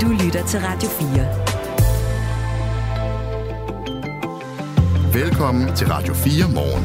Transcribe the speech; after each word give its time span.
Du 0.00 0.08
lytter 0.08 0.46
til 0.46 0.60
Radio 0.60 0.88
4. 0.88 1.08
Velkommen 5.22 5.76
til 5.76 5.88
Radio 5.88 6.14
4 6.14 6.54
morgen. 6.54 6.84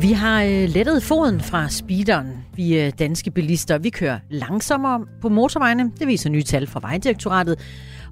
Vi 0.00 0.12
har 0.12 0.42
øh, 0.42 0.68
lettet 0.68 1.02
foden 1.02 1.40
fra 1.40 1.68
speederen. 1.68 2.44
Vi 2.54 2.78
er 2.78 2.90
danske 2.90 3.30
bilister. 3.30 3.78
Vi 3.78 3.90
kører 3.90 4.18
langsommere 4.30 5.06
på 5.20 5.28
motorvejene. 5.28 5.92
Det 5.98 6.06
viser 6.06 6.30
nye 6.30 6.42
tal 6.42 6.66
fra 6.66 6.80
Vejdirektoratet. 6.82 7.58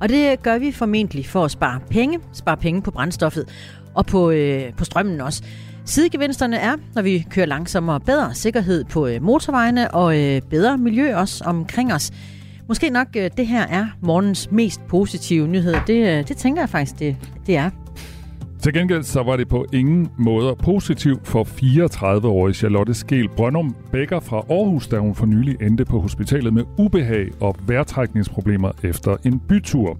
Og 0.01 0.09
det 0.09 0.43
gør 0.43 0.59
vi 0.59 0.73
formentlig 0.73 1.27
for 1.27 1.45
at 1.45 1.51
spare 1.51 1.81
penge. 1.91 2.21
Spare 2.33 2.57
penge 2.57 2.83
på 2.83 2.91
brændstoffet 2.91 3.49
og 3.95 4.07
på, 4.07 4.31
øh, 4.31 4.73
på 4.73 4.85
strømmen 4.85 5.21
også. 5.21 5.43
Sidegevinsterne 5.87 6.57
er, 6.57 6.77
når 6.95 7.03
vi 7.03 7.27
kører 7.31 7.47
langsommere, 7.47 8.01
bedre 8.01 8.35
sikkerhed 8.35 8.85
på 8.85 9.07
øh, 9.07 9.23
motorvejene 9.23 9.91
og 9.91 10.19
øh, 10.19 10.43
bedre 10.51 10.79
miljø 10.79 11.17
også 11.17 11.45
omkring 11.45 11.93
os. 11.95 12.13
Måske 12.69 12.91
nok 12.91 13.07
øh, 13.17 13.31
det 13.37 13.47
her 13.47 13.67
er 13.67 13.87
morgens 14.01 14.51
mest 14.51 14.81
positive 14.89 15.49
nyhed. 15.49 15.75
Det, 15.87 16.29
det 16.29 16.37
tænker 16.37 16.63
jeg 16.63 16.69
faktisk, 16.69 16.99
det, 16.99 17.17
det 17.47 17.57
er. 17.57 17.71
Til 18.63 18.73
gengæld 18.73 19.03
så 19.03 19.23
var 19.23 19.37
det 19.37 19.49
på 19.49 19.67
ingen 19.73 20.09
måder 20.19 20.55
positivt 20.55 21.27
for 21.27 21.45
34-årige 21.45 22.55
Charlotte 22.55 22.95
Skel 22.95 23.29
Brøndum 23.29 23.77
Bækker 23.93 24.21
fra 24.21 24.37
Aarhus, 24.37 24.89
da 24.89 24.99
hun 24.99 25.15
for 25.15 25.27
nylig 25.27 25.57
endte 25.63 25.85
på 25.85 26.01
hospitalet 26.01 26.55
med 26.55 26.65
ubehag 26.79 27.29
og 27.41 27.57
vejrtrækningsproblemer 27.67 28.73
efter 28.83 29.17
en 29.25 29.39
bytur. 29.39 29.99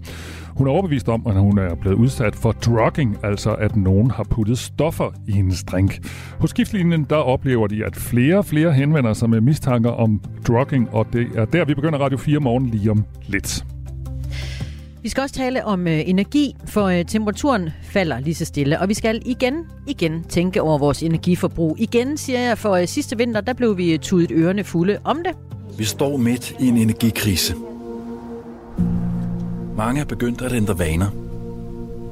Hun 0.57 0.67
er 0.67 0.71
overbevist 0.71 1.09
om, 1.09 1.27
at 1.27 1.33
hun 1.33 1.57
er 1.57 1.75
blevet 1.75 1.95
udsat 1.95 2.35
for 2.35 2.51
drugging, 2.51 3.17
altså 3.23 3.53
at 3.53 3.75
nogen 3.75 4.11
har 4.11 4.23
puttet 4.23 4.57
stoffer 4.57 5.11
i 5.27 5.31
hendes 5.31 5.63
drink. 5.63 6.07
Hos 6.39 6.49
skiftlinjen 6.49 7.03
der 7.03 7.15
oplever 7.15 7.67
de, 7.67 7.85
at 7.85 7.95
flere 7.95 8.37
og 8.37 8.45
flere 8.45 8.73
henvender 8.73 9.13
sig 9.13 9.29
med 9.29 9.41
mistanker 9.41 9.89
om 9.89 10.21
drugging, 10.47 10.89
og 10.91 11.07
det 11.13 11.27
er 11.35 11.45
der, 11.45 11.65
vi 11.65 11.73
begynder 11.73 11.99
Radio 11.99 12.17
4 12.17 12.39
morgen 12.39 12.65
lige 12.69 12.91
om 12.91 13.03
lidt. 13.27 13.65
Vi 15.01 15.09
skal 15.09 15.21
også 15.21 15.35
tale 15.35 15.65
om 15.65 15.87
øh, 15.87 15.99
energi, 16.05 16.55
for 16.65 16.83
øh, 16.83 17.05
temperaturen 17.05 17.69
falder 17.83 18.19
lige 18.19 18.35
så 18.35 18.45
stille, 18.45 18.79
og 18.79 18.89
vi 18.89 18.93
skal 18.93 19.21
igen, 19.25 19.53
igen 19.87 20.23
tænke 20.23 20.61
over 20.61 20.77
vores 20.77 21.03
energiforbrug. 21.03 21.75
Igen, 21.79 22.17
siger 22.17 22.39
jeg, 22.39 22.57
for 22.57 22.71
øh, 22.71 22.87
sidste 22.87 23.17
vinter, 23.17 23.41
der 23.41 23.53
blev 23.53 23.77
vi 23.77 23.97
tudet 24.01 24.31
ørerne 24.31 24.63
fulde 24.63 24.97
om 25.03 25.17
det. 25.25 25.35
Vi 25.77 25.83
står 25.83 26.17
midt 26.17 26.55
i 26.59 26.67
en 26.67 26.77
energikrise. 26.77 27.55
Mange 29.77 30.01
er 30.01 30.05
begyndt 30.05 30.41
at 30.41 30.53
ændre 30.53 30.79
vaner. 30.79 31.09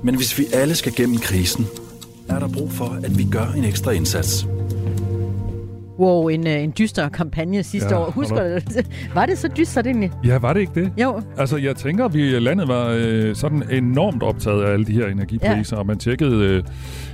Men 0.03 0.16
hvis 0.16 0.38
vi 0.38 0.45
alle 0.53 0.75
skal 0.75 0.95
gennem 0.95 1.17
krisen, 1.17 1.67
er 2.30 2.39
der 2.39 2.47
brug 2.47 2.71
for, 2.71 2.99
at 3.03 3.17
vi 3.17 3.27
gør 3.31 3.45
en 3.58 3.63
ekstra 3.63 3.91
indsats. 3.91 4.47
Wow, 5.99 6.27
en, 6.27 6.47
øh, 6.47 6.63
en 6.63 6.73
dyster 6.77 7.09
kampagne 7.09 7.63
sidste 7.63 7.89
Ja, 7.89 7.99
år. 7.99 8.11
Husker 8.11 8.59
du? 8.59 8.81
Var 9.15 9.25
det 9.25 9.38
så 9.38 9.47
dystert 9.57 9.85
egentlig? 9.88 10.11
Ja, 10.25 10.37
var 10.37 10.53
det 10.53 10.59
ikke 10.59 10.71
det? 10.75 10.91
Jo, 11.02 11.21
Altså, 11.37 11.57
jeg 11.57 11.75
tænker, 11.75 12.05
at 12.05 12.13
vi 12.13 12.39
landet 12.39 12.67
var 12.67 12.87
øh, 12.99 13.35
sådan 13.35 13.63
enormt 13.71 14.23
optaget 14.23 14.63
af 14.63 14.71
alle 14.73 14.85
de 14.85 14.91
her 14.93 15.07
energipriser, 15.07 15.75
ja. 15.75 15.79
og 15.79 15.85
man 15.85 15.97
tjekkede 15.97 16.45
øh, 16.45 16.63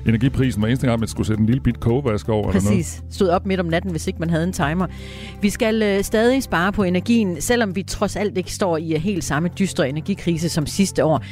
energiprisen 0.07 0.61
hver 0.61 0.67
eneste 0.69 0.87
gang, 0.87 0.99
man 0.99 1.07
skulle 1.07 1.27
sætte 1.27 1.39
en 1.41 1.45
lille 1.45 1.61
bit 1.61 1.79
kogevask 1.79 2.29
over. 2.29 2.49
Eller 2.49 2.61
noget. 2.61 2.77
præcis. 2.77 3.03
Stod 3.09 3.27
op 3.29 3.45
midt 3.45 3.59
om 3.59 3.65
natten, 3.65 3.91
hvis 3.91 4.07
ikke 4.07 4.19
man 4.19 4.29
havde 4.29 4.43
en 4.43 4.53
timer. 4.53 4.87
Vi 5.41 5.49
skal 5.49 5.83
øh, 5.83 6.03
stadig 6.03 6.43
spare 6.43 6.71
på 6.71 6.83
energien, 6.83 7.41
selvom 7.41 7.75
vi 7.75 7.83
trods 7.83 8.15
alt 8.15 8.37
ikke 8.37 8.51
står 8.53 8.77
i 8.77 8.93
øh, 8.93 9.01
helt 9.01 9.23
samme 9.23 9.49
dystre 9.59 9.89
energikrise 9.89 10.49
som 10.49 10.65
sidste 10.65 11.05
år. 11.05 11.23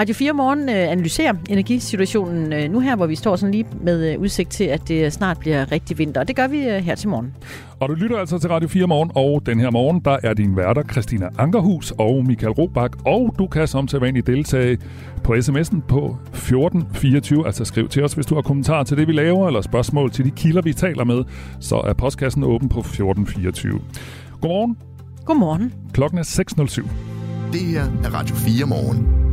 Radio 0.00 0.14
4 0.14 0.32
Morgen 0.32 0.68
øh, 0.68 0.92
analyserer 0.92 1.34
energisituationen 1.48 2.52
øh, 2.52 2.70
nu 2.70 2.80
her, 2.80 2.96
hvor 2.96 3.06
vi 3.06 3.14
står 3.14 3.36
sådan 3.36 3.52
lige 3.52 3.66
med 3.82 4.12
øh, 4.12 4.20
udsigt 4.20 4.50
til, 4.50 4.64
at 4.64 4.88
det 4.88 5.12
snart 5.12 5.38
bliver 5.38 5.72
rigtig 5.72 5.98
vinter. 5.98 6.20
Og 6.20 6.28
det 6.28 6.36
gør 6.36 6.46
vi 6.46 6.58
her 6.58 6.94
til 6.94 7.08
morgen. 7.08 7.34
Og 7.80 7.88
du 7.88 7.94
lytter 7.94 8.18
altså 8.18 8.38
til 8.38 8.50
Radio 8.50 8.68
4 8.68 8.86
Morgen, 8.86 9.10
og 9.14 9.46
den 9.46 9.60
her 9.60 9.70
morgen, 9.70 10.00
der 10.04 10.16
er 10.22 10.34
din 10.34 10.56
værter 10.56 10.82
Christina 10.82 11.28
Ankerhus 11.38 11.92
og 11.98 12.24
Michael 12.26 12.52
Robach, 12.52 12.94
og 13.06 13.34
du 13.38 13.46
kan 13.46 13.68
som 13.68 13.88
sædvanligt 13.88 14.26
deltage 14.26 14.78
på 15.24 15.32
sms'en 15.32 15.80
på 15.88 16.16
1424, 16.26 17.46
altså 17.46 17.64
skriv 17.64 17.88
til 17.88 18.04
os, 18.04 18.12
hvis 18.12 18.26
du 18.26 18.34
har 18.34 18.42
kommentarer 18.42 18.84
til 18.84 18.96
det, 18.96 19.08
vi 19.08 19.12
laver, 19.12 19.46
eller 19.46 19.60
spørgsmål 19.60 20.10
til 20.10 20.24
de 20.24 20.30
kilder, 20.30 20.62
vi 20.62 20.72
taler 20.72 21.04
med, 21.04 21.24
så 21.60 21.76
er 21.76 21.92
postkassen 21.92 22.44
åben 22.44 22.68
på 22.68 22.78
1424. 22.78 23.80
Godmorgen, 24.40 24.76
Godmorgen. 25.24 25.72
klokken 25.92 26.18
er 26.18 26.22
6.07. 26.22 26.88
Det 27.52 27.60
her 27.60 27.82
er 28.04 28.14
Radio 28.14 28.34
4 28.34 28.66
morgen. 28.66 29.29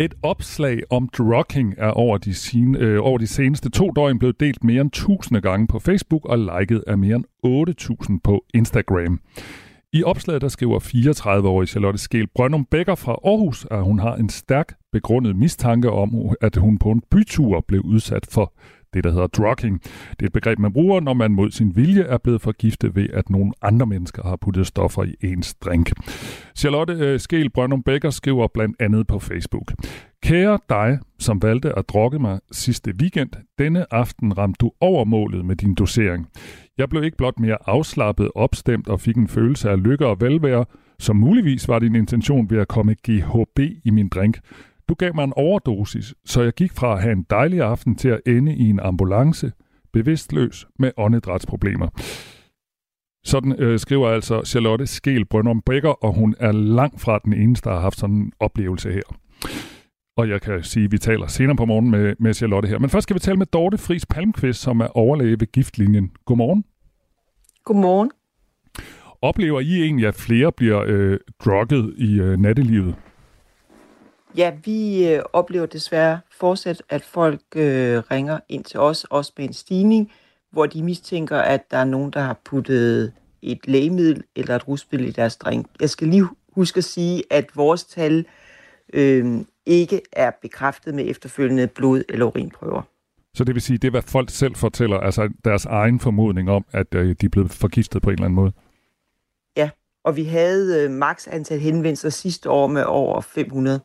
Et 0.00 0.14
opslag 0.22 0.80
om 0.90 1.08
drugging 1.08 1.74
er 1.78 1.90
over 1.90 2.18
de, 2.18 2.34
sine, 2.34 2.78
øh, 2.78 2.98
over 3.02 3.18
de 3.18 3.26
seneste 3.26 3.70
to 3.70 3.90
døgn 3.90 4.18
blevet 4.18 4.40
delt 4.40 4.64
mere 4.64 4.80
end 4.80 4.90
1000 4.90 5.40
gange 5.40 5.66
på 5.66 5.78
Facebook 5.78 6.24
og 6.24 6.38
liket 6.38 6.84
af 6.86 6.98
mere 6.98 7.16
end 7.16 7.24
8.000 8.10 8.18
på 8.24 8.44
Instagram. 8.54 9.20
I 9.92 10.02
opslaget 10.02 10.42
der 10.42 10.48
skriver 10.48 10.78
34-årige 10.80 11.66
Charlotte 11.66 11.98
Skel 11.98 12.26
Brøndum 12.34 12.64
Bækker 12.64 12.94
fra 12.94 13.12
Aarhus, 13.12 13.66
at 13.70 13.84
hun 13.84 13.98
har 13.98 14.14
en 14.16 14.28
stærk 14.28 14.74
begrundet 14.92 15.36
mistanke 15.36 15.90
om, 15.90 16.10
at 16.40 16.56
hun 16.56 16.78
på 16.78 16.90
en 16.90 17.02
bytur 17.10 17.64
blev 17.68 17.80
udsat 17.80 18.26
for 18.30 18.52
det, 18.94 19.04
der 19.04 19.10
hedder 19.10 19.26
drugging. 19.26 19.82
Det 20.10 20.22
er 20.22 20.26
et 20.26 20.32
begreb, 20.32 20.58
man 20.58 20.72
bruger, 20.72 21.00
når 21.00 21.14
man 21.14 21.30
mod 21.30 21.50
sin 21.50 21.76
vilje 21.76 22.02
er 22.02 22.18
blevet 22.18 22.40
forgiftet 22.40 22.96
ved, 22.96 23.08
at 23.12 23.30
nogle 23.30 23.52
andre 23.62 23.86
mennesker 23.86 24.22
har 24.22 24.36
puttet 24.36 24.66
stoffer 24.66 25.02
i 25.02 25.14
ens 25.22 25.54
drink. 25.54 25.92
Charlotte 26.56 26.92
øh, 26.92 27.20
Skel 27.20 27.50
Brøndum 27.50 27.82
Bækker 27.82 28.10
skriver 28.10 28.46
blandt 28.54 28.76
andet 28.80 29.06
på 29.06 29.18
Facebook. 29.18 29.72
Kære 30.22 30.58
dig, 30.68 30.98
som 31.18 31.42
valgte 31.42 31.78
at 31.78 31.88
drukke 31.88 32.18
mig 32.18 32.40
sidste 32.52 32.94
weekend, 33.00 33.30
denne 33.58 33.94
aften 33.94 34.38
ramte 34.38 34.58
du 34.60 34.70
over 34.80 35.04
målet 35.04 35.44
med 35.44 35.56
din 35.56 35.74
dosering. 35.74 36.28
Jeg 36.78 36.88
blev 36.88 37.04
ikke 37.04 37.16
blot 37.16 37.38
mere 37.38 37.56
afslappet, 37.66 38.30
opstemt 38.34 38.88
og 38.88 39.00
fik 39.00 39.16
en 39.16 39.28
følelse 39.28 39.70
af 39.70 39.82
lykke 39.82 40.06
og 40.06 40.20
velvære, 40.20 40.64
som 40.98 41.16
muligvis 41.16 41.68
var 41.68 41.78
din 41.78 41.94
intention 41.94 42.50
ved 42.50 42.58
at 42.58 42.68
komme 42.68 42.94
GHB 43.08 43.58
i 43.84 43.90
min 43.90 44.08
drink. 44.08 44.38
Du 44.88 44.94
gav 44.94 45.14
mig 45.14 45.24
en 45.24 45.32
overdosis, 45.36 46.14
så 46.24 46.42
jeg 46.42 46.52
gik 46.52 46.72
fra 46.72 46.94
at 46.94 47.02
have 47.02 47.12
en 47.12 47.26
dejlig 47.30 47.60
aften 47.60 47.96
til 47.96 48.08
at 48.08 48.20
ende 48.26 48.56
i 48.56 48.70
en 48.70 48.80
ambulance, 48.80 49.52
bevidstløs 49.92 50.66
med 50.78 50.90
åndedrætsproblemer. 50.96 51.88
Sådan 53.24 53.52
øh, 53.58 53.78
skriver 53.78 54.08
altså 54.08 54.42
Charlotte 54.44 54.86
Skel 54.86 55.24
Brøndum 55.24 55.62
Bækker, 55.62 56.04
og 56.04 56.14
hun 56.14 56.34
er 56.40 56.52
langt 56.52 57.00
fra 57.00 57.18
den 57.24 57.32
eneste, 57.32 57.68
der 57.68 57.74
har 57.74 57.80
haft 57.80 57.98
sådan 57.98 58.16
en 58.16 58.32
oplevelse 58.40 58.92
her. 58.92 59.16
Og 60.16 60.28
jeg 60.28 60.40
kan 60.42 60.62
sige, 60.62 60.84
at 60.84 60.92
vi 60.92 60.98
taler 60.98 61.26
senere 61.26 61.56
på 61.56 61.64
morgen 61.64 61.90
med, 61.90 62.14
med 62.18 62.34
Charlotte 62.34 62.68
her. 62.68 62.78
Men 62.78 62.90
først 62.90 63.02
skal 63.02 63.14
vi 63.14 63.20
tale 63.20 63.36
med 63.36 63.46
Dorte 63.46 63.78
Friis 63.78 64.06
Palmqvist, 64.06 64.60
som 64.60 64.80
er 64.80 64.86
overlæge 64.86 65.40
ved 65.40 65.52
Giftlinjen. 65.52 66.10
Godmorgen. 66.24 66.64
Godmorgen. 67.64 68.10
Oplever 69.22 69.60
I 69.60 69.82
egentlig, 69.82 70.06
at 70.06 70.14
flere 70.14 70.52
bliver 70.52 70.84
øh, 70.86 71.18
drugget 71.44 71.94
i 71.96 72.20
øh, 72.20 72.38
nattelivet? 72.38 72.94
Ja, 74.36 74.52
vi 74.64 75.08
øh, 75.08 75.22
oplever 75.32 75.66
desværre 75.66 76.20
fortsat, 76.30 76.82
at 76.88 77.04
folk 77.04 77.40
øh, 77.56 77.98
ringer 78.10 78.40
ind 78.48 78.64
til 78.64 78.80
os, 78.80 79.04
også 79.04 79.32
med 79.38 79.46
en 79.46 79.52
stigning, 79.52 80.12
hvor 80.52 80.66
de 80.66 80.82
mistænker, 80.82 81.38
at 81.38 81.70
der 81.70 81.76
er 81.76 81.84
nogen, 81.84 82.10
der 82.10 82.20
har 82.20 82.40
puttet 82.44 83.12
et 83.42 83.66
lægemiddel 83.66 84.24
eller 84.36 84.56
et 84.56 84.68
rusmiddel 84.68 85.08
i 85.08 85.10
deres 85.10 85.36
drink. 85.36 85.66
Jeg 85.80 85.90
skal 85.90 86.08
lige 86.08 86.28
huske 86.52 86.78
at 86.78 86.84
sige, 86.84 87.22
at 87.30 87.56
vores 87.56 87.84
tal 87.84 88.26
øh, 88.92 89.40
ikke 89.66 90.00
er 90.12 90.30
bekræftet 90.42 90.94
med 90.94 91.10
efterfølgende 91.10 91.66
blod- 91.66 92.04
eller 92.08 92.26
urinprøver. 92.26 92.82
Så 93.34 93.44
det 93.44 93.54
vil 93.54 93.62
sige, 93.62 93.78
det 93.78 93.88
er, 93.88 93.90
hvad 93.90 94.02
folk 94.02 94.30
selv 94.30 94.54
fortæller, 94.54 94.98
altså 94.98 95.28
deres 95.44 95.64
egen 95.64 96.00
formodning 96.00 96.50
om, 96.50 96.64
at 96.72 96.94
øh, 96.94 97.16
de 97.20 97.26
er 97.26 97.30
blevet 97.30 97.50
forgiftet 97.50 98.02
på 98.02 98.10
en 98.10 98.14
eller 98.14 98.24
anden 98.24 98.34
måde. 98.34 98.52
Ja, 99.56 99.70
og 100.04 100.16
vi 100.16 100.24
havde 100.24 100.84
øh, 100.84 100.90
maks 100.90 101.26
antal 101.26 101.60
henvendelser 101.60 102.10
sidste 102.10 102.50
år 102.50 102.66
med 102.66 102.84
over 102.84 103.20
500. 103.20 103.80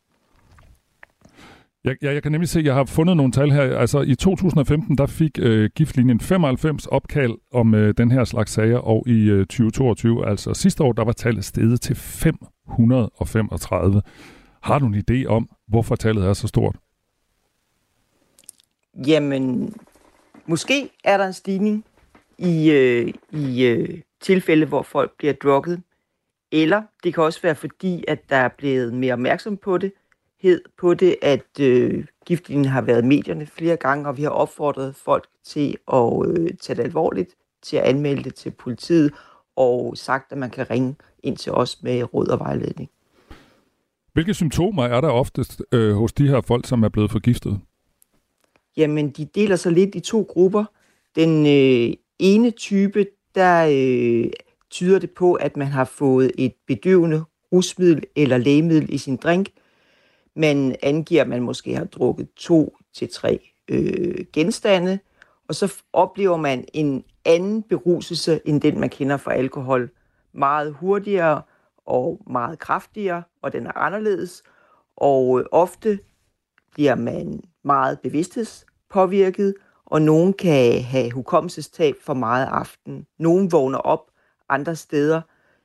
Jeg, 1.83 1.95
jeg, 2.01 2.13
jeg 2.13 2.23
kan 2.23 2.31
nemlig 2.31 2.49
se, 2.49 2.59
at 2.59 2.66
jeg 2.66 2.73
har 2.73 2.85
fundet 2.85 3.17
nogle 3.17 3.31
tal 3.31 3.51
her. 3.51 3.77
Altså 3.77 4.01
i 4.01 4.16
2015, 4.16 4.97
der 4.97 5.05
fik 5.05 5.39
øh, 5.41 5.69
giftlinjen 5.75 6.19
95 6.19 6.85
opkald 6.85 7.33
om 7.51 7.75
øh, 7.75 7.94
den 7.97 8.12
her 8.12 8.24
slags 8.24 8.51
sager, 8.51 8.77
og 8.77 9.03
i 9.07 9.30
øh, 9.30 9.39
2022, 9.39 10.27
altså 10.27 10.53
sidste 10.53 10.83
år, 10.83 10.94
der 10.94 11.03
var 11.03 11.12
tallet 11.12 11.45
steget 11.45 11.81
til 11.81 11.95
535. 11.95 14.01
Har 14.62 14.80
du 14.80 14.85
en 14.85 15.03
idé 15.09 15.25
om, 15.25 15.50
hvorfor 15.68 15.95
tallet 15.95 16.25
er 16.25 16.33
så 16.33 16.47
stort? 16.47 16.75
Jamen, 19.07 19.74
måske 20.45 20.89
er 21.03 21.18
der 21.18 21.27
en 21.27 21.33
stigning 21.33 21.86
i, 22.38 22.71
øh, 22.71 23.13
i 23.31 23.65
øh, 23.65 24.01
tilfælde, 24.21 24.65
hvor 24.65 24.81
folk 24.81 25.18
bliver 25.18 25.33
drukket. 25.33 25.81
Eller 26.51 26.83
det 27.03 27.13
kan 27.13 27.24
også 27.24 27.41
være 27.41 27.56
fordi, 27.56 28.03
at 28.07 28.29
der 28.29 28.36
er 28.36 28.50
blevet 28.57 28.94
mere 28.94 29.13
opmærksom 29.13 29.57
på 29.57 29.77
det, 29.77 29.91
hed 30.44 30.62
på 30.78 30.94
det, 30.94 31.16
at 31.22 31.60
øh, 31.60 32.06
giftlinjen 32.25 32.66
har 32.66 32.81
været 32.81 33.04
i 33.04 33.06
medierne 33.06 33.45
flere 33.45 33.75
gange, 33.75 34.07
og 34.07 34.18
vi 34.18 34.24
har 34.24 34.30
opfordret 34.30 34.95
folk 34.95 35.28
til 35.45 35.78
at 35.94 36.25
øh, 36.25 36.50
tage 36.62 36.78
det 36.78 36.84
alvorligt, 36.84 37.36
til 37.62 37.78
at 37.78 37.84
anmelde 37.84 38.24
det 38.24 38.36
til 38.36 38.51
politiet, 38.51 39.13
og 39.56 39.98
sagt, 39.98 40.31
at 40.31 40.38
man 40.38 40.50
kan 40.50 40.69
ringe 40.69 40.95
ind 41.24 41.38
til 41.38 41.51
os 41.51 41.84
med 41.84 42.13
råd 42.13 42.28
og 42.28 42.40
vejledning. 42.40 42.90
Hvilke 44.13 44.34
symptomer 44.34 44.84
er 44.84 45.01
der 45.01 45.10
oftest 45.10 45.62
øh, 45.72 45.94
hos 45.94 46.13
de 46.13 46.28
her 46.28 46.42
folk, 46.42 46.68
som 46.68 46.84
er 46.84 46.89
blevet 46.89 47.12
forgiftet? 47.12 47.60
Jamen, 48.78 49.10
de 49.10 49.25
deler 49.25 49.56
sig 49.56 49.72
lidt 49.72 49.96
i 49.96 50.00
to 50.00 50.22
grupper. 50.30 50.66
Den 51.16 51.46
øh, 51.46 51.94
ene 52.19 52.51
type, 52.51 53.06
der 53.36 53.68
øh, 53.72 54.31
tyder 54.72 55.00
det 55.00 55.12
på, 55.12 55.34
at 55.34 55.57
man 55.57 55.68
har 55.68 55.86
fået 55.86 56.31
et 56.38 56.54
bedøvende 56.68 57.24
rusmiddel 57.54 58.04
eller 58.16 58.38
lægemiddel 58.38 58.94
i 58.94 58.98
sin 58.98 59.16
drink. 59.16 59.50
Man 60.35 60.75
angiver, 60.83 61.21
at 61.21 61.30
man 61.30 61.41
måske 61.41 61.75
har 61.75 61.85
drukket 61.85 62.27
to 62.35 62.77
til 62.94 63.09
tre 63.09 63.39
øh, 63.68 64.25
genstande, 64.33 65.00
og 65.47 65.56
så 65.56 65.74
oplever 65.94 66.38
man 66.38 66.65
en 66.74 67.03
anden 67.25 67.63
beruselse 67.63 68.39
end 68.45 68.62
den, 68.62 68.80
man 68.80 68.89
kender 68.89 69.18
fra 69.18 69.33
alkohol. 69.33 69.89
Meget 70.33 70.74
hurtigere 70.74 71.41
og 71.85 72.21
meget 72.27 72.59
kraftigere, 72.59 73.24
og 73.41 73.53
den 73.53 73.68
er 73.68 73.77
anderledes. 73.77 74.44
Og 74.97 75.39
øh, 75.39 75.45
ofte 75.51 76.00
bliver 76.71 76.95
man 76.95 77.41
meget 77.63 78.00
bevidsthedspåvirket, 78.00 79.53
og 79.86 80.01
nogen 80.01 80.33
kan 80.33 80.81
have 80.81 81.12
hukommelsestab 81.12 81.95
for 82.01 82.13
meget 82.13 82.45
aften. 82.45 83.06
Nogen 83.19 83.51
vågner 83.51 83.77
op 83.77 84.12
andre 84.50 84.75
steder 84.75 85.21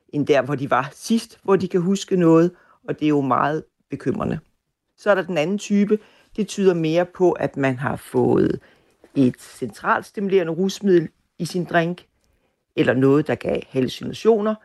end 0.09 0.27
der, 0.27 0.41
hvor 0.41 0.55
de 0.55 0.69
var 0.69 0.89
sidst, 0.93 1.39
hvor 1.43 1.55
de 1.55 1.67
kan 1.67 1.81
huske 1.81 2.15
noget, 2.15 2.51
og 2.87 2.99
det 2.99 3.05
er 3.05 3.09
jo 3.09 3.21
meget 3.21 3.63
bekymrende. 3.89 4.39
Så 4.99 5.11
er 5.11 5.15
der 5.15 5.21
den 5.21 5.37
anden 5.37 5.57
type, 5.57 5.99
det 6.35 6.47
tyder 6.47 6.73
mere 6.73 7.05
på, 7.05 7.31
at 7.31 7.57
man 7.57 7.77
har 7.77 7.95
fået 7.95 8.59
et 9.15 9.41
centralt 9.41 10.05
stimulerende 10.05 10.53
rusmiddel 10.53 11.09
i 11.37 11.45
sin 11.45 11.65
drink, 11.65 12.05
eller 12.75 12.93
noget, 12.93 13.27
der 13.27 13.35
gav 13.35 13.61
hallucinationer. 13.69 14.55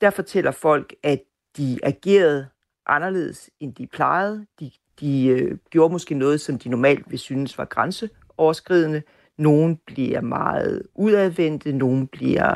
Der 0.00 0.10
fortæller 0.10 0.50
folk, 0.50 0.94
at 1.02 1.22
de 1.56 1.78
agerede 1.82 2.48
anderledes, 2.86 3.50
end 3.60 3.74
de 3.74 3.86
plejede. 3.86 4.46
De, 4.60 4.70
de 5.00 5.26
øh, 5.26 5.58
gjorde 5.70 5.92
måske 5.92 6.14
noget, 6.14 6.40
som 6.40 6.58
de 6.58 6.68
normalt 6.68 7.10
vil 7.10 7.18
synes 7.18 7.58
var 7.58 7.64
grænseoverskridende. 7.64 9.02
Nogen 9.36 9.76
bliver 9.86 10.20
meget 10.20 10.82
udadvendte, 10.94 11.72
nogen 11.72 12.06
bliver 12.06 12.54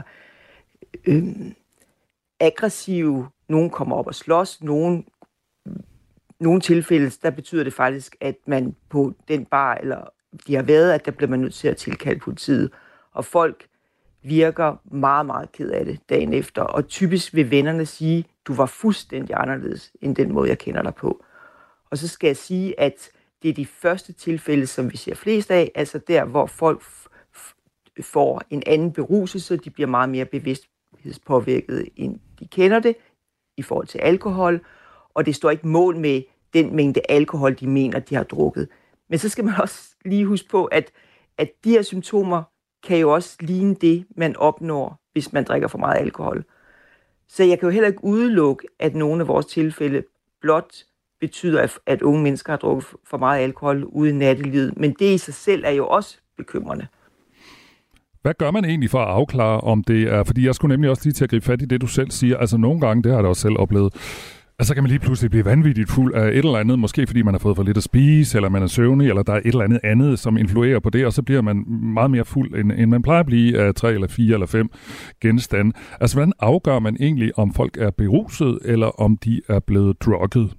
øh, 1.07 1.25
aggressive, 2.41 3.29
nogen 3.49 3.71
kommer 3.71 3.97
op 3.97 4.07
og 4.07 4.15
slås, 4.15 4.63
nogen 4.63 5.07
nogle 6.43 6.61
tilfælde, 6.61 7.11
der 7.23 7.31
betyder 7.31 7.65
det 7.65 7.73
faktisk, 7.73 8.17
at 8.21 8.37
man 8.47 8.77
på 8.89 9.13
den 9.29 9.45
bar, 9.45 9.75
eller 9.75 10.09
de 10.47 10.55
har 10.55 10.63
været, 10.63 10.93
at 10.93 11.07
der 11.07 11.11
bliver 11.11 11.31
man 11.31 11.41
nødt 11.41 11.55
til 11.55 11.69
at 11.69 11.77
tilkalde 11.77 12.21
politiet. 12.21 12.71
Og 13.13 13.25
folk 13.25 13.67
virker 14.23 14.77
meget, 14.85 15.27
meget 15.27 15.53
ked 15.53 15.71
af 15.71 15.85
det 15.85 16.01
dagen 16.09 16.33
efter. 16.33 16.63
Og 16.63 16.89
typisk 16.89 17.35
vil 17.35 17.51
vennerne 17.51 17.87
sige, 17.87 18.25
du 18.45 18.55
var 18.55 18.67
fuldstændig 18.67 19.37
anderledes 19.37 19.93
end 20.01 20.17
den 20.17 20.33
måde, 20.33 20.49
jeg 20.49 20.59
kender 20.59 20.83
dig 20.83 20.95
på. 20.95 21.25
Og 21.91 21.99
så 21.99 22.09
skal 22.09 22.27
jeg 22.27 22.37
sige, 22.37 22.81
at 22.81 23.11
det 23.43 23.49
er 23.49 23.55
de 23.55 23.67
første 23.67 24.13
tilfælde, 24.13 24.67
som 24.67 24.93
vi 24.93 24.97
ser 24.97 25.15
flest 25.15 25.51
af, 25.51 25.71
altså 25.75 25.99
der, 25.99 26.25
hvor 26.25 26.47
folk 26.47 26.83
får 28.01 28.43
en 28.51 28.63
anden 28.67 28.93
beruselse, 28.93 29.57
de 29.57 29.71
bliver 29.71 29.89
meget 29.89 30.11
mere 30.11 30.25
bevidsthedspåvirket, 30.25 31.89
end 31.97 32.19
de 32.39 32.47
kender 32.47 32.79
det, 32.79 32.97
i 33.57 33.63
forhold 33.63 33.87
til 33.87 33.99
alkohol, 33.99 34.61
og 35.15 35.27
det 35.27 35.35
står 35.35 35.51
ikke 35.51 35.69
mål 35.69 35.97
med 35.97 36.23
den 36.55 36.77
mængde 36.77 37.01
alkohol, 37.09 37.55
de 37.61 37.67
mener, 37.67 37.99
de 37.99 38.15
har 38.15 38.23
drukket. 38.23 38.69
Men 39.11 39.19
så 39.19 39.29
skal 39.29 39.45
man 39.45 39.55
også 39.63 39.95
lige 40.05 40.27
huske 40.27 40.49
på, 40.49 40.65
at, 40.65 40.91
at 41.39 41.51
de 41.65 41.71
her 41.71 41.83
symptomer 41.83 42.43
kan 42.87 42.99
jo 42.99 43.15
også 43.15 43.37
ligne 43.41 43.75
det, 43.75 44.07
man 44.17 44.37
opnår, 44.37 45.01
hvis 45.13 45.33
man 45.33 45.45
drikker 45.45 45.69
for 45.69 45.79
meget 45.79 46.01
alkohol. 46.01 46.45
Så 47.29 47.45
jeg 47.45 47.59
kan 47.59 47.67
jo 47.67 47.73
heller 47.73 47.89
ikke 47.89 48.05
udelukke, 48.05 48.67
at 48.79 48.95
nogle 48.95 49.21
af 49.21 49.29
vores 49.29 49.47
tilfælde 49.47 50.03
blot 50.41 50.73
betyder, 51.21 51.61
at, 51.63 51.79
at 51.87 52.03
unge 52.03 52.23
mennesker 52.23 52.53
har 52.53 52.59
drukket 52.59 52.87
for 53.11 53.19
meget 53.19 53.43
alkohol 53.43 53.85
ude 53.85 54.11
i 54.11 54.13
nattelivet. 54.13 54.77
Men 54.77 54.97
det 54.99 55.15
i 55.15 55.19
sig 55.19 55.35
selv 55.35 55.65
er 55.67 55.71
jo 55.71 55.89
også 55.89 56.19
bekymrende. 56.37 56.87
Hvad 58.23 58.35
gør 58.39 58.51
man 58.51 58.65
egentlig 58.65 58.91
for 58.91 58.99
at 58.99 59.09
afklare, 59.09 59.61
om 59.61 59.85
det 59.85 60.03
er... 60.03 60.25
Fordi 60.25 60.47
jeg 60.47 60.55
skulle 60.55 60.73
nemlig 60.73 60.91
også 60.91 61.03
lige 61.05 61.13
til 61.13 61.25
at 61.25 61.31
gribe 61.31 61.45
fat 61.45 61.63
i 61.63 61.65
det, 61.65 61.81
du 61.81 61.87
selv 61.87 62.11
siger. 62.11 62.37
Altså 62.37 62.57
nogle 62.57 62.81
gange, 62.81 63.03
det 63.03 63.11
har 63.11 63.19
jeg 63.19 63.25
da 63.25 63.29
også 63.29 63.43
selv 63.43 63.59
oplevet, 63.59 63.95
og 64.63 64.67
så 64.67 64.75
kan 64.75 64.83
man 64.83 64.91
lige 64.91 65.01
pludselig 65.01 65.31
blive 65.31 65.45
vanvittigt 65.45 65.91
fuld 65.91 66.15
af 66.15 66.29
et 66.29 66.39
eller 66.39 66.59
andet, 66.59 66.79
måske 66.79 67.07
fordi 67.07 67.23
man 67.23 67.35
har 67.35 67.39
fået 67.39 67.57
for 67.57 67.63
lidt 67.63 67.77
at 67.77 67.83
spise, 67.83 68.39
eller 68.39 68.49
man 68.49 68.63
er 68.63 68.67
søvnig, 68.67 69.09
eller 69.09 69.23
der 69.23 69.33
er 69.33 69.37
et 69.37 69.47
eller 69.47 69.65
andet 69.65 69.81
andet, 69.85 70.19
som 70.19 70.37
influerer 70.37 70.81
på 70.81 70.91
det, 70.91 71.07
og 71.07 71.13
så 71.13 71.23
bliver 71.23 71.41
man 71.41 71.65
meget 71.69 72.11
mere 72.11 72.25
fuld, 72.25 72.55
end, 72.55 72.73
end 72.73 72.91
man 72.91 73.03
plejer 73.03 73.21
at 73.21 73.27
blive 73.27 73.61
af 73.61 73.75
tre 73.75 73.93
eller 73.93 74.09
fire 74.09 74.35
eller 74.35 74.47
fem 74.47 74.71
genstande. 75.21 75.73
Altså, 76.01 76.17
hvordan 76.17 76.33
afgør 76.39 76.79
man 76.79 76.97
egentlig, 77.01 77.39
om 77.39 77.55
folk 77.55 77.77
er 77.77 77.91
beruset, 77.91 78.59
eller 78.65 78.87
om 78.87 79.17
de 79.17 79.43
er 79.49 79.59
blevet 79.59 80.03
drugget? 80.03 80.57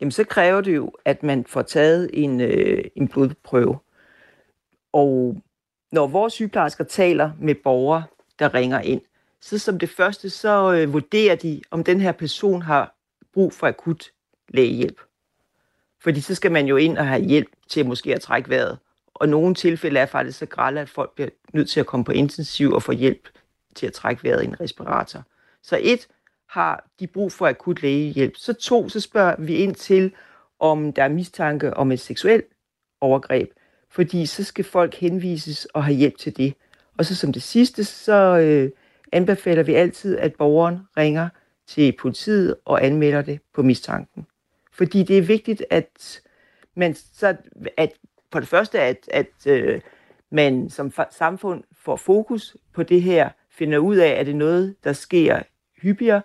Jamen, 0.00 0.12
så 0.12 0.24
kræver 0.24 0.60
det 0.60 0.76
jo, 0.76 0.92
at 1.04 1.22
man 1.22 1.44
får 1.48 1.62
taget 1.62 2.10
en, 2.12 2.40
øh, 2.40 2.84
en 2.96 3.08
blodprøve. 3.08 3.78
Og 4.92 5.36
når 5.92 6.06
vores 6.06 6.32
sygeplejersker 6.32 6.84
taler 6.84 7.30
med 7.40 7.54
borgere, 7.64 8.02
der 8.38 8.54
ringer 8.54 8.80
ind, 8.80 9.00
så 9.44 9.58
som 9.58 9.78
det 9.78 9.90
første, 9.90 10.30
så 10.30 10.72
øh, 10.72 10.92
vurderer 10.92 11.34
de, 11.34 11.62
om 11.70 11.84
den 11.84 12.00
her 12.00 12.12
person 12.12 12.62
har 12.62 12.94
brug 13.32 13.52
for 13.52 13.66
akut 13.66 14.10
lægehjælp. 14.48 15.00
Fordi 16.02 16.20
så 16.20 16.34
skal 16.34 16.52
man 16.52 16.66
jo 16.66 16.76
ind 16.76 16.98
og 16.98 17.06
have 17.06 17.22
hjælp 17.24 17.48
til 17.68 17.86
måske 17.86 18.14
at 18.14 18.20
trække 18.20 18.50
vejret. 18.50 18.78
Og 19.14 19.28
nogle 19.28 19.54
tilfælde 19.54 20.00
er 20.00 20.06
faktisk 20.06 20.38
så 20.38 20.46
grælde, 20.46 20.80
at 20.80 20.88
folk 20.88 21.14
bliver 21.14 21.28
nødt 21.52 21.70
til 21.70 21.80
at 21.80 21.86
komme 21.86 22.04
på 22.04 22.12
intensiv 22.12 22.72
og 22.72 22.82
få 22.82 22.92
hjælp 22.92 23.28
til 23.74 23.86
at 23.86 23.92
trække 23.92 24.24
vejret 24.24 24.42
i 24.42 24.46
en 24.46 24.60
respirator. 24.60 25.22
Så 25.62 25.78
et, 25.82 26.08
har 26.48 26.88
de 27.00 27.06
brug 27.06 27.32
for 27.32 27.46
akut 27.46 27.82
lægehjælp. 27.82 28.36
Så 28.36 28.52
to, 28.52 28.88
så 28.88 29.00
spørger 29.00 29.34
vi 29.38 29.54
ind 29.54 29.74
til, 29.74 30.12
om 30.60 30.92
der 30.92 31.04
er 31.04 31.08
mistanke 31.08 31.74
om 31.76 31.92
et 31.92 32.00
seksuelt 32.00 32.46
overgreb. 33.00 33.50
Fordi 33.90 34.26
så 34.26 34.44
skal 34.44 34.64
folk 34.64 34.94
henvises 34.94 35.64
og 35.64 35.84
have 35.84 35.96
hjælp 35.96 36.18
til 36.18 36.36
det. 36.36 36.54
Og 36.98 37.04
så 37.04 37.16
som 37.16 37.32
det 37.32 37.42
sidste, 37.42 37.84
så 37.84 38.38
øh, 38.38 38.70
anbefaler 39.14 39.62
vi 39.62 39.74
altid, 39.74 40.18
at 40.18 40.34
borgeren 40.34 40.78
ringer 40.96 41.28
til 41.66 41.94
politiet 42.00 42.56
og 42.64 42.84
anmelder 42.84 43.22
det 43.22 43.40
på 43.54 43.62
mistanken. 43.62 44.26
Fordi 44.72 45.02
det 45.02 45.18
er 45.18 45.22
vigtigt, 45.22 45.64
at 45.70 46.22
man 46.76 46.94
så, 46.94 47.36
at 47.76 47.92
for 48.32 48.40
det 48.40 48.48
første, 48.48 48.80
at, 48.80 49.08
at 49.10 49.46
øh, 49.46 49.80
man 50.30 50.70
som 50.70 50.92
samfund 51.10 51.64
får 51.72 51.96
fokus 51.96 52.56
på 52.72 52.82
det 52.82 53.02
her, 53.02 53.28
finder 53.50 53.78
ud 53.78 53.96
af, 53.96 54.08
at 54.08 54.26
det 54.26 54.32
er 54.32 54.38
noget, 54.38 54.76
der 54.84 54.92
sker 54.92 55.42
hyppigere, 55.82 56.22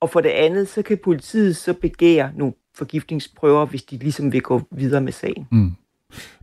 og 0.00 0.10
for 0.10 0.20
det 0.20 0.28
andet, 0.28 0.68
så 0.68 0.82
kan 0.82 0.98
politiet 0.98 1.56
så 1.56 1.74
begære 1.74 2.32
nogle 2.36 2.54
forgiftningsprøver, 2.74 3.66
hvis 3.66 3.82
de 3.82 3.96
ligesom 3.96 4.32
vil 4.32 4.42
gå 4.42 4.62
videre 4.70 5.00
med 5.00 5.12
sagen. 5.12 5.48
Mm. 5.52 5.72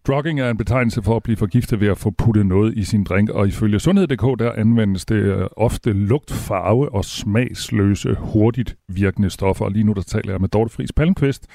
Drugging 0.08 0.40
er 0.40 0.50
en 0.50 0.58
betegnelse 0.58 1.04
for 1.04 1.16
at 1.16 1.24
blive 1.24 1.38
forgiftet 1.38 1.80
ved 1.80 1.88
at 1.88 1.98
få 1.98 2.12
puttet 2.12 2.46
noget 2.46 2.78
i 2.78 2.84
sin 2.84 3.04
drink, 3.04 3.30
og 3.30 3.48
ifølge 3.48 3.80
Sundhed.dk 3.80 4.40
der 4.40 4.52
anvendes 4.52 5.06
det 5.06 5.16
øh, 5.16 5.48
ofte 5.58 5.94
lugt, 5.94 6.32
farve 6.32 6.94
og 6.94 7.06
smagsløse, 7.06 8.16
hurtigt 8.20 8.78
virkende 8.88 9.30
stoffer. 9.30 9.66
Og 9.66 9.72
lige 9.72 9.84
nu 9.84 9.94
der 9.94 10.02
taler 10.02 10.32
jeg 10.32 10.42
med 10.42 10.50
Dorte 10.50 10.74
Friis 10.74 10.92
Palmqvist, 10.92 11.48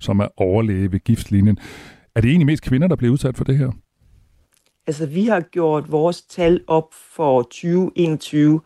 som 0.00 0.20
er 0.20 0.28
overlæge 0.36 0.92
ved 0.92 1.00
giftlinjen. 1.00 1.58
Er 2.14 2.20
det 2.20 2.28
egentlig 2.28 2.46
mest 2.46 2.62
kvinder, 2.62 2.88
der 2.88 2.96
bliver 2.96 3.12
udsat 3.12 3.36
for 3.36 3.44
det 3.44 3.58
her? 3.58 3.70
Altså, 4.86 5.06
vi 5.06 5.26
har 5.26 5.40
gjort 5.40 5.92
vores 5.92 6.22
tal 6.22 6.64
op 6.66 6.94
for 7.14 7.42
2021, 7.42 8.60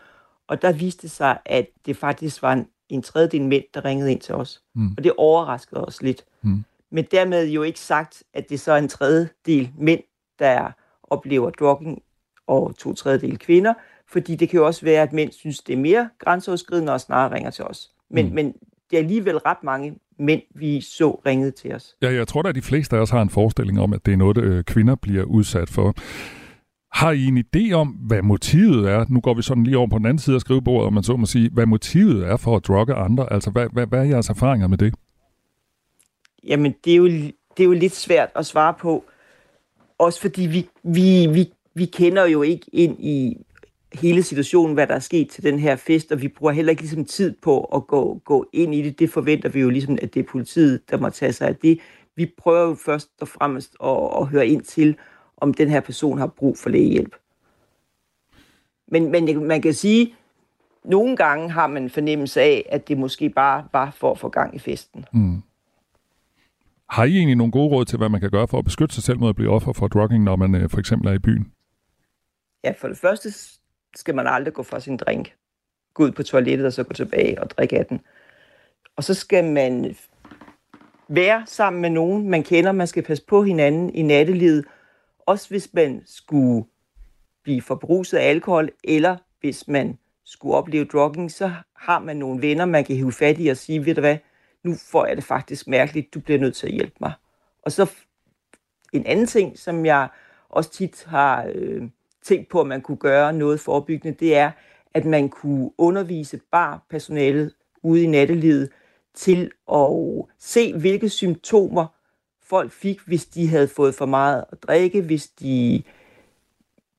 og 0.49 0.63
der 0.63 0.73
viste 0.73 1.09
sig, 1.09 1.39
at 1.47 1.67
det 1.87 1.97
faktisk 1.97 2.43
var 2.43 2.53
en, 2.53 2.67
en 2.89 3.03
tredjedel 3.03 3.43
mænd, 3.43 3.65
der 3.75 3.85
ringede 3.85 4.13
ind 4.13 4.21
til 4.21 4.35
os. 4.35 4.63
Mm. 4.75 4.95
Og 4.97 5.05
det 5.05 5.13
overraskede 5.17 5.85
os 5.85 6.03
lidt. 6.03 6.25
Mm. 6.43 6.65
Men 6.95 7.05
dermed 7.11 7.49
jo 7.49 7.63
ikke 7.63 7.81
sagt, 7.81 8.23
at 8.35 8.49
det 8.49 8.61
så 8.61 8.73
er 8.73 8.77
en 8.79 8.89
tredjedel 8.89 9.71
mænd, 9.79 10.01
der 10.39 10.71
oplever 11.03 11.51
drugging, 11.51 12.03
og 12.47 12.75
to 12.79 12.95
tredjedel 12.95 13.39
kvinder, 13.39 13.75
fordi 14.09 14.37
det 14.37 14.49
kan 14.49 14.59
jo 14.59 14.67
også 14.67 14.85
være, 14.85 15.03
at 15.03 15.13
mænd 15.13 15.33
synes, 15.33 15.59
det 15.59 15.73
er 15.73 15.77
mere 15.77 16.09
grænseoverskridende 16.19 16.93
og 16.93 17.01
snarere 17.01 17.35
ringer 17.35 17.51
til 17.51 17.65
os. 17.65 17.91
Men, 18.11 18.29
mm. 18.29 18.35
men 18.35 18.53
det 18.91 18.97
er 18.97 19.03
alligevel 19.03 19.39
ret 19.39 19.63
mange 19.63 19.99
mænd, 20.19 20.43
vi 20.55 20.81
så 20.81 21.11
ringede 21.11 21.51
til 21.51 21.75
os. 21.75 21.97
Ja, 22.03 22.13
jeg 22.13 22.29
tror, 22.29 22.43
at 22.43 22.55
de 22.55 22.63
fleste 22.63 22.97
af 22.97 23.01
os 23.01 23.11
har 23.11 23.23
en 23.23 23.31
forestilling 23.31 23.81
om, 23.81 23.93
at 23.93 24.07
det 24.07 24.13
er 24.13 24.17
noget, 24.17 24.37
øh, 24.37 24.65
kvinder 24.65 24.95
bliver 24.95 25.25
udsat 25.25 25.71
for. 25.71 25.95
Har 26.93 27.11
I 27.11 27.25
en 27.25 27.39
idé 27.39 27.73
om, 27.73 27.89
hvad 27.89 28.23
motivet 28.23 28.91
er? 28.91 29.05
Nu 29.09 29.21
går 29.21 29.35
vi 29.35 29.43
sådan 29.43 29.65
lige 29.65 29.79
over 29.79 29.89
på 29.89 29.99
den 29.99 30.07
anden 30.07 30.19
side 30.19 30.35
af 30.35 30.41
skrivebordet, 30.41 30.87
og 30.87 30.93
man 30.93 31.03
så 31.03 31.17
må 31.17 31.27
sige, 31.27 31.51
hvad 31.53 31.67
motivet 31.67 32.27
er 32.27 32.37
for 32.37 32.57
at 32.57 32.67
drugge 32.67 32.95
andre. 32.95 33.33
Altså, 33.33 33.51
hvad, 33.51 33.67
hvad, 33.73 33.87
hvad 33.87 33.99
er 33.99 34.05
jeres 34.05 34.29
erfaringer 34.29 34.69
med 34.69 34.79
det? 34.79 34.95
Jamen, 36.47 36.75
det 36.85 36.93
er, 36.93 36.97
jo, 36.97 37.07
det 37.07 37.33
er 37.59 37.65
jo 37.65 37.73
lidt 37.73 37.95
svært 37.95 38.31
at 38.35 38.47
svare 38.47 38.75
på. 38.75 39.05
Også 39.99 40.21
fordi 40.21 40.47
vi, 40.47 40.69
vi, 40.83 41.27
vi, 41.27 41.53
vi 41.75 41.85
kender 41.85 42.27
jo 42.27 42.43
ikke 42.43 42.67
ind 42.73 42.97
i 43.01 43.45
hele 43.93 44.23
situationen, 44.23 44.75
hvad 44.75 44.87
der 44.87 44.95
er 44.95 44.99
sket 44.99 45.31
til 45.31 45.43
den 45.43 45.59
her 45.59 45.77
fest, 45.77 46.13
og 46.13 46.23
vi 46.23 46.29
bruger 46.29 46.53
heller 46.53 46.71
ikke 46.71 46.83
ligesom 46.83 47.05
tid 47.05 47.35
på 47.43 47.65
at 47.65 47.87
gå, 47.87 48.21
gå 48.25 48.47
ind 48.53 48.75
i 48.75 48.83
det. 48.83 48.99
Det 48.99 49.11
forventer 49.11 49.49
vi 49.49 49.61
jo 49.61 49.71
ligesom, 49.71 49.99
at 50.03 50.15
det 50.15 50.21
er 50.21 50.31
politiet, 50.31 50.91
der 50.91 50.97
må 50.97 51.11
tage 51.11 51.33
sig 51.33 51.49
af 51.49 51.57
det. 51.57 51.81
Vi 52.17 52.33
prøver 52.39 52.69
jo 52.69 52.75
først 52.75 53.11
og 53.21 53.29
fremmest 53.29 53.77
at, 53.85 54.09
at 54.21 54.27
høre 54.27 54.47
ind 54.47 54.63
til, 54.63 54.97
om 55.37 55.55
den 55.55 55.69
her 55.69 55.81
person 55.81 56.19
har 56.19 56.27
brug 56.27 56.59
for 56.59 56.71
lægehjælp. 56.71 57.17
Men, 58.89 59.11
men 59.11 59.47
man 59.47 59.63
kan 59.63 59.75
sige, 59.75 60.15
nogle 60.85 61.17
gange 61.17 61.51
har 61.51 61.67
man 61.67 61.83
en 61.83 61.91
fornemmelse 61.91 62.41
af, 62.41 62.67
at 62.69 62.89
det 62.89 62.99
måske 62.99 63.29
bare 63.29 63.65
var 63.73 63.91
for 63.91 64.11
at 64.11 64.19
få 64.19 64.29
gang 64.29 64.55
i 64.55 64.59
festen. 64.59 65.05
Mm. 65.13 65.43
Har 66.91 67.05
I 67.05 67.17
egentlig 67.17 67.37
nogle 67.37 67.53
gode 67.53 67.69
råd 67.69 67.85
til, 67.85 67.99
hvad 67.99 68.09
man 68.09 68.21
kan 68.21 68.31
gøre 68.31 68.49
for 68.49 68.59
at 68.59 68.65
beskytte 68.65 68.95
sig 68.95 69.05
selv 69.05 69.19
mod 69.19 69.29
at 69.29 69.37
blive 69.37 69.51
offer 69.51 69.73
for 69.73 69.89
drugging, 69.89 70.25
når 70.25 70.37
man 70.37 70.55
øh, 70.55 70.71
for 70.71 70.79
eksempel 70.79 71.09
er 71.09 71.13
i 71.13 71.19
byen? 71.19 71.53
Ja, 72.65 72.73
for 72.79 72.89
det 72.89 72.99
første 72.99 73.29
skal 73.97 74.15
man 74.15 74.27
aldrig 74.27 74.55
gå 74.55 74.63
fra 74.63 74.81
sin 74.81 74.97
drink. 74.97 75.35
Gå 75.95 76.05
ud 76.05 76.13
på 76.13 76.23
toilettet 76.23 76.67
og 76.67 76.73
så 76.73 76.85
gå 76.85 76.93
tilbage 76.93 77.43
og 77.43 77.51
drikke 77.51 77.79
af 77.79 77.87
den. 77.87 78.01
Og 78.97 79.05
så 79.05 79.15
skal 79.15 79.45
man 79.45 79.97
være 81.09 81.43
sammen 81.47 81.83
med 81.83 81.91
nogen, 81.91 82.31
man 82.31 82.43
kender. 82.43 82.73
Man 82.73 82.87
skal 82.87 83.03
passe 83.03 83.25
på 83.27 83.43
hinanden 83.43 83.95
i 83.95 84.03
nattelivet. 84.03 84.65
Også 85.27 85.49
hvis 85.49 85.75
man 85.75 86.03
skulle 86.07 86.65
blive 87.43 87.63
forbruset 87.63 88.19
af 88.19 88.29
alkohol, 88.29 88.71
eller 88.85 89.17
hvis 89.41 89.69
man 89.69 89.99
skulle 90.25 90.55
opleve 90.55 90.85
drugging, 90.85 91.31
så 91.31 91.53
har 91.77 91.99
man 91.99 92.17
nogle 92.17 92.43
venner, 92.43 92.65
man 92.65 92.85
kan 92.85 92.97
hive 92.97 93.13
fat 93.13 93.37
i 93.39 93.49
og 93.49 93.57
sige, 93.57 93.87
ved 93.87 93.95
du 93.95 94.01
hvad, 94.01 94.17
nu 94.65 94.75
får 94.75 95.07
jeg 95.07 95.17
det 95.17 95.25
faktisk 95.25 95.69
mærkeligt, 95.69 96.15
du 96.15 96.21
bliver 96.21 96.41
nødt 96.41 96.57
til 96.57 96.67
at 96.67 96.73
hjælpe 96.73 96.97
mig. 97.01 97.13
Og 97.63 97.73
så 97.73 97.91
en 98.93 99.07
anden 99.07 99.27
ting, 99.27 99.59
som 99.59 99.87
jeg 99.87 100.09
også 100.49 100.71
tit 100.71 101.05
har 101.09 101.51
øh, 101.55 101.83
tænkt 102.23 102.49
på, 102.49 102.61
at 102.61 102.67
man 102.67 102.81
kunne 102.81 102.97
gøre 102.97 103.33
noget 103.33 103.61
forebyggende, 103.61 104.17
det 104.21 104.37
er, 104.37 104.51
at 104.95 105.05
man 105.05 105.29
kunne 105.29 105.71
undervise 105.79 106.41
barpersonalet 106.53 107.55
ude 107.83 108.03
i 108.03 108.07
nattelivet 108.07 108.71
til 109.15 109.51
at 109.73 109.89
se, 110.39 110.79
hvilke 110.79 111.09
symptomer 111.09 111.87
folk 112.43 112.73
fik, 112.73 113.01
hvis 113.07 113.27
de 113.27 113.49
havde 113.49 113.69
fået 113.69 113.95
for 113.95 114.07
meget 114.07 114.45
at 114.53 114.63
drikke, 114.63 115.03
hvis 115.03 115.27
de 115.27 115.83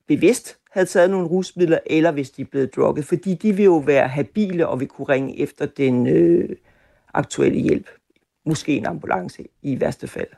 bevidst 0.06 0.58
havde 0.70 0.86
taget 0.86 1.10
nogle 1.10 1.26
rusmidler, 1.26 1.78
eller 1.86 2.10
hvis 2.10 2.30
de 2.30 2.42
er 2.42 2.46
blevet 2.46 2.76
drukket, 2.76 3.04
fordi 3.04 3.34
de 3.34 3.52
vil 3.52 3.64
jo 3.64 3.76
være 3.76 4.08
habile 4.08 4.68
og 4.68 4.80
vil 4.80 4.88
kunne 4.88 5.08
ringe 5.08 5.40
efter 5.40 5.66
den 5.66 6.06
øh, 6.06 6.56
aktuelle 7.16 7.60
hjælp. 7.60 7.86
Måske 8.46 8.76
en 8.76 8.86
ambulance 8.86 9.44
i 9.62 9.80
værste 9.80 10.08
fald. 10.08 10.28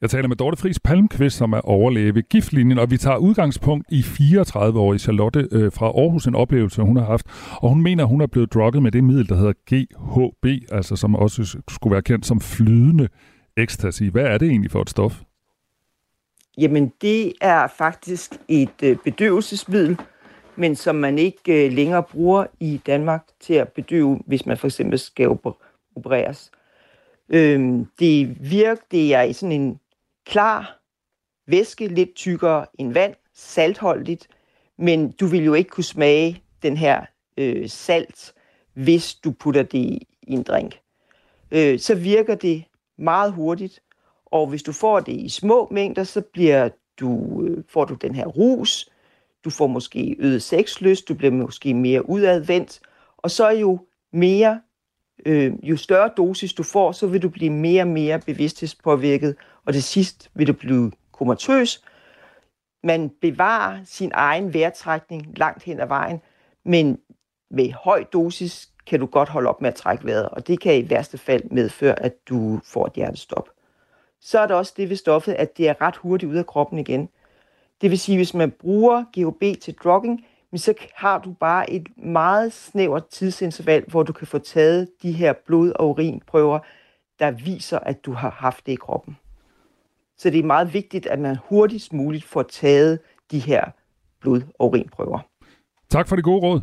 Jeg 0.00 0.10
taler 0.10 0.28
med 0.28 0.36
Dorte 0.36 0.56
Friis 0.56 0.80
Palmqvist, 0.80 1.36
som 1.36 1.52
er 1.52 1.60
overlæge 1.60 2.14
ved 2.14 2.22
giftlinjen, 2.22 2.78
og 2.78 2.90
vi 2.90 2.96
tager 2.96 3.16
udgangspunkt 3.16 3.86
i 3.92 4.00
34-årige 4.00 4.98
Charlotte 4.98 5.48
øh, 5.52 5.72
fra 5.72 5.86
Aarhus, 5.86 6.26
en 6.26 6.34
oplevelse, 6.34 6.82
hun 6.82 6.96
har 6.96 7.04
haft. 7.04 7.26
Og 7.62 7.68
hun 7.68 7.82
mener, 7.82 8.04
hun 8.04 8.20
er 8.20 8.26
blevet 8.26 8.54
drukket 8.54 8.82
med 8.82 8.92
det 8.92 9.04
middel, 9.04 9.28
der 9.28 9.34
hedder 9.34 9.52
GHB, 9.52 10.72
altså 10.72 10.96
som 10.96 11.14
også 11.14 11.58
skulle 11.68 11.92
være 11.92 12.02
kendt 12.02 12.26
som 12.26 12.40
flydende 12.40 13.08
ecstasy. 13.56 14.02
Hvad 14.02 14.24
er 14.24 14.38
det 14.38 14.48
egentlig 14.48 14.70
for 14.70 14.82
et 14.82 14.90
stof? 14.90 15.22
Jamen, 16.58 16.92
det 17.00 17.32
er 17.40 17.66
faktisk 17.78 18.32
et 18.48 18.82
øh, 18.82 18.96
bedøvelsesmiddel, 19.04 19.98
men 20.56 20.76
som 20.76 20.96
man 20.96 21.18
ikke 21.18 21.66
øh, 21.66 21.72
længere 21.72 22.02
bruger 22.02 22.46
i 22.60 22.80
Danmark 22.86 23.26
til 23.40 23.54
at 23.54 23.68
bedøve, 23.68 24.20
hvis 24.26 24.46
man 24.46 24.56
for 24.56 24.66
eksempel 24.66 24.98
skal 24.98 25.28
opereres. 25.98 26.50
Øhm, 27.28 27.86
det 27.98 28.50
virker, 28.50 28.82
det 28.90 29.14
er 29.14 29.32
sådan 29.32 29.60
en 29.60 29.80
klar 30.26 30.78
væske, 31.46 31.88
lidt 31.88 32.14
tykkere 32.14 32.66
end 32.78 32.92
vand, 32.92 33.14
saltholdigt, 33.34 34.28
men 34.78 35.10
du 35.10 35.26
vil 35.26 35.44
jo 35.44 35.54
ikke 35.54 35.70
kunne 35.70 35.84
smage 35.84 36.42
den 36.62 36.76
her 36.76 37.04
øh, 37.36 37.68
salt, 37.68 38.34
hvis 38.74 39.14
du 39.14 39.30
putter 39.30 39.62
det 39.62 39.98
i 40.22 40.32
en 40.32 40.42
drink. 40.42 40.80
Øh, 41.50 41.78
så 41.78 41.94
virker 41.94 42.34
det 42.34 42.64
meget 42.98 43.32
hurtigt, 43.32 43.80
og 44.26 44.46
hvis 44.46 44.62
du 44.62 44.72
får 44.72 45.00
det 45.00 45.12
i 45.12 45.28
små 45.28 45.68
mængder, 45.70 46.04
så 46.04 46.20
bliver 46.20 46.68
du, 47.00 47.42
øh, 47.44 47.64
får 47.68 47.84
du 47.84 47.94
den 47.94 48.14
her 48.14 48.26
rus, 48.26 48.90
du 49.44 49.50
får 49.50 49.66
måske 49.66 50.16
øget 50.18 50.42
sexlyst, 50.42 51.08
du 51.08 51.14
bliver 51.14 51.32
måske 51.32 51.74
mere 51.74 52.08
udadvendt, 52.08 52.80
og 53.16 53.30
så 53.30 53.48
jo 53.48 53.78
mere, 54.12 54.60
øh, 55.26 55.52
jo 55.62 55.76
større 55.76 56.10
dosis 56.16 56.52
du 56.52 56.62
får, 56.62 56.92
så 56.92 57.06
vil 57.06 57.22
du 57.22 57.28
blive 57.28 57.50
mere 57.50 57.82
og 57.82 57.88
mere 57.88 58.18
bevidsthedspåvirket, 58.18 59.36
og 59.64 59.72
til 59.72 59.82
sidst 59.82 60.30
vil 60.34 60.46
du 60.46 60.52
blive 60.52 60.92
komatøs. 61.12 61.84
Man 62.84 63.10
bevarer 63.20 63.78
sin 63.84 64.10
egen 64.14 64.54
vejrtrækning 64.54 65.38
langt 65.38 65.62
hen 65.62 65.80
ad 65.80 65.86
vejen, 65.86 66.20
men 66.64 66.98
med 67.50 67.72
høj 67.72 68.04
dosis 68.04 68.68
kan 68.86 69.00
du 69.00 69.06
godt 69.06 69.28
holde 69.28 69.48
op 69.48 69.60
med 69.60 69.68
at 69.68 69.74
trække 69.74 70.04
vejret, 70.04 70.28
og 70.28 70.46
det 70.46 70.60
kan 70.60 70.78
i 70.78 70.90
værste 70.90 71.18
fald 71.18 71.42
medføre, 71.50 72.02
at 72.02 72.28
du 72.28 72.60
får 72.64 72.86
et 72.86 72.92
hjertestop 72.92 73.48
så 74.20 74.38
er 74.38 74.46
der 74.46 74.54
også 74.54 74.74
det 74.76 74.88
ved 74.88 74.96
stoffet, 74.96 75.32
at 75.32 75.56
det 75.56 75.68
er 75.68 75.80
ret 75.80 75.96
hurtigt 75.96 76.30
ud 76.30 76.36
af 76.36 76.46
kroppen 76.46 76.78
igen. 76.78 77.08
Det 77.80 77.90
vil 77.90 77.98
sige, 77.98 78.16
hvis 78.16 78.34
man 78.34 78.50
bruger 78.50 79.04
GHB 79.12 79.60
til 79.60 79.74
drugging, 79.74 80.26
så 80.56 80.74
har 80.94 81.18
du 81.18 81.32
bare 81.32 81.70
et 81.70 81.88
meget 81.96 82.52
snævert 82.52 83.06
tidsinterval, 83.06 83.84
hvor 83.88 84.02
du 84.02 84.12
kan 84.12 84.26
få 84.26 84.38
taget 84.38 84.88
de 85.02 85.12
her 85.12 85.32
blod- 85.46 85.72
og 85.72 85.88
urinprøver, 85.88 86.58
der 87.18 87.30
viser, 87.30 87.78
at 87.78 88.04
du 88.04 88.12
har 88.12 88.30
haft 88.30 88.66
det 88.66 88.72
i 88.72 88.76
kroppen. 88.76 89.16
Så 90.18 90.30
det 90.30 90.38
er 90.38 90.44
meget 90.44 90.74
vigtigt, 90.74 91.06
at 91.06 91.18
man 91.18 91.36
hurtigst 91.48 91.92
muligt 91.92 92.24
får 92.24 92.42
taget 92.42 92.98
de 93.30 93.38
her 93.38 93.64
blod- 94.20 94.52
og 94.58 94.68
urinprøver. 94.68 95.18
Tak 95.90 96.08
for 96.08 96.16
det 96.16 96.24
gode 96.24 96.40
råd. 96.40 96.60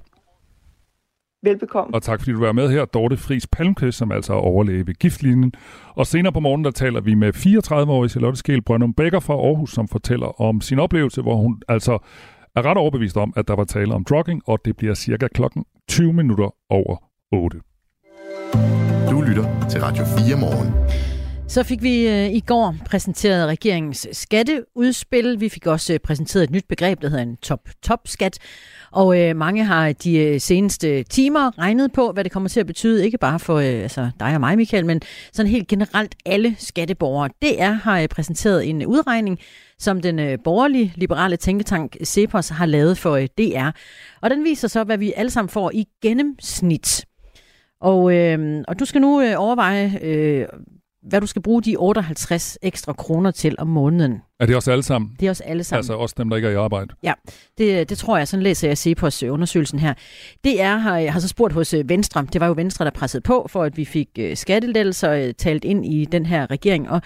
Velbekomme. 1.43 1.93
Og 1.93 2.03
tak 2.03 2.19
fordi 2.19 2.31
du 2.31 2.39
var 2.39 2.51
med 2.51 2.69
her, 2.69 2.85
Dorte 2.85 3.17
Friis 3.17 3.47
Palmqvist, 3.47 3.97
som 3.97 4.11
altså 4.11 4.33
er 4.33 4.37
overlæge 4.37 4.87
ved 4.87 4.93
giftlinjen. 4.93 5.53
Og 5.95 6.07
senere 6.07 6.33
på 6.33 6.39
morgen, 6.39 6.65
der 6.65 6.71
taler 6.71 7.01
vi 7.01 7.13
med 7.13 7.35
34-årige 7.35 8.09
Charlotte 8.09 8.39
Skel 8.39 8.61
Brøndum 8.61 8.93
Becker 8.93 9.19
fra 9.19 9.33
Aarhus, 9.33 9.71
som 9.71 9.87
fortæller 9.87 10.41
om 10.41 10.61
sin 10.61 10.79
oplevelse, 10.79 11.21
hvor 11.21 11.35
hun 11.35 11.61
altså 11.67 11.97
er 12.55 12.65
ret 12.65 12.77
overbevist 12.77 13.17
om, 13.17 13.33
at 13.35 13.47
der 13.47 13.55
var 13.55 13.63
tale 13.63 13.93
om 13.93 14.03
drugging, 14.03 14.41
og 14.45 14.59
det 14.65 14.77
bliver 14.77 14.93
cirka 14.93 15.27
klokken 15.27 15.65
20 15.87 16.13
minutter 16.13 16.55
over 16.69 16.97
8. 17.31 17.59
Du 19.09 19.21
lytter 19.21 19.67
til 19.69 19.81
Radio 19.81 20.05
4 20.05 20.37
morgen. 20.39 20.73
Så 21.47 21.63
fik 21.63 21.83
vi 21.83 22.07
øh, 22.07 22.33
i 22.33 22.39
går 22.39 22.75
præsenteret 22.85 23.47
regeringens 23.47 24.07
skatteudspil. 24.11 25.39
Vi 25.39 25.49
fik 25.49 25.67
også 25.67 25.93
øh, 25.93 25.99
præsenteret 25.99 26.43
et 26.43 26.51
nyt 26.51 26.65
begreb, 26.69 27.01
der 27.01 27.09
hedder 27.09 27.23
en 27.23 27.37
top-top-skat. 27.37 28.39
Og 28.91 29.21
øh, 29.21 29.35
mange 29.35 29.63
har 29.63 29.91
de 29.91 30.17
øh, 30.17 30.39
seneste 30.41 31.03
timer 31.03 31.59
regnet 31.59 31.91
på, 31.91 32.11
hvad 32.11 32.23
det 32.23 32.31
kommer 32.31 32.49
til 32.49 32.59
at 32.59 32.67
betyde, 32.67 33.05
ikke 33.05 33.17
bare 33.17 33.39
for 33.39 33.55
øh, 33.55 33.65
altså 33.65 34.09
dig 34.19 34.33
og 34.33 34.39
mig, 34.39 34.57
Michael, 34.57 34.85
men 34.85 35.01
sådan 35.33 35.51
helt 35.51 35.67
generelt 35.67 36.15
alle 36.25 36.55
skatteborgere. 36.59 37.29
DR 37.41 37.71
har 37.71 37.99
øh, 37.99 38.07
præsenteret 38.07 38.69
en 38.69 38.85
udregning, 38.85 39.39
som 39.79 40.01
den 40.01 40.19
øh, 40.19 40.37
borgerlige 40.43 40.93
liberale 40.95 41.37
tænketank 41.37 41.97
Cepos 42.05 42.49
har 42.49 42.65
lavet 42.65 42.97
for 42.97 43.15
øh, 43.15 43.27
DR. 43.37 43.69
Og 44.21 44.29
den 44.29 44.43
viser 44.43 44.67
så, 44.67 44.83
hvad 44.83 44.97
vi 44.97 45.13
alle 45.15 45.29
sammen 45.31 45.49
får 45.49 45.71
i 45.73 45.85
gennemsnit. 46.01 47.05
Og, 47.81 48.15
øh, 48.15 48.63
og 48.67 48.79
du 48.79 48.85
skal 48.85 49.01
nu 49.01 49.21
øh, 49.21 49.33
overveje, 49.37 49.99
øh, 50.01 50.47
hvad 51.09 51.21
du 51.21 51.27
skal 51.27 51.41
bruge 51.41 51.61
de 51.61 51.75
58 51.77 52.57
ekstra 52.61 52.93
kroner 52.93 53.31
til 53.31 53.55
om 53.57 53.67
måneden. 53.67 54.21
Er 54.39 54.45
det 54.45 54.55
også 54.55 54.71
alle 54.71 54.83
sammen? 54.83 55.11
Det 55.19 55.25
er 55.25 55.29
også 55.29 55.43
alle 55.43 55.63
sammen. 55.63 55.79
Altså 55.79 55.93
også 55.93 56.15
dem, 56.17 56.29
der 56.29 56.35
ikke 56.35 56.47
er 56.47 56.51
i 56.51 56.55
arbejde? 56.55 56.95
Ja, 57.03 57.13
det, 57.57 57.89
det 57.89 57.97
tror 57.97 58.17
jeg. 58.17 58.27
Sådan 58.27 58.43
læser 58.43 58.67
jeg 58.67 58.77
Cepos 58.77 59.23
undersøgelsen 59.23 59.79
her. 59.79 59.93
Det 60.43 60.61
er, 60.61 60.77
har, 60.77 61.11
har 61.11 61.19
så 61.19 61.27
spurgt 61.27 61.53
hos 61.53 61.73
øh, 61.73 61.89
Venstre. 61.89 62.27
Det 62.33 62.41
var 62.41 62.47
jo 62.47 62.53
Venstre, 62.57 62.85
der 62.85 62.91
pressede 62.91 63.21
på 63.21 63.47
for, 63.49 63.63
at 63.63 63.77
vi 63.77 63.85
fik 63.85 64.09
øh, 64.19 64.37
skattelettelser 64.37 65.11
øh, 65.11 65.33
talt 65.33 65.63
ind 65.63 65.85
i 65.85 66.05
den 66.05 66.25
her 66.25 66.51
regering. 66.51 66.89
Og 66.89 67.01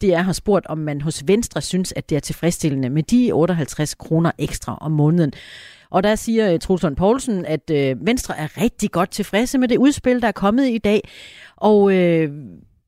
det 0.00 0.14
er 0.14 0.22
har 0.22 0.32
spurgt, 0.32 0.66
om 0.66 0.78
man 0.78 1.00
hos 1.00 1.22
Venstre 1.26 1.60
synes, 1.60 1.92
at 1.96 2.10
det 2.10 2.16
er 2.16 2.20
tilfredsstillende 2.20 2.90
med 2.90 3.02
de 3.02 3.32
58 3.32 3.94
kroner 3.94 4.30
ekstra 4.38 4.78
om 4.80 4.92
måneden. 4.92 5.32
Og 5.90 6.02
der 6.02 6.14
siger 6.14 6.58
Trulsund 6.58 6.96
Poulsen, 6.96 7.46
at 7.46 7.70
øh, 7.70 8.06
Venstre 8.06 8.38
er 8.38 8.60
rigtig 8.62 8.90
godt 8.90 9.10
tilfredse 9.10 9.58
med 9.58 9.68
det 9.68 9.78
udspil, 9.78 10.22
der 10.22 10.28
er 10.28 10.32
kommet 10.32 10.68
i 10.68 10.78
dag. 10.78 11.08
Og 11.56 11.92
øh, 11.92 12.30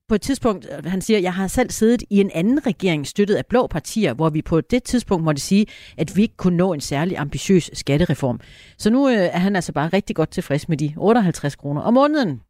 på 0.08 0.14
et 0.14 0.20
tidspunkt, 0.20 0.66
øh, 0.78 0.90
han 0.90 1.00
siger, 1.00 1.18
jeg 1.18 1.34
har 1.34 1.46
selv 1.46 1.70
siddet 1.70 2.02
i 2.10 2.20
en 2.20 2.30
anden 2.34 2.66
regering 2.66 3.06
støttet 3.06 3.34
af 3.34 3.46
blå 3.46 3.66
partier, 3.66 4.14
hvor 4.14 4.30
vi 4.30 4.42
på 4.42 4.60
det 4.60 4.82
tidspunkt 4.82 5.24
måtte 5.24 5.42
sige, 5.42 5.66
at 5.96 6.16
vi 6.16 6.22
ikke 6.22 6.36
kunne 6.36 6.56
nå 6.56 6.72
en 6.72 6.80
særlig 6.80 7.18
ambitiøs 7.18 7.70
skattereform. 7.72 8.40
Så 8.78 8.90
nu 8.90 9.08
øh, 9.08 9.14
er 9.14 9.38
han 9.38 9.56
altså 9.56 9.72
bare 9.72 9.88
rigtig 9.88 10.16
godt 10.16 10.30
tilfreds 10.30 10.68
med 10.68 10.76
de 10.76 10.94
58 10.96 11.56
kroner 11.56 11.80
om 11.80 11.94
måneden. 11.94 12.40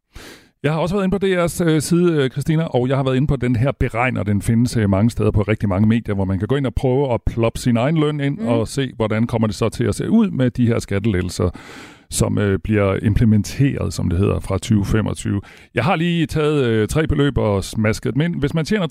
Jeg 0.63 0.73
har 0.73 0.79
også 0.79 0.95
været 0.95 1.05
inde 1.05 1.19
på 1.19 1.25
DR's 1.25 1.63
øh, 1.63 1.81
side, 1.81 2.13
øh, 2.13 2.29
Christina, 2.29 2.63
og 2.63 2.87
jeg 2.87 2.97
har 2.97 3.03
været 3.03 3.15
inde 3.15 3.27
på 3.27 3.35
den 3.35 3.55
her 3.55 3.71
beregner. 3.71 4.23
Den 4.23 4.41
findes 4.41 4.77
mange 4.87 5.09
steder 5.09 5.31
på 5.31 5.41
rigtig 5.41 5.69
mange 5.69 5.87
medier, 5.87 6.15
hvor 6.15 6.25
man 6.25 6.39
kan 6.39 6.47
gå 6.47 6.55
ind 6.55 6.65
og 6.65 6.75
prøve 6.75 7.13
at 7.13 7.21
ploppe 7.25 7.59
sin 7.59 7.77
egen 7.77 7.97
løn 7.97 8.19
ind 8.19 8.39
mm. 8.39 8.47
og 8.47 8.67
se, 8.67 8.91
hvordan 8.95 9.27
kommer 9.27 9.47
det 9.47 9.55
så 9.55 9.69
til 9.69 9.83
at 9.83 9.95
se 9.95 10.09
ud 10.09 10.29
med 10.29 10.51
de 10.51 10.67
her 10.67 10.79
skattelettelser 10.79 11.49
som 12.09 12.37
øh, 12.37 12.59
bliver 12.59 13.03
implementeret, 13.03 13.93
som 13.93 14.09
det 14.09 14.19
hedder, 14.19 14.39
fra 14.39 14.55
2025. 14.55 15.41
Jeg 15.75 15.83
har 15.83 15.95
lige 15.95 16.25
taget 16.25 16.65
øh, 16.65 16.87
tre 16.87 17.07
beløb 17.07 17.37
og 17.37 17.63
smasket 17.63 18.13
dem 18.13 18.21
ind. 18.21 18.39
Hvis 18.39 18.53
man 18.53 18.65
tjener 18.65 18.87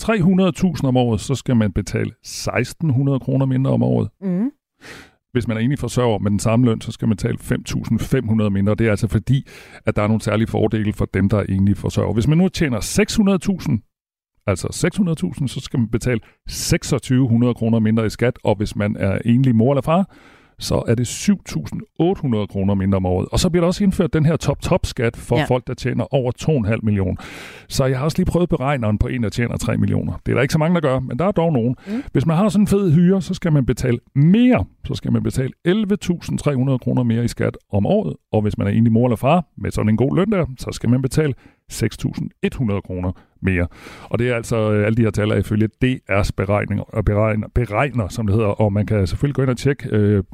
300.000 0.80 0.86
om 0.86 0.96
året, 0.96 1.20
så 1.20 1.34
skal 1.34 1.56
man 1.56 1.72
betale 1.72 2.10
1.600 2.26 3.18
kroner 3.18 3.46
mindre 3.46 3.70
om 3.70 3.82
året. 3.82 4.08
Mm. 4.20 4.50
Hvis 5.32 5.48
man 5.48 5.56
er 5.56 5.60
enig 5.60 5.78
forsørger 5.78 6.18
med 6.18 6.30
den 6.30 6.38
samme 6.38 6.66
løn, 6.66 6.80
så 6.80 6.92
skal 6.92 7.08
man 7.08 7.16
betale 7.16 7.38
5.500 7.40 8.48
mindre. 8.48 8.74
Det 8.74 8.86
er 8.86 8.90
altså 8.90 9.08
fordi, 9.08 9.46
at 9.86 9.96
der 9.96 10.02
er 10.02 10.06
nogle 10.06 10.22
særlige 10.22 10.48
fordele 10.48 10.92
for 10.92 11.04
dem, 11.14 11.28
der 11.28 11.38
er 11.38 11.44
enlige 11.48 11.76
forsørger. 11.76 12.14
Hvis 12.14 12.28
man 12.28 12.38
nu 12.38 12.48
tjener 12.48 12.78
600.000, 12.80 14.42
altså 14.46 14.68
600.000, 15.40 15.46
så 15.46 15.60
skal 15.60 15.80
man 15.80 15.88
betale 15.88 16.20
2600 16.48 17.54
kroner 17.54 17.78
mindre 17.78 18.06
i 18.06 18.10
skat, 18.10 18.38
og 18.44 18.56
hvis 18.56 18.76
man 18.76 18.96
er 18.98 19.18
enlig 19.24 19.56
mor 19.56 19.72
eller 19.72 19.82
far, 19.82 20.10
så 20.58 20.82
er 20.88 20.94
det 20.94 21.08
7.800 21.08 22.46
kroner 22.46 22.74
mindre 22.74 22.96
om 22.96 23.06
året. 23.06 23.28
Og 23.32 23.40
så 23.40 23.50
bliver 23.50 23.60
der 23.60 23.66
også 23.66 23.84
indført 23.84 24.12
den 24.12 24.26
her 24.26 24.36
top-top-skat 24.36 25.16
for 25.16 25.38
ja. 25.38 25.44
folk, 25.44 25.66
der 25.66 25.74
tjener 25.74 26.14
over 26.14 26.32
2,5 26.68 26.78
millioner. 26.82 27.16
Så 27.68 27.84
jeg 27.84 27.98
har 27.98 28.04
også 28.04 28.18
lige 28.18 28.26
prøvet 28.26 28.48
beregneren 28.48 28.98
på 28.98 29.08
en, 29.08 29.22
der 29.22 29.28
tjener 29.28 29.56
3 29.56 29.76
millioner. 29.76 30.12
Det 30.26 30.32
er 30.32 30.36
der 30.36 30.42
ikke 30.42 30.52
så 30.52 30.58
mange, 30.58 30.74
der 30.74 30.80
gør, 30.80 31.00
men 31.00 31.18
der 31.18 31.24
er 31.24 31.32
dog 31.32 31.52
nogen. 31.52 31.76
Mm. 31.86 32.02
Hvis 32.12 32.26
man 32.26 32.36
har 32.36 32.48
sådan 32.48 32.62
en 32.62 32.68
fed 32.68 32.92
hyre, 32.92 33.22
så 33.22 33.34
skal 33.34 33.52
man 33.52 33.66
betale 33.66 33.98
mere 34.14 34.64
så 34.86 34.94
skal 34.94 35.12
man 35.12 35.22
betale 35.22 35.52
11.300 35.68 36.78
kroner 36.78 37.02
mere 37.02 37.24
i 37.24 37.28
skat 37.28 37.56
om 37.72 37.86
året, 37.86 38.16
og 38.32 38.42
hvis 38.42 38.58
man 38.58 38.66
er 38.66 38.70
enlig 38.70 38.92
mor 38.92 39.06
eller 39.06 39.16
far 39.16 39.44
med 39.56 39.70
sådan 39.70 39.88
en 39.88 39.96
god 39.96 40.16
løn 40.16 40.32
der, 40.32 40.46
så 40.58 40.72
skal 40.72 40.90
man 40.90 41.02
betale 41.02 41.34
6.100 41.72 42.80
kroner 42.80 43.12
mere. 43.42 43.66
Og 44.02 44.18
det 44.18 44.30
er 44.30 44.36
altså 44.36 44.72
øh, 44.72 44.86
alle 44.86 44.96
de 44.96 45.02
her 45.02 45.10
tal 45.10 45.30
er 45.30 45.36
ifølge 45.36 45.68
DR's 45.84 46.30
beregninger, 46.36 46.84
og 46.84 46.98
øh, 46.98 47.04
beregner, 47.04 47.48
beregner, 47.54 48.08
som 48.08 48.26
det 48.26 48.34
hedder, 48.34 48.48
og 48.48 48.72
man 48.72 48.86
kan 48.86 49.06
selvfølgelig 49.06 49.34
gå 49.34 49.42
ind 49.42 49.50
og 49.50 49.56
tjekke 49.56 49.88
øh, 49.92 50.24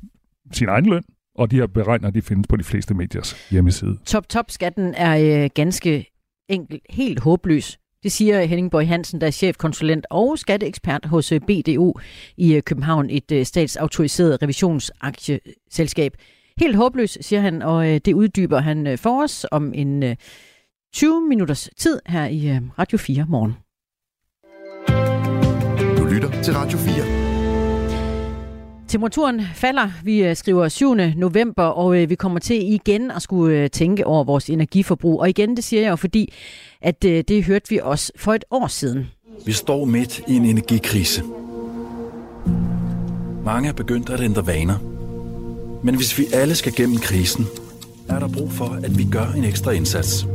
sin 0.53 0.69
egen 0.69 0.87
løn, 0.87 1.03
og 1.35 1.51
de 1.51 1.57
her 1.57 1.67
beregner, 1.67 2.11
de 2.11 2.23
findes 2.23 2.47
på 2.47 2.57
de 2.57 2.65
fleste 2.65 2.95
mediers 2.95 3.51
hjemmeside. 3.51 3.99
Top-top-skatten 4.07 4.95
er 4.97 5.45
øh, 5.45 5.51
ganske 5.55 6.07
enkelt 6.49 6.83
helt 6.91 7.21
håbløs. 7.21 7.79
Det 8.03 8.13
siger 8.13 8.45
Henning 8.45 8.71
Borg 8.71 8.89
Hansen, 8.89 9.21
der 9.21 9.27
er 9.27 9.31
chefkonsulent 9.31 10.07
og 10.11 10.39
skatteekspert 10.39 11.05
hos 11.05 11.33
øh, 11.33 11.41
BDO 11.41 11.99
i 12.37 12.55
øh, 12.55 12.63
København, 12.63 13.11
et 13.11 13.33
øh, 13.33 13.47
statsautoriseret 13.47 14.43
revisionsaktieselskab. 14.43 16.13
Helt 16.59 16.77
håbløs, 16.77 17.19
siger 17.21 17.41
han, 17.41 17.63
og 17.63 17.85
det 17.85 18.15
uddyber 18.15 18.61
han 18.61 18.99
for 18.99 19.23
os 19.23 19.47
om 19.51 19.73
en 19.75 20.17
20 20.95 21.29
minutters 21.29 21.69
tid 21.77 22.01
her 22.07 22.27
i 22.27 22.59
Radio 22.79 22.99
4 22.99 23.27
morgen. 23.29 23.53
Du 25.99 26.05
lytter 26.05 26.43
til 26.43 26.55
Radio 26.55 26.79
4. 26.79 27.22
Temperaturen 28.93 29.43
falder. 29.55 29.91
Vi 30.05 30.25
øh, 30.25 30.37
skriver 30.37 30.69
7. 30.69 30.95
november, 31.17 31.63
og 31.63 32.03
øh, 32.03 32.11
vi 32.11 32.15
kommer 32.15 32.39
til 32.39 32.73
igen 32.73 33.11
at 33.11 33.23
skulle 33.23 33.57
øh, 33.57 33.71
tænke 33.71 34.07
over 34.07 34.25
vores 34.25 34.51
energiforbrug. 34.51 35.21
Og 35.21 35.29
igen, 35.29 35.57
det 35.57 35.65
siger 35.65 35.83
jeg 35.83 35.91
jo, 35.91 35.97
fordi 35.97 36.33
at 36.83 37.03
det 37.03 37.45
hørte 37.45 37.69
vi 37.69 37.81
også 37.83 38.13
for 38.17 38.35
et 38.35 38.45
år 38.51 38.67
siden. 38.67 39.11
Vi 39.47 39.53
står 39.53 39.85
midt 39.85 40.21
i 40.29 40.37
en 40.37 40.45
energikrise. 40.45 41.23
Mange 43.45 43.69
er 43.69 43.73
begyndt 43.73 44.11
at 44.11 44.21
ændre 44.21 44.47
vaner. 44.47 44.79
Men 45.85 45.97
hvis 45.97 46.19
vi 46.19 46.25
alle 46.33 46.55
skal 46.55 46.73
gennem 46.77 46.99
krisen, 46.99 47.47
er 48.09 48.19
der 48.19 48.29
brug 48.29 48.53
for, 48.53 48.79
at 48.85 48.99
vi 48.99 49.05
gør 49.05 49.27
en 49.37 49.45
ekstra 49.45 49.71
indsats. 49.71 50.27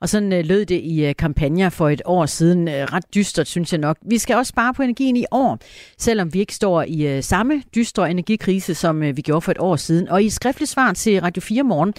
Og 0.00 0.08
sådan 0.08 0.32
øh, 0.32 0.44
lød 0.44 0.66
det 0.66 0.80
i 0.84 1.04
øh, 1.04 1.14
kampagner 1.18 1.68
for 1.68 1.88
et 1.88 2.02
år 2.04 2.26
siden. 2.26 2.68
Øh, 2.68 2.74
ret 2.74 3.14
dystert, 3.14 3.48
synes 3.48 3.72
jeg 3.72 3.80
nok. 3.80 3.96
Vi 4.02 4.18
skal 4.18 4.36
også 4.36 4.50
spare 4.50 4.74
på 4.74 4.82
energien 4.82 5.16
i 5.16 5.24
år, 5.30 5.58
selvom 5.98 6.34
vi 6.34 6.38
ikke 6.40 6.54
står 6.54 6.84
i 6.88 7.16
øh, 7.16 7.22
samme 7.22 7.62
dystre 7.74 8.10
energikrise, 8.10 8.74
som 8.74 9.02
øh, 9.02 9.16
vi 9.16 9.22
gjorde 9.22 9.40
for 9.40 9.52
et 9.52 9.58
år 9.60 9.76
siden. 9.76 10.08
Og 10.08 10.24
i 10.24 10.30
skriftligt 10.30 10.70
svar 10.70 10.92
til 10.92 11.20
Radio 11.20 11.40
4 11.40 11.62
Morgen, 11.62 11.94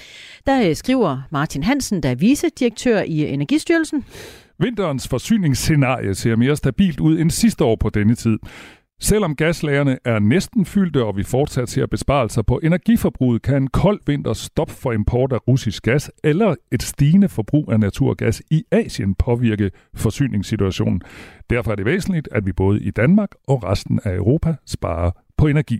der 0.45 0.69
øh, 0.69 0.75
skriver 0.75 1.21
Martin 1.31 1.63
Hansen, 1.63 2.03
der 2.03 2.09
er 2.09 2.15
vicedirektør 2.15 3.01
i 3.01 3.33
Energistyrelsen. 3.33 4.05
Vinterens 4.59 5.07
forsyningsscenarie 5.07 6.15
ser 6.15 6.35
mere 6.35 6.55
stabilt 6.55 6.99
ud 6.99 7.19
end 7.19 7.31
sidste 7.31 7.63
år 7.63 7.75
på 7.75 7.89
denne 7.89 8.15
tid. 8.15 8.37
Selvom 9.01 9.35
gaslagerne 9.35 9.97
er 10.05 10.19
næsten 10.19 10.65
fyldte, 10.65 11.03
og 11.03 11.17
vi 11.17 11.23
fortsat 11.23 11.69
ser 11.69 11.85
besparelser 11.85 12.41
på 12.41 12.59
energiforbruget, 12.63 13.41
kan 13.41 13.55
en 13.55 13.67
kold 13.67 13.99
vinter 14.05 14.33
stop 14.33 14.69
for 14.69 14.91
import 14.91 15.33
af 15.33 15.47
russisk 15.47 15.83
gas 15.83 16.11
eller 16.23 16.55
et 16.71 16.83
stigende 16.83 17.29
forbrug 17.29 17.71
af 17.71 17.79
naturgas 17.79 18.41
i 18.51 18.63
Asien 18.71 19.15
påvirke 19.15 19.71
forsyningssituationen. 19.95 21.01
Derfor 21.49 21.71
er 21.71 21.75
det 21.75 21.85
væsentligt, 21.85 22.29
at 22.31 22.45
vi 22.45 22.51
både 22.51 22.81
i 22.81 22.91
Danmark 22.91 23.29
og 23.47 23.63
resten 23.63 23.99
af 24.03 24.15
Europa 24.15 24.55
sparer 24.65 25.11
på 25.37 25.47
energi. 25.47 25.79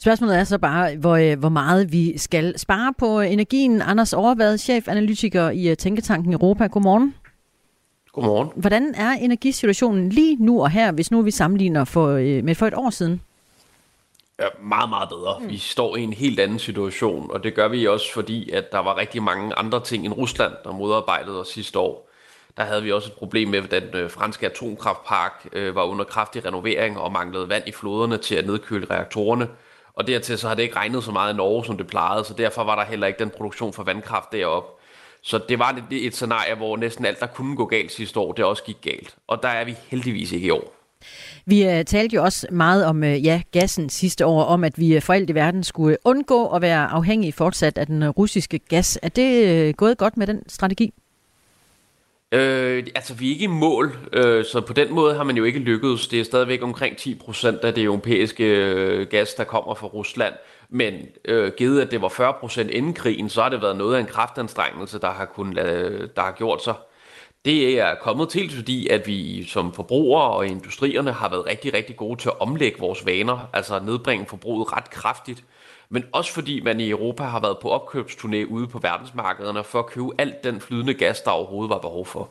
Spørgsmålet 0.00 0.38
er 0.38 0.44
så 0.44 0.58
bare, 0.58 0.96
hvor, 0.96 1.16
øh, 1.16 1.38
hvor 1.38 1.48
meget 1.48 1.92
vi 1.92 2.18
skal 2.18 2.58
spare 2.58 2.94
på 2.98 3.20
energien. 3.20 3.82
Anders 3.82 4.12
Overvad, 4.12 4.58
chefanalytiker 4.58 5.50
i 5.50 5.68
øh, 5.68 5.76
Tænketanken 5.76 6.32
Europa. 6.32 6.66
Godmorgen. 6.66 7.14
Godmorgen. 8.20 8.50
Hvordan 8.56 8.94
er 8.94 9.10
energisituationen 9.10 10.08
lige 10.08 10.36
nu 10.40 10.62
og 10.62 10.70
her, 10.70 10.92
hvis 10.92 11.10
nu 11.10 11.22
vi 11.22 11.30
sammenligner 11.30 11.84
for, 11.84 12.08
øh, 12.08 12.44
med 12.44 12.54
for 12.54 12.66
et 12.66 12.74
år 12.74 12.90
siden? 12.90 13.22
Ja, 14.40 14.46
meget, 14.62 14.88
meget 14.88 15.08
bedre. 15.08 15.38
Mm. 15.40 15.48
Vi 15.48 15.58
står 15.58 15.96
i 15.96 16.02
en 16.02 16.12
helt 16.12 16.40
anden 16.40 16.58
situation, 16.58 17.30
og 17.30 17.44
det 17.44 17.54
gør 17.54 17.68
vi 17.68 17.86
også, 17.86 18.12
fordi 18.12 18.50
at 18.50 18.72
der 18.72 18.78
var 18.78 18.96
rigtig 18.96 19.22
mange 19.22 19.54
andre 19.54 19.84
ting 19.84 20.04
end 20.04 20.14
Rusland, 20.14 20.52
der 20.64 20.72
modarbejdede 20.72 21.40
os 21.40 21.48
sidste 21.48 21.78
år. 21.78 22.08
Der 22.56 22.64
havde 22.64 22.82
vi 22.82 22.92
også 22.92 23.08
et 23.08 23.18
problem 23.18 23.48
med, 23.48 23.58
at 23.58 23.70
den 23.70 24.00
øh, 24.00 24.10
franske 24.10 24.46
atomkraftpark 24.46 25.48
øh, 25.52 25.74
var 25.74 25.82
under 25.82 26.04
kraftig 26.04 26.44
renovering 26.44 26.98
og 26.98 27.12
manglede 27.12 27.48
vand 27.48 27.64
i 27.66 27.72
floderne 27.72 28.18
til 28.18 28.34
at 28.34 28.46
nedkøle 28.46 28.86
reaktorerne. 28.90 29.48
Og 29.94 30.06
dertil 30.06 30.38
så 30.38 30.48
har 30.48 30.54
det 30.54 30.62
ikke 30.62 30.76
regnet 30.76 31.04
så 31.04 31.12
meget 31.12 31.34
i 31.34 31.36
Norge, 31.36 31.64
som 31.64 31.76
det 31.76 31.86
plejede, 31.86 32.24
så 32.24 32.34
derfor 32.34 32.64
var 32.64 32.76
der 32.76 32.84
heller 32.84 33.06
ikke 33.06 33.18
den 33.18 33.30
produktion 33.30 33.72
for 33.72 33.82
vandkraft 33.82 34.32
deroppe. 34.32 34.77
Så 35.22 35.40
det 35.48 35.58
var 35.58 35.82
et, 35.90 36.06
et 36.06 36.14
scenarie, 36.14 36.54
hvor 36.54 36.76
næsten 36.76 37.04
alt, 37.04 37.20
der 37.20 37.26
kunne 37.26 37.56
gå 37.56 37.64
galt 37.64 37.92
sidste 37.92 38.20
år, 38.20 38.32
det 38.32 38.44
også 38.44 38.64
gik 38.64 38.76
galt. 38.82 39.14
Og 39.26 39.42
der 39.42 39.48
er 39.48 39.64
vi 39.64 39.74
heldigvis 39.88 40.32
ikke 40.32 40.46
i 40.46 40.50
år. 40.50 40.74
Vi 41.46 41.66
uh, 41.66 41.84
talte 41.86 42.16
jo 42.16 42.22
også 42.22 42.46
meget 42.50 42.84
om 42.84 43.02
uh, 43.02 43.24
ja, 43.24 43.42
gassen 43.52 43.88
sidste 43.88 44.26
år, 44.26 44.44
om 44.44 44.64
at 44.64 44.78
vi 44.78 44.96
uh, 44.96 45.02
for 45.02 45.12
alt 45.12 45.30
i 45.30 45.34
verden 45.34 45.64
skulle 45.64 45.96
undgå 46.04 46.46
at 46.46 46.62
være 46.62 46.86
afhængige 46.86 47.32
fortsat 47.32 47.78
af 47.78 47.86
den 47.86 48.10
russiske 48.10 48.58
gas. 48.58 48.98
Er 49.02 49.08
det 49.08 49.76
gået 49.76 49.98
godt 49.98 50.16
med 50.16 50.26
den 50.26 50.48
strategi? 50.48 50.92
Øh, 52.32 52.86
altså, 52.94 53.14
vi 53.14 53.26
er 53.26 53.32
ikke 53.32 53.44
i 53.44 53.46
mål, 53.46 53.96
øh, 54.12 54.44
så 54.44 54.60
på 54.60 54.72
den 54.72 54.94
måde 54.94 55.14
har 55.14 55.24
man 55.24 55.36
jo 55.36 55.44
ikke 55.44 55.58
lykkedes. 55.58 56.08
Det 56.08 56.20
er 56.20 56.24
stadigvæk 56.24 56.62
omkring 56.62 56.96
10% 56.96 57.46
af 57.62 57.74
det 57.74 57.84
europæiske 57.84 58.44
øh, 58.44 59.06
gas, 59.06 59.34
der 59.34 59.44
kommer 59.44 59.74
fra 59.74 59.86
Rusland. 59.86 60.34
Men 60.70 60.94
øh, 61.24 61.52
givet 61.56 61.80
at 61.80 61.90
det 61.90 62.02
var 62.02 62.08
40% 62.08 62.60
inden 62.60 62.94
krigen, 62.94 63.28
så 63.28 63.42
har 63.42 63.48
det 63.48 63.62
været 63.62 63.76
noget 63.76 63.96
af 63.96 64.00
en 64.00 64.06
kraftanstrengelse, 64.06 64.98
der 64.98 65.10
har, 65.10 65.24
kun, 65.24 65.52
lade, 65.52 66.10
der 66.16 66.22
har 66.22 66.32
gjort 66.32 66.64
sig. 66.64 66.74
Det 67.44 67.80
er 67.80 67.94
kommet 67.94 68.28
til, 68.28 68.50
fordi 68.50 68.88
at 68.88 69.06
vi 69.06 69.44
som 69.44 69.72
forbrugere 69.72 70.30
og 70.30 70.46
industrierne 70.46 71.12
har 71.12 71.28
været 71.28 71.46
rigtig, 71.46 71.74
rigtig 71.74 71.96
gode 71.96 72.20
til 72.20 72.28
at 72.28 72.40
omlægge 72.40 72.78
vores 72.78 73.06
vaner, 73.06 73.48
altså 73.52 73.78
nedbringe 73.78 74.26
forbruget 74.26 74.72
ret 74.76 74.90
kraftigt. 74.90 75.44
Men 75.90 76.04
også 76.12 76.32
fordi 76.32 76.60
man 76.60 76.80
i 76.80 76.90
Europa 76.90 77.22
har 77.22 77.40
været 77.40 77.58
på 77.58 77.76
opkøbsturné 77.76 78.44
ude 78.50 78.66
på 78.66 78.78
verdensmarkederne 78.78 79.64
for 79.64 79.78
at 79.78 79.86
købe 79.86 80.08
alt 80.18 80.44
den 80.44 80.60
flydende 80.60 80.94
gas, 80.94 81.20
der 81.20 81.30
overhovedet 81.30 81.70
var 81.70 81.78
behov 81.78 82.06
for. 82.06 82.30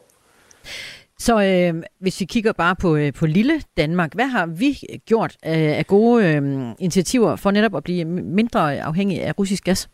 Så 1.20 1.42
øh, 1.44 1.84
hvis 2.00 2.20
vi 2.20 2.26
kigger 2.26 2.54
bare 2.54 2.76
på, 2.76 2.96
øh, 2.96 3.14
på 3.14 3.26
lille 3.26 3.62
Danmark, 3.78 4.14
hvad 4.14 4.28
har 4.28 4.46
vi 4.46 4.80
gjort 5.06 5.38
øh, 5.46 5.52
af 5.52 5.88
gode 5.88 6.26
øh, 6.26 6.36
initiativer 6.80 7.36
for 7.36 7.52
netop 7.52 7.76
at 7.76 7.84
blive 7.84 8.06
mindre 8.06 8.80
afhængige 8.80 9.24
af 9.24 9.40
russisk 9.40 9.64
gas? 9.64 9.90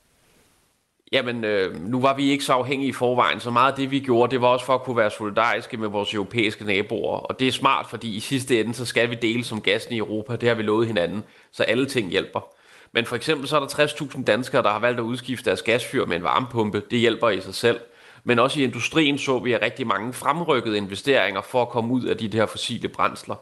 Jamen, 1.11 1.43
øh, 1.43 1.89
nu 1.89 2.01
var 2.01 2.15
vi 2.15 2.31
ikke 2.31 2.43
så 2.43 2.53
afhængige 2.53 2.89
i 2.89 2.93
forvejen, 2.93 3.39
så 3.39 3.51
meget 3.51 3.71
af 3.71 3.77
det, 3.77 3.91
vi 3.91 3.99
gjorde, 3.99 4.31
det 4.31 4.41
var 4.41 4.47
også 4.47 4.65
for 4.65 4.73
at 4.73 4.83
kunne 4.83 4.97
være 4.97 5.11
solidariske 5.11 5.77
med 5.77 5.87
vores 5.87 6.13
europæiske 6.13 6.65
naboer. 6.65 7.17
Og 7.17 7.39
det 7.39 7.47
er 7.47 7.51
smart, 7.51 7.85
fordi 7.89 8.15
i 8.15 8.19
sidste 8.19 8.59
ende, 8.59 8.73
så 8.73 8.85
skal 8.85 9.09
vi 9.09 9.15
dele 9.15 9.43
som 9.43 9.61
gassen 9.61 9.93
i 9.93 9.97
Europa. 9.97 10.35
Det 10.35 10.49
har 10.49 10.55
vi 10.55 10.63
lovet 10.63 10.87
hinanden, 10.87 11.23
så 11.51 11.63
alle 11.63 11.85
ting 11.85 12.09
hjælper. 12.09 12.39
Men 12.93 13.05
for 13.05 13.15
eksempel 13.15 13.47
så 13.47 13.55
er 13.55 13.59
der 13.59 13.67
60.000 13.67 14.23
danskere, 14.23 14.63
der 14.63 14.69
har 14.69 14.79
valgt 14.79 14.99
at 14.99 15.03
udskifte 15.03 15.45
deres 15.45 15.61
gasfyr 15.61 16.05
med 16.05 16.15
en 16.15 16.23
varmepumpe. 16.23 16.81
Det 16.91 16.99
hjælper 16.99 17.29
i 17.29 17.41
sig 17.41 17.55
selv. 17.55 17.79
Men 18.23 18.39
også 18.39 18.59
i 18.59 18.63
industrien 18.63 19.17
så 19.17 19.39
vi 19.39 19.57
rigtig 19.57 19.87
mange 19.87 20.13
fremrykkede 20.13 20.77
investeringer 20.77 21.41
for 21.41 21.61
at 21.61 21.69
komme 21.69 21.93
ud 21.93 22.03
af 22.03 22.17
de 22.17 22.29
her 22.33 22.45
fossile 22.45 22.87
brændsler. 22.87 23.35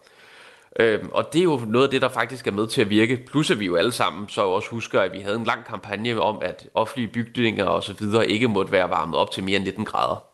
Øhm, 0.79 1.09
og 1.11 1.33
det 1.33 1.39
er 1.39 1.43
jo 1.43 1.61
noget 1.67 1.85
af 1.85 1.91
det, 1.91 2.01
der 2.01 2.09
faktisk 2.09 2.47
er 2.47 2.51
med 2.51 2.67
til 2.67 2.81
at 2.81 2.89
virke. 2.89 3.25
Plus 3.27 3.51
at 3.51 3.59
vi 3.59 3.65
jo 3.65 3.75
alle 3.75 3.91
sammen 3.91 4.29
så 4.29 4.41
også 4.41 4.69
husker, 4.69 5.01
at 5.01 5.13
vi 5.13 5.19
havde 5.19 5.35
en 5.35 5.43
lang 5.43 5.65
kampagne 5.65 6.21
om, 6.21 6.39
at 6.41 6.67
offentlige 6.73 7.07
bygninger 7.07 7.65
osv. 7.65 7.95
så 7.95 8.21
ikke 8.21 8.47
måtte 8.47 8.71
være 8.71 8.89
varmet 8.89 9.15
op 9.19 9.31
til 9.31 9.43
mere 9.43 9.55
end 9.55 9.65
19 9.65 9.85
grader. 9.85 10.30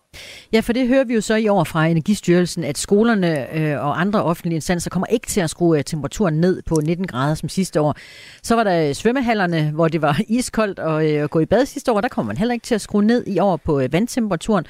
Ja, 0.54 0.60
for 0.60 0.74
det 0.74 0.88
hører 0.88 1.04
vi 1.04 1.14
jo 1.14 1.22
så 1.22 1.36
i 1.36 1.48
år 1.48 1.64
fra 1.64 1.86
Energistyrelsen, 1.86 2.64
at 2.64 2.78
skolerne 2.78 3.56
øh, 3.56 3.86
og 3.86 4.02
andre 4.02 4.24
offentlige 4.24 4.56
instanser 4.56 4.90
kommer 4.90 5.08
ikke 5.08 5.28
til 5.28 5.42
at 5.42 5.50
skrue 5.50 5.78
øh, 5.78 5.84
temperaturen 5.84 6.34
ned 6.34 6.62
på 6.62 6.76
19 6.84 7.08
grader 7.08 7.36
som 7.36 7.50
sidste 7.50 7.82
år. 7.82 7.96
Så 8.44 8.56
var 8.56 8.64
der 8.64 8.88
øh, 8.90 8.94
svømmehallerne, 8.94 9.72
hvor 9.72 9.88
det 9.88 10.02
var 10.02 10.22
iskoldt 10.40 10.80
og 10.80 11.12
øh, 11.12 11.30
gå 11.30 11.40
i 11.40 11.46
bad 11.46 11.66
sidste 11.66 11.92
år. 11.92 12.02
Der 12.02 12.08
kommer 12.08 12.28
man 12.28 12.38
heller 12.38 12.54
ikke 12.54 12.64
til 12.64 12.76
at 12.76 12.82
skrue 12.82 13.04
ned 13.04 13.28
i 13.28 13.40
år 13.40 13.58
på 13.58 13.80
øh, 13.80 13.94
vandtemperaturen. 13.94 14.66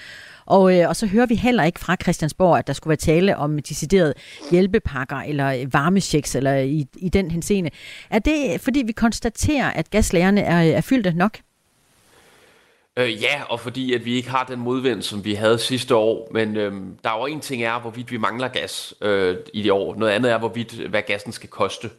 Og, 0.45 0.79
øh, 0.79 0.89
og 0.89 0.95
så 0.95 1.07
hører 1.07 1.25
vi 1.25 1.35
heller 1.35 1.63
ikke 1.63 1.79
fra 1.79 1.95
Christiansborg, 2.01 2.57
at 2.57 2.67
der 2.67 2.73
skulle 2.73 2.89
være 2.89 2.97
tale 2.97 3.37
om 3.37 3.59
deciderede 3.59 4.13
hjælpepakker 4.51 5.17
eller 5.17 5.47
øh, 5.47 5.73
varmechecks 5.73 6.35
eller 6.35 6.55
i, 6.55 6.85
i 6.97 7.09
den 7.09 7.31
henseende. 7.31 7.69
Er 8.09 8.19
det 8.19 8.61
fordi 8.61 8.83
vi 8.85 8.91
konstaterer, 8.91 9.71
at 9.71 9.89
gaslagerne 9.89 10.41
er, 10.41 10.77
er 10.77 10.81
fyldte 10.81 11.11
nok? 11.11 11.37
Øh, 12.97 13.23
ja, 13.23 13.41
og 13.49 13.59
fordi 13.59 13.93
at 13.93 14.05
vi 14.05 14.15
ikke 14.15 14.29
har 14.29 14.43
den 14.43 14.59
modvind, 14.59 15.01
som 15.01 15.25
vi 15.25 15.33
havde 15.33 15.59
sidste 15.59 15.95
år. 15.95 16.29
Men 16.31 16.57
øh, 16.57 16.73
der 17.03 17.09
er 17.09 17.19
jo 17.19 17.25
en 17.25 17.39
ting 17.39 17.63
er, 17.63 17.79
hvorvidt 17.79 18.11
vi 18.11 18.17
mangler 18.17 18.47
gas 18.47 18.93
øh, 19.01 19.35
i 19.53 19.61
det 19.61 19.71
år. 19.71 19.95
Noget 19.95 20.13
andet 20.13 20.31
er, 20.31 20.37
hvorvidt 20.37 20.73
hvad 20.73 21.01
gassen 21.01 21.31
skal 21.31 21.49
koste. 21.49 21.89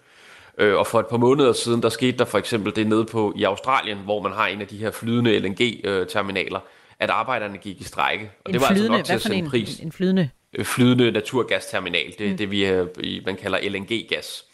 Øh, 0.58 0.76
og 0.76 0.86
for 0.86 1.00
et 1.00 1.06
par 1.06 1.16
måneder 1.16 1.52
siden, 1.52 1.82
der 1.82 1.88
skete 1.88 2.18
der 2.18 2.24
for 2.24 2.38
eksempel 2.38 2.76
det 2.76 2.86
nede 2.86 3.04
på 3.04 3.32
i 3.36 3.44
Australien, 3.44 3.98
hvor 3.98 4.22
man 4.22 4.32
har 4.32 4.46
en 4.46 4.60
af 4.60 4.66
de 4.66 4.76
her 4.76 4.90
flydende 4.90 5.38
LNG-terminaler, 5.38 6.60
at 6.98 7.10
arbejderne 7.10 7.58
gik 7.58 7.80
i 7.80 7.84
strække. 7.84 8.30
Og 8.44 8.50
en 8.50 8.54
det 8.54 8.60
var 8.60 8.68
flydende, 8.68 8.98
altså 8.98 9.12
nok 9.12 9.20
til 9.20 9.28
at 9.28 9.32
sende 9.32 9.36
en, 9.36 9.50
pris. 9.50 9.80
En 9.80 9.92
flydende? 9.92 10.30
Øh, 10.54 10.64
flydende 10.64 11.10
naturgasterminal, 11.10 12.14
det 12.18 12.26
er 12.26 12.30
mm. 12.30 12.36
det, 12.36 12.50
vi, 12.50 12.66
øh, 12.66 12.86
man 13.26 13.36
kalder 13.36 13.58
LNG-gas. 13.62 14.44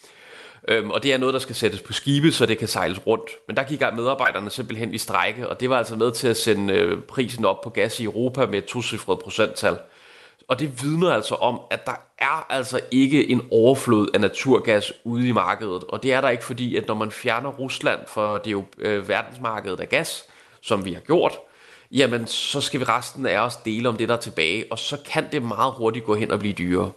Øhm, 0.68 0.90
og 0.90 1.02
det 1.02 1.12
er 1.12 1.18
noget, 1.18 1.32
der 1.32 1.38
skal 1.38 1.54
sættes 1.54 1.80
på 1.80 1.92
skibe, 1.92 2.32
så 2.32 2.46
det 2.46 2.58
kan 2.58 2.68
sejles 2.68 3.06
rundt. 3.06 3.30
Men 3.46 3.56
der 3.56 3.62
gik 3.62 3.80
medarbejderne 3.96 4.50
simpelthen 4.50 4.94
i 4.94 4.98
strække, 4.98 5.48
og 5.48 5.60
det 5.60 5.70
var 5.70 5.78
altså 5.78 5.96
med 5.96 6.12
til 6.12 6.28
at 6.28 6.36
sende 6.36 6.74
øh, 6.74 7.02
prisen 7.02 7.44
op 7.44 7.60
på 7.60 7.70
gas 7.70 8.00
i 8.00 8.04
Europa 8.04 8.46
med 8.46 8.58
et 8.58 8.64
tocifret 8.64 9.18
procenttal. 9.18 9.78
Og 10.48 10.60
det 10.60 10.82
vidner 10.82 11.10
altså 11.10 11.34
om, 11.34 11.60
at 11.70 11.86
der 11.86 11.94
er 12.18 12.46
altså 12.50 12.80
ikke 12.90 13.30
en 13.30 13.42
overflod 13.50 14.08
af 14.14 14.20
naturgas 14.20 14.92
ude 15.04 15.28
i 15.28 15.32
markedet. 15.32 15.84
Og 15.84 16.02
det 16.02 16.12
er 16.12 16.20
der 16.20 16.28
ikke, 16.28 16.44
fordi 16.44 16.76
at 16.76 16.88
når 16.88 16.94
man 16.94 17.10
fjerner 17.10 17.50
Rusland 17.50 18.00
fra 18.08 18.38
det 18.38 18.52
jo 18.52 18.64
øh, 18.78 19.08
verdensmarkedet 19.08 19.80
af 19.80 19.88
gas, 19.88 20.24
som 20.62 20.84
vi 20.84 20.92
har 20.92 21.00
gjort, 21.00 21.32
jamen 21.92 22.26
så 22.26 22.60
skal 22.60 22.80
vi 22.80 22.84
resten 22.84 23.26
af 23.26 23.38
os 23.38 23.56
dele 23.56 23.88
om 23.88 23.96
det, 23.96 24.08
der 24.08 24.14
er 24.14 24.20
tilbage, 24.20 24.64
og 24.70 24.78
så 24.78 24.96
kan 25.06 25.24
det 25.32 25.42
meget 25.42 25.72
hurtigt 25.76 26.04
gå 26.04 26.14
hen 26.14 26.30
og 26.30 26.38
blive 26.38 26.54
dyrere. 26.54 26.90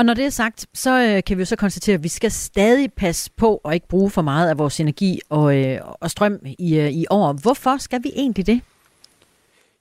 Og 0.00 0.06
når 0.06 0.14
det 0.14 0.24
er 0.24 0.30
sagt, 0.30 0.66
så 0.74 0.90
øh, 0.90 1.22
kan 1.26 1.36
vi 1.36 1.40
jo 1.40 1.44
så 1.44 1.56
konstatere, 1.56 1.94
at 1.94 2.02
vi 2.02 2.08
skal 2.08 2.30
stadig 2.30 2.92
passe 2.92 3.30
på 3.36 3.60
og 3.64 3.74
ikke 3.74 3.88
bruge 3.88 4.10
for 4.10 4.22
meget 4.22 4.50
af 4.50 4.58
vores 4.58 4.80
energi 4.80 5.20
og, 5.28 5.56
øh, 5.56 5.78
og 6.00 6.10
strøm 6.10 6.38
i, 6.58 6.78
øh, 6.78 6.90
i 6.90 7.06
år. 7.10 7.32
Hvorfor 7.32 7.76
skal 7.76 8.00
vi 8.02 8.12
egentlig 8.16 8.46
det? 8.46 8.60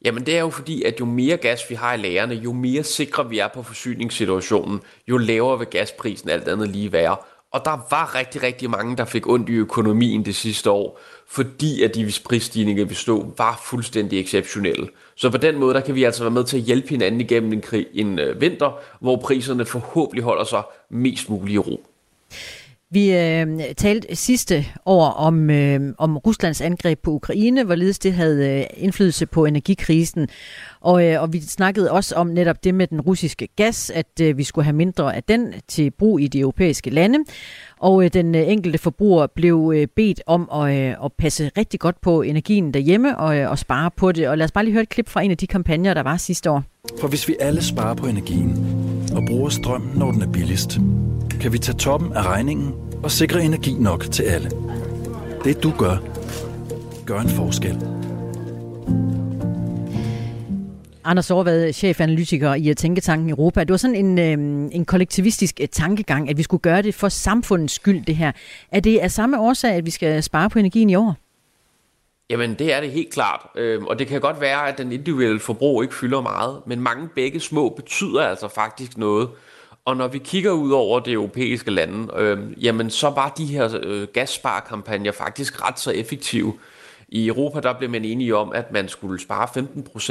Jamen 0.05 0.25
det 0.25 0.35
er 0.35 0.39
jo 0.39 0.49
fordi, 0.49 0.83
at 0.83 0.99
jo 0.99 1.05
mere 1.05 1.37
gas 1.37 1.69
vi 1.69 1.75
har 1.75 1.93
i 1.93 1.97
lagerne, 1.97 2.35
jo 2.35 2.53
mere 2.53 2.83
sikre 2.83 3.29
vi 3.29 3.39
er 3.39 3.47
på 3.47 3.63
forsyningssituationen, 3.63 4.79
jo 5.07 5.17
lavere 5.17 5.59
vil 5.59 5.67
gasprisen 5.67 6.29
alt 6.29 6.47
andet 6.47 6.69
lige 6.69 6.91
være. 6.91 7.17
Og 7.51 7.61
der 7.65 7.87
var 7.89 8.15
rigtig, 8.15 8.43
rigtig 8.43 8.69
mange, 8.69 8.97
der 8.97 9.05
fik 9.05 9.27
ondt 9.27 9.49
i 9.49 9.53
økonomien 9.53 10.25
det 10.25 10.35
sidste 10.35 10.71
år, 10.71 10.99
fordi 11.27 11.83
at 11.83 11.95
de 11.95 12.13
prisstigninger, 12.25 12.85
vi 12.85 12.93
stod, 12.93 13.31
var 13.37 13.61
fuldstændig 13.65 14.19
exceptionelle. 14.19 14.87
Så 15.19 15.29
på 15.29 15.37
den 15.37 15.59
måde, 15.59 15.73
der 15.73 15.81
kan 15.81 15.95
vi 15.95 16.03
altså 16.03 16.23
være 16.23 16.31
med 16.31 16.43
til 16.43 16.57
at 16.57 16.63
hjælpe 16.63 16.89
hinanden 16.89 17.21
igennem 17.21 17.53
en, 17.53 17.61
krig, 17.61 17.87
en 17.93 18.19
øh, 18.19 18.41
vinter, 18.41 18.79
hvor 18.99 19.15
priserne 19.17 19.65
forhåbentlig 19.65 20.23
holder 20.23 20.43
sig 20.43 20.63
mest 20.89 21.29
muligt 21.29 21.55
i 21.55 21.57
ro. 21.57 21.88
Vi 22.91 23.13
øh, 23.13 23.47
talte 23.77 24.15
sidste 24.15 24.65
år 24.85 25.05
om, 25.05 25.49
øh, 25.49 25.93
om 25.97 26.17
Ruslands 26.17 26.61
angreb 26.61 26.99
på 27.03 27.11
Ukraine, 27.11 27.63
hvorledes 27.63 27.99
det 27.99 28.13
havde 28.13 28.59
øh, 28.59 28.65
indflydelse 28.77 29.25
på 29.25 29.45
energikrisen. 29.45 30.27
Og, 30.81 31.05
øh, 31.05 31.21
og 31.21 31.33
vi 31.33 31.41
snakkede 31.41 31.91
også 31.91 32.15
om 32.15 32.27
netop 32.27 32.63
det 32.63 32.75
med 32.75 32.87
den 32.87 33.01
russiske 33.01 33.47
gas, 33.55 33.89
at 33.89 34.21
øh, 34.21 34.37
vi 34.37 34.43
skulle 34.43 34.65
have 34.65 34.75
mindre 34.75 35.15
af 35.15 35.23
den 35.23 35.53
til 35.67 35.91
brug 35.91 36.19
i 36.19 36.27
de 36.27 36.39
europæiske 36.39 36.89
lande. 36.89 37.19
Og 37.79 38.03
øh, 38.03 38.13
den 38.13 38.35
øh, 38.35 38.47
enkelte 38.47 38.77
forbruger 38.77 39.27
blev 39.27 39.71
øh, 39.75 39.87
bedt 39.95 40.21
om 40.25 40.49
at, 40.53 40.75
øh, 40.75 41.05
at 41.05 41.13
passe 41.17 41.51
rigtig 41.57 41.79
godt 41.79 42.01
på 42.01 42.21
energien 42.21 42.73
derhjemme 42.73 43.17
og, 43.17 43.37
øh, 43.37 43.51
og 43.51 43.59
spare 43.59 43.91
på 43.97 44.11
det. 44.11 44.29
Og 44.29 44.37
lad 44.37 44.45
os 44.45 44.51
bare 44.51 44.63
lige 44.63 44.73
høre 44.73 44.83
et 44.83 44.89
klip 44.89 45.09
fra 45.09 45.21
en 45.21 45.31
af 45.31 45.37
de 45.37 45.47
kampagner, 45.47 45.93
der 45.93 46.03
var 46.03 46.17
sidste 46.17 46.51
år. 46.51 46.63
For 47.01 47.07
hvis 47.07 47.27
vi 47.27 47.35
alle 47.39 47.63
sparer 47.63 47.93
på 47.93 48.07
energien 48.07 48.78
og 49.15 49.25
bruger 49.25 49.49
strøm, 49.49 49.91
når 49.95 50.11
den 50.11 50.21
er 50.21 50.31
billigst, 50.31 50.79
kan 51.41 51.53
vi 51.53 51.57
tage 51.57 51.77
toppen 51.77 52.13
af 52.13 52.23
regningen 52.23 52.73
og 53.03 53.11
sikre 53.11 53.43
energi 53.43 53.73
nok 53.73 54.11
til 54.11 54.23
alle. 54.23 54.51
Det 55.43 55.63
du 55.63 55.73
gør, 55.77 55.97
gør 57.05 57.19
en 57.19 57.29
forskel. 57.29 57.77
Anders 61.03 61.31
Overvad, 61.31 61.73
chefanalytiker 61.73 62.53
i 62.53 62.69
eh, 62.69 62.75
Tænketanken 62.75 63.29
Europa. 63.29 63.59
Det 63.59 63.71
var 63.71 63.77
sådan 63.77 63.95
en, 63.95 64.19
øh, 64.19 64.69
en 64.71 64.85
kollektivistisk 64.85 65.59
eh, 65.59 65.67
tankegang, 65.67 66.29
at 66.29 66.37
vi 66.37 66.43
skulle 66.43 66.61
gøre 66.61 66.81
det 66.81 66.95
for 66.95 67.09
samfundets 67.09 67.73
skyld, 67.73 68.05
det 68.05 68.15
her. 68.15 68.31
Er 68.71 68.79
det 68.79 68.97
af 68.97 69.11
samme 69.11 69.39
årsag, 69.39 69.71
at 69.71 69.85
vi 69.85 69.91
skal 69.91 70.23
spare 70.23 70.49
på 70.49 70.59
energien 70.59 70.89
i 70.89 70.95
år? 70.95 71.28
Jamen, 72.29 72.53
det 72.53 72.73
er 72.73 72.81
det 72.81 72.91
helt 72.91 73.13
klart. 73.13 73.47
Øhm, 73.55 73.85
og 73.85 73.99
det 73.99 74.07
kan 74.07 74.21
godt 74.21 74.41
være, 74.41 74.67
at 74.67 74.77
den 74.77 74.91
individuelle 74.91 75.39
forbrug 75.39 75.83
ikke 75.83 75.95
fylder 75.95 76.21
meget, 76.21 76.61
men 76.65 76.81
mange 76.81 77.09
begge 77.15 77.39
små 77.39 77.69
betyder 77.69 78.21
altså 78.21 78.47
faktisk 78.47 78.97
noget. 78.97 79.29
Og 79.85 79.97
når 79.97 80.07
vi 80.07 80.17
kigger 80.17 80.51
ud 80.51 80.71
over 80.71 80.99
det 80.99 81.13
europæiske 81.13 81.71
lande, 81.71 82.13
øh, 82.15 82.63
jamen 82.63 82.89
så 82.89 83.09
var 83.09 83.29
de 83.37 83.45
her 83.45 83.79
øh, 83.83 84.07
gassparekampagner 84.13 85.11
faktisk 85.11 85.67
ret 85.67 85.79
så 85.79 85.91
effektive. 85.91 86.53
I 87.07 87.27
Europa 87.27 87.59
der 87.59 87.73
blev 87.73 87.89
man 87.89 88.05
enige 88.05 88.35
om, 88.35 88.51
at 88.55 88.71
man 88.71 88.87
skulle 88.87 89.21
spare 89.21 89.47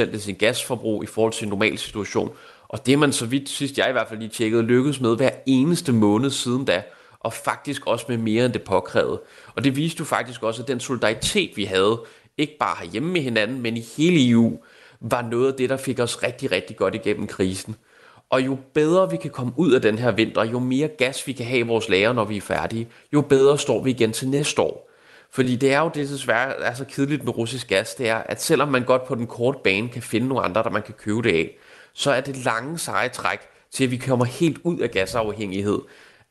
15% 0.09 0.15
af 0.15 0.21
sin 0.21 0.35
gasforbrug 0.35 1.05
i 1.05 1.07
forhold 1.07 1.33
til 1.33 1.45
en 1.45 1.51
normal 1.51 1.79
situation. 1.79 2.31
Og 2.69 2.87
det 2.87 2.99
man 2.99 3.13
så 3.13 3.27
vidt 3.27 3.49
sidst 3.49 3.79
jeg 3.79 3.89
i 3.89 3.93
hvert 3.93 4.09
fald 4.09 4.19
lige 4.19 4.29
tjekkede, 4.29 4.63
lykkedes 4.63 5.01
med 5.01 5.17
hver 5.17 5.31
eneste 5.47 5.93
måned 5.93 6.31
siden 6.31 6.65
da, 6.65 6.83
og 7.21 7.33
faktisk 7.33 7.87
også 7.87 8.05
med 8.09 8.17
mere 8.17 8.45
end 8.45 8.53
det 8.53 8.63
påkrævede. 8.63 9.21
Og 9.57 9.65
det 9.65 9.77
viste 9.77 10.01
jo 10.01 10.05
faktisk 10.05 10.43
også, 10.43 10.63
at 10.63 10.69
den 10.69 10.81
solidaritet 10.81 11.51
vi 11.57 11.65
havde, 11.65 12.01
ikke 12.39 12.57
bare 12.61 12.77
herhjemme 12.81 13.13
med 13.13 13.21
hinanden, 13.21 13.63
men 13.63 13.77
i 13.77 13.85
hele 13.97 14.31
EU, 14.31 14.59
var 15.01 15.23
noget 15.23 15.53
af 15.53 15.59
det, 15.59 15.71
der 15.71 15.77
fik 15.77 16.01
os 16.01 16.23
rigtig, 16.23 16.53
rigtig 16.53 16.77
godt 16.77 16.95
igennem 16.95 17.27
krisen. 17.27 17.77
Og 18.31 18.47
jo 18.47 18.59
bedre 18.75 19.11
vi 19.11 19.17
kan 19.17 19.31
komme 19.31 19.53
ud 19.57 19.73
af 19.73 19.83
den 19.83 19.99
her 19.99 20.11
vinter, 20.11 20.45
jo 20.45 20.59
mere 20.59 20.89
gas 20.89 21.27
vi 21.27 21.33
kan 21.33 21.47
have 21.47 21.59
i 21.59 21.63
vores 21.63 21.89
lager, 21.89 22.13
når 22.13 22.25
vi 22.25 22.37
er 22.37 22.41
færdige, 22.41 22.89
jo 23.13 23.21
bedre 23.21 23.59
står 23.59 23.83
vi 23.83 23.91
igen 23.91 24.13
til 24.13 24.29
næste 24.29 24.63
år. 24.63 24.91
Fordi 25.31 25.57
det 25.57 25.73
er 25.73 25.81
jo 25.81 25.91
det 25.95 26.09
desværre 26.09 26.61
er 26.61 26.75
så 26.75 26.85
kedeligt 26.85 27.25
med 27.25 27.37
russisk 27.39 27.69
gas, 27.69 27.95
det 27.95 28.09
er, 28.09 28.17
at 28.17 28.43
selvom 28.43 28.69
man 28.69 28.85
godt 28.85 29.07
på 29.07 29.15
den 29.15 29.27
korte 29.27 29.59
bane 29.65 29.89
kan 29.89 30.03
finde 30.03 30.29
nogle 30.29 30.45
andre, 30.45 30.63
der 30.63 30.71
man 30.71 30.83
kan 30.83 30.95
købe 30.95 31.23
det 31.23 31.33
af, 31.33 31.59
så 31.93 32.11
er 32.11 32.21
det 32.21 32.37
lange 32.37 32.79
seje 32.79 33.09
træk 33.09 33.41
til, 33.71 33.85
at 33.85 33.91
vi 33.91 33.97
kommer 33.97 34.25
helt 34.25 34.59
ud 34.65 34.79
af 34.79 34.91
gasafhængighed. 34.91 35.79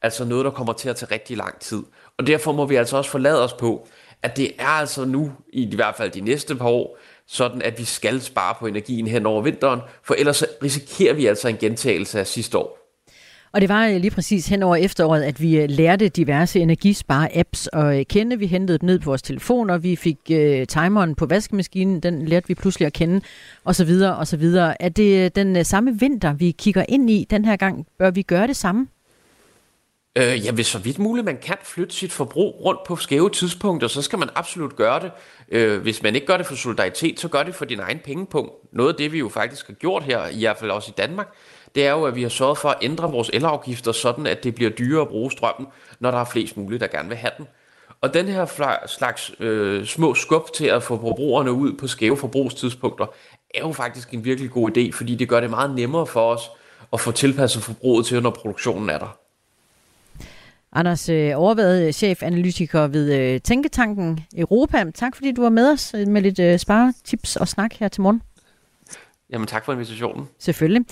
Altså 0.02 0.26
noget, 0.26 0.46
der 0.46 0.52
kommer 0.52 0.74
til 0.74 0.90
at 0.90 0.96
tage 0.96 1.14
rigtig 1.14 1.38
lang 1.38 1.60
tid. 1.60 1.84
Og 2.18 2.28
derfor 2.28 2.52
må 2.52 2.66
vi 2.66 2.76
altså 2.76 2.98
også 2.98 3.10
forlade 3.12 3.44
os 3.44 3.54
på, 3.54 3.88
at 4.24 4.38
det 4.38 4.52
er 4.60 4.68
altså 4.68 5.06
nu, 5.06 5.32
i 5.54 5.76
hvert 5.76 5.96
fald 5.96 6.12
de 6.12 6.22
næste 6.22 6.56
par 6.56 6.70
år, 6.70 6.98
sådan 7.28 7.62
at 7.62 7.80
vi 7.80 7.84
skal 7.84 8.22
spare 8.22 8.56
på 8.60 8.68
energien 8.68 9.08
hen 9.08 9.26
over 9.26 9.42
vinteren, 9.42 9.80
for 10.04 10.14
ellers 10.14 10.44
risikerer 10.64 11.14
vi 11.14 11.26
altså 11.26 11.48
en 11.48 11.58
gentagelse 11.58 12.20
af 12.20 12.28
sidste 12.28 12.58
år. 12.58 12.78
Og 13.52 13.62
det 13.62 13.70
var 13.70 13.88
lige 13.88 14.12
præcis 14.12 14.48
hen 14.48 14.64
over 14.64 14.76
efteråret, 14.76 15.24
at 15.24 15.42
vi 15.42 15.60
øh, 15.60 15.70
lærte 15.70 16.10
diverse 16.10 16.60
energispare-apps 16.60 17.68
at 17.74 18.00
øh, 18.00 18.06
kende. 18.06 18.40
Vi 18.40 18.46
hentede 18.46 18.78
dem 18.78 18.88
ned 18.88 19.00
på 19.00 19.10
vores 19.10 19.22
telefoner, 19.22 19.78
vi 19.78 19.96
fik 19.96 20.18
øh, 20.32 20.68
timeren 20.68 21.16
på 21.16 21.26
vaskemaskinen, 21.26 22.00
den 22.00 22.26
lærte 22.26 22.48
vi 22.48 22.56
pludselig 22.56 22.86
at 22.86 22.94
kende, 22.94 23.22
og 23.64 23.76
så 23.76 23.86
videre, 23.86 24.16
og 24.16 24.28
så 24.28 24.38
videre. 24.38 24.82
Er 24.82 24.90
det 24.90 25.26
øh, 25.26 25.32
den 25.36 25.66
samme 25.66 26.00
vinter, 26.00 26.34
vi 26.34 26.52
kigger 26.52 26.86
ind 26.90 27.10
i 27.10 27.28
den 27.30 27.46
her 27.46 27.56
gang? 27.56 27.86
Bør 28.00 28.12
vi 28.12 28.22
gøre 28.22 28.48
det 28.48 28.56
samme? 28.56 28.88
Øh, 30.18 30.46
ja, 30.46 30.52
hvis 30.52 30.68
så 30.68 30.80
vidt 30.80 31.00
muligt 31.00 31.26
man 31.26 31.38
kan 31.38 31.58
flytte 31.64 31.96
sit 31.96 32.12
forbrug 32.12 32.62
rundt 32.66 32.80
på 32.88 32.96
skæve 32.96 33.30
tidspunkter, 33.30 33.88
så 33.88 34.02
skal 34.02 34.20
man 34.20 34.30
absolut 34.36 34.76
gøre 34.76 35.00
det. 35.00 35.12
Øh, 35.50 35.82
hvis 35.82 36.04
man 36.04 36.16
ikke 36.16 36.28
gør 36.28 36.38
det 36.38 36.46
for 36.46 36.56
solidaritet, 36.56 37.20
så 37.20 37.28
gør 37.28 37.44
det 37.44 37.56
for 37.56 37.66
din 37.66 37.80
egen 37.80 38.00
pengepunkt. 38.00 38.52
Noget 38.74 38.90
af 38.90 38.96
det, 38.96 39.12
vi 39.12 39.20
jo 39.20 39.30
faktisk 39.30 39.68
har 39.68 39.74
gjort 39.74 40.04
her, 40.04 40.28
i 40.28 40.40
hvert 40.40 40.58
fald 40.58 40.72
også 40.72 40.92
i 40.92 40.94
Danmark, 40.98 41.36
det 41.76 41.86
er 41.86 41.92
jo, 41.92 42.04
at 42.04 42.16
vi 42.16 42.22
har 42.22 42.30
sørget 42.30 42.58
for 42.58 42.70
at 42.70 42.78
ændre 42.82 43.12
vores 43.12 43.30
elafgifter, 43.34 43.92
sådan 43.92 44.28
at 44.28 44.44
det 44.44 44.56
bliver 44.56 44.70
dyrere 44.70 45.02
at 45.02 45.08
bruge 45.08 45.32
strømmen, 45.32 45.68
når 46.00 46.12
der 46.12 46.18
er 46.18 46.26
flest 46.26 46.58
muligt, 46.58 46.82
der 46.82 46.88
gerne 46.88 47.10
vil 47.10 47.18
have 47.18 47.32
den. 47.38 47.48
Og 48.02 48.14
den 48.14 48.28
her 48.28 48.46
slags 48.88 49.32
øh, 49.40 49.86
små 49.86 50.14
skub 50.14 50.54
til 50.54 50.66
at 50.66 50.84
få 50.84 51.02
forbrugerne 51.02 51.52
ud 51.52 51.74
på 51.74 51.88
skæve 51.88 52.18
forbrugstidspunkter, 52.18 53.06
er 53.56 53.60
jo 53.60 53.72
faktisk 53.72 54.14
en 54.14 54.26
virkelig 54.26 54.52
god 54.52 54.78
idé, 54.78 54.92
fordi 54.92 55.16
det 55.16 55.30
gør 55.30 55.40
det 55.40 55.50
meget 55.50 55.76
nemmere 55.76 56.08
for 56.08 56.34
os 56.34 56.42
at 56.94 57.00
få 57.00 57.12
tilpasset 57.12 57.64
forbruget 57.64 58.06
til, 58.06 58.24
når 58.24 58.30
produktionen 58.30 58.90
er 58.90 58.98
der. 58.98 59.18
Anders 60.74 61.10
øh, 61.10 61.32
Overvad, 61.36 61.92
chefanalytiker 61.92 62.88
ved 62.88 63.14
øh, 63.14 63.42
Tænketanken 63.42 64.20
Europa. 64.38 64.92
Tak 64.96 65.16
fordi 65.16 65.32
du 65.32 65.42
var 65.42 65.50
med 65.50 65.72
os 65.72 65.94
øh, 65.94 66.08
med 66.08 66.22
lidt 66.22 66.40
øh, 66.40 66.60
sparetips 66.60 67.36
og 67.36 67.48
snak 67.48 67.74
her 67.74 67.88
til 67.88 68.02
morgen. 68.02 68.22
Jamen 69.30 69.48
tak 69.48 69.66
for 69.66 69.74
invitationen. 69.74 70.28
Selvfølgelig. 70.40 70.86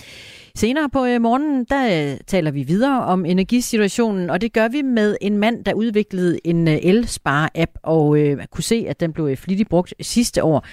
Senere 0.55 0.89
på 0.89 1.05
øh, 1.05 1.21
morgenen, 1.21 1.65
der 1.65 2.11
øh, 2.13 2.17
taler 2.27 2.51
vi 2.51 2.63
videre 2.63 3.03
om 3.03 3.25
energisituationen, 3.25 4.29
og 4.29 4.41
det 4.41 4.53
gør 4.53 4.67
vi 4.67 4.81
med 4.81 5.17
en 5.21 5.37
mand, 5.37 5.65
der 5.65 5.73
udviklede 5.73 6.39
en 6.43 6.67
øh, 6.67 6.77
el-spare-app, 6.81 7.71
og 7.83 8.17
øh, 8.17 8.45
kunne 8.51 8.63
se, 8.63 8.85
at 8.89 8.99
den 8.99 9.13
blev 9.13 9.37
flittigt 9.37 9.69
brugt 9.69 9.93
sidste 10.01 10.43
år. 10.43 10.65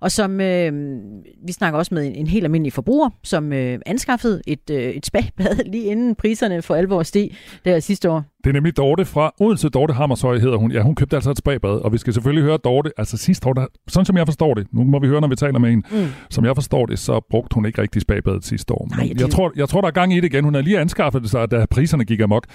Og 0.00 0.12
som 0.12 0.40
øh, 0.40 0.72
vi 1.46 1.52
snakker 1.52 1.78
også 1.78 1.94
med 1.94 2.06
en, 2.06 2.14
en 2.14 2.26
helt 2.26 2.44
almindelig 2.44 2.72
forbruger, 2.72 3.10
som 3.22 3.52
øh, 3.52 3.78
anskaffede 3.86 4.42
et, 4.46 4.70
øh, 4.70 4.82
et 4.82 5.06
spagbad 5.06 5.56
lige 5.72 5.84
inden 5.84 6.14
priserne 6.14 6.62
for 6.62 6.74
alvor 6.74 7.02
steg 7.02 7.30
der 7.64 7.80
sidste 7.80 8.10
år. 8.10 8.33
Det 8.44 8.50
er 8.50 8.52
nemlig 8.52 8.76
Dorte 8.76 9.04
fra 9.04 9.32
Odense. 9.40 9.68
Dorte 9.68 9.94
Hammershøj 9.94 10.38
hedder 10.38 10.56
hun. 10.56 10.72
Ja, 10.72 10.82
hun 10.82 10.94
købte 10.94 11.16
altså 11.16 11.30
et 11.30 11.38
spagbad, 11.38 11.70
og 11.70 11.92
vi 11.92 11.98
skal 11.98 12.12
selvfølgelig 12.12 12.44
høre 12.44 12.56
Dorte. 12.56 12.90
Altså 12.96 13.16
sidst, 13.16 13.44
Dorte, 13.44 13.66
sådan 13.88 14.04
som 14.04 14.16
jeg 14.16 14.26
forstår 14.26 14.54
det, 14.54 14.66
nu 14.72 14.84
må 14.84 14.98
vi 14.98 15.06
høre, 15.06 15.20
når 15.20 15.28
vi 15.28 15.36
taler 15.36 15.58
med 15.58 15.70
hende. 15.70 15.86
Mm. 15.90 16.06
Som 16.30 16.44
jeg 16.44 16.54
forstår 16.54 16.86
det, 16.86 16.98
så 16.98 17.20
brugte 17.30 17.54
hun 17.54 17.66
ikke 17.66 17.82
rigtig 17.82 18.02
spagbadet 18.02 18.44
sidste 18.44 18.74
år. 18.74 18.88
Nej, 18.90 19.08
det... 19.12 19.20
jeg, 19.20 19.30
tror, 19.30 19.52
jeg 19.56 19.68
tror, 19.68 19.80
der 19.80 19.88
er 19.88 19.92
gang 19.92 20.12
i 20.12 20.16
det 20.16 20.24
igen. 20.24 20.44
Hun 20.44 20.54
har 20.54 20.62
lige 20.62 20.78
anskaffet 20.78 21.22
det 21.22 21.30
sig, 21.30 21.50
da 21.50 21.66
priserne 21.70 22.04
gik 22.04 22.20
amok. 22.20 22.46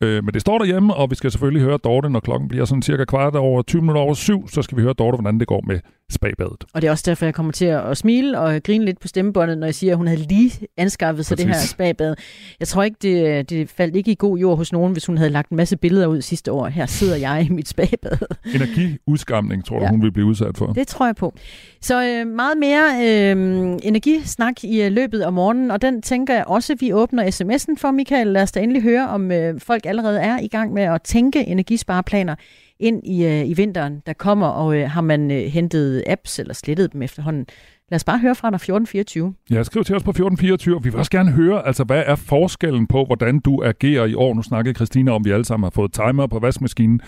Øh, 0.00 0.24
men 0.24 0.34
det 0.34 0.40
står 0.40 0.58
derhjemme, 0.58 0.94
og 0.94 1.10
vi 1.10 1.14
skal 1.14 1.30
selvfølgelig 1.30 1.62
høre 1.62 1.78
Dorte, 1.84 2.10
når 2.10 2.20
klokken 2.20 2.48
bliver 2.48 2.64
sådan 2.64 2.82
cirka 2.82 3.04
kvart 3.04 3.36
over 3.36 3.62
20 3.62 3.82
minutter 3.82 4.02
over 4.02 4.14
syv, 4.14 4.48
så 4.48 4.62
skal 4.62 4.78
vi 4.78 4.82
høre 4.82 4.92
Dorte, 4.92 5.16
hvordan 5.16 5.40
det 5.40 5.48
går 5.48 5.64
med 5.66 5.80
spagbadet. 6.10 6.64
Og 6.74 6.82
det 6.82 6.88
er 6.88 6.90
også 6.90 7.04
derfor, 7.06 7.26
jeg 7.26 7.34
kommer 7.34 7.52
til 7.52 7.64
at 7.64 7.96
smile 7.96 8.38
og 8.40 8.62
grine 8.62 8.84
lidt 8.84 9.00
på 9.00 9.08
stemmebåndet, 9.08 9.58
når 9.58 9.66
jeg 9.66 9.74
siger, 9.74 9.92
at 9.92 9.96
hun 9.96 10.06
havde 10.06 10.20
lige 10.20 10.52
anskaffet 10.76 11.26
sig 11.26 11.36
Præcis. 11.36 11.46
det 11.46 11.56
her 11.56 11.66
spagbad. 11.66 12.14
Jeg 12.60 12.68
tror 12.68 12.82
ikke, 12.82 12.96
det, 13.02 13.50
det 13.50 13.70
faldt 13.70 13.96
ikke 13.96 14.12
i 14.12 14.16
god 14.18 14.38
jord 14.38 14.56
hos 14.56 14.72
nogen, 14.72 14.92
hvis 14.92 15.06
hun 15.06 15.16
havde 15.16 15.30
lagt 15.34 15.50
en 15.50 15.56
masse 15.56 15.76
billeder 15.76 16.06
ud 16.06 16.20
sidste 16.20 16.52
år. 16.52 16.66
Her 16.66 16.86
sidder 16.86 17.16
jeg 17.16 17.46
i 17.46 17.48
mit 17.48 17.68
spagbad. 17.68 18.18
Energiudskamning, 18.54 19.64
tror 19.64 19.78
du, 19.78 19.84
ja. 19.84 19.90
hun 19.90 20.02
vil 20.02 20.12
blive 20.12 20.26
udsat 20.26 20.58
for? 20.58 20.66
Det 20.66 20.88
tror 20.88 21.06
jeg 21.06 21.16
på. 21.16 21.34
Så 21.80 22.04
øh, 22.04 22.26
meget 22.26 22.58
mere 22.58 22.84
øh, 23.02 23.36
energisnak 23.82 24.64
i 24.64 24.82
øh, 24.82 24.92
løbet 24.92 25.20
af 25.20 25.32
morgenen, 25.32 25.70
og 25.70 25.82
den 25.82 26.02
tænker 26.02 26.34
jeg 26.34 26.44
også, 26.46 26.76
vi 26.80 26.92
åbner 26.92 27.24
sms'en 27.24 27.76
for, 27.78 27.90
Michael. 27.90 28.26
Lad 28.26 28.42
os 28.42 28.52
da 28.52 28.60
endelig 28.60 28.82
høre, 28.82 29.08
om 29.08 29.30
øh, 29.30 29.60
folk 29.60 29.86
allerede 29.86 30.20
er 30.20 30.38
i 30.38 30.48
gang 30.48 30.72
med 30.72 30.82
at 30.82 31.02
tænke 31.02 31.46
energispareplaner 31.46 32.34
ind 32.78 33.06
i, 33.06 33.24
øh, 33.24 33.48
i 33.48 33.54
vinteren, 33.54 34.02
der 34.06 34.12
kommer, 34.12 34.46
og 34.46 34.76
øh, 34.76 34.90
har 34.90 35.00
man 35.00 35.30
øh, 35.30 35.44
hentet 35.44 36.04
apps 36.06 36.38
eller 36.38 36.54
slettet 36.54 36.92
dem 36.92 37.02
efterhånden, 37.02 37.46
Lad 37.90 37.96
os 37.96 38.04
bare 38.04 38.18
høre 38.18 38.34
fra 38.34 38.50
dig 38.50 38.56
1424. 38.56 39.34
Ja, 39.50 39.62
skriv 39.62 39.84
til 39.84 39.96
os 39.96 40.02
på 40.02 40.10
1424. 40.10 40.82
Vi 40.82 40.88
vil 40.88 40.98
også 40.98 41.10
gerne 41.10 41.30
høre, 41.30 41.66
altså 41.66 41.84
hvad 41.84 42.02
er 42.06 42.14
forskellen 42.14 42.86
på, 42.86 43.04
hvordan 43.04 43.40
du 43.40 43.62
agerer 43.64 44.04
i 44.04 44.14
år? 44.14 44.34
Nu 44.34 44.42
snakkede 44.42 44.74
Christina 44.74 45.10
om, 45.10 45.22
at 45.22 45.24
vi 45.24 45.30
alle 45.30 45.44
sammen 45.44 45.64
har 45.64 45.70
fået 45.70 45.92
timer 45.92 46.26
på 46.26 46.38
vaskemaskinen. 46.38 47.00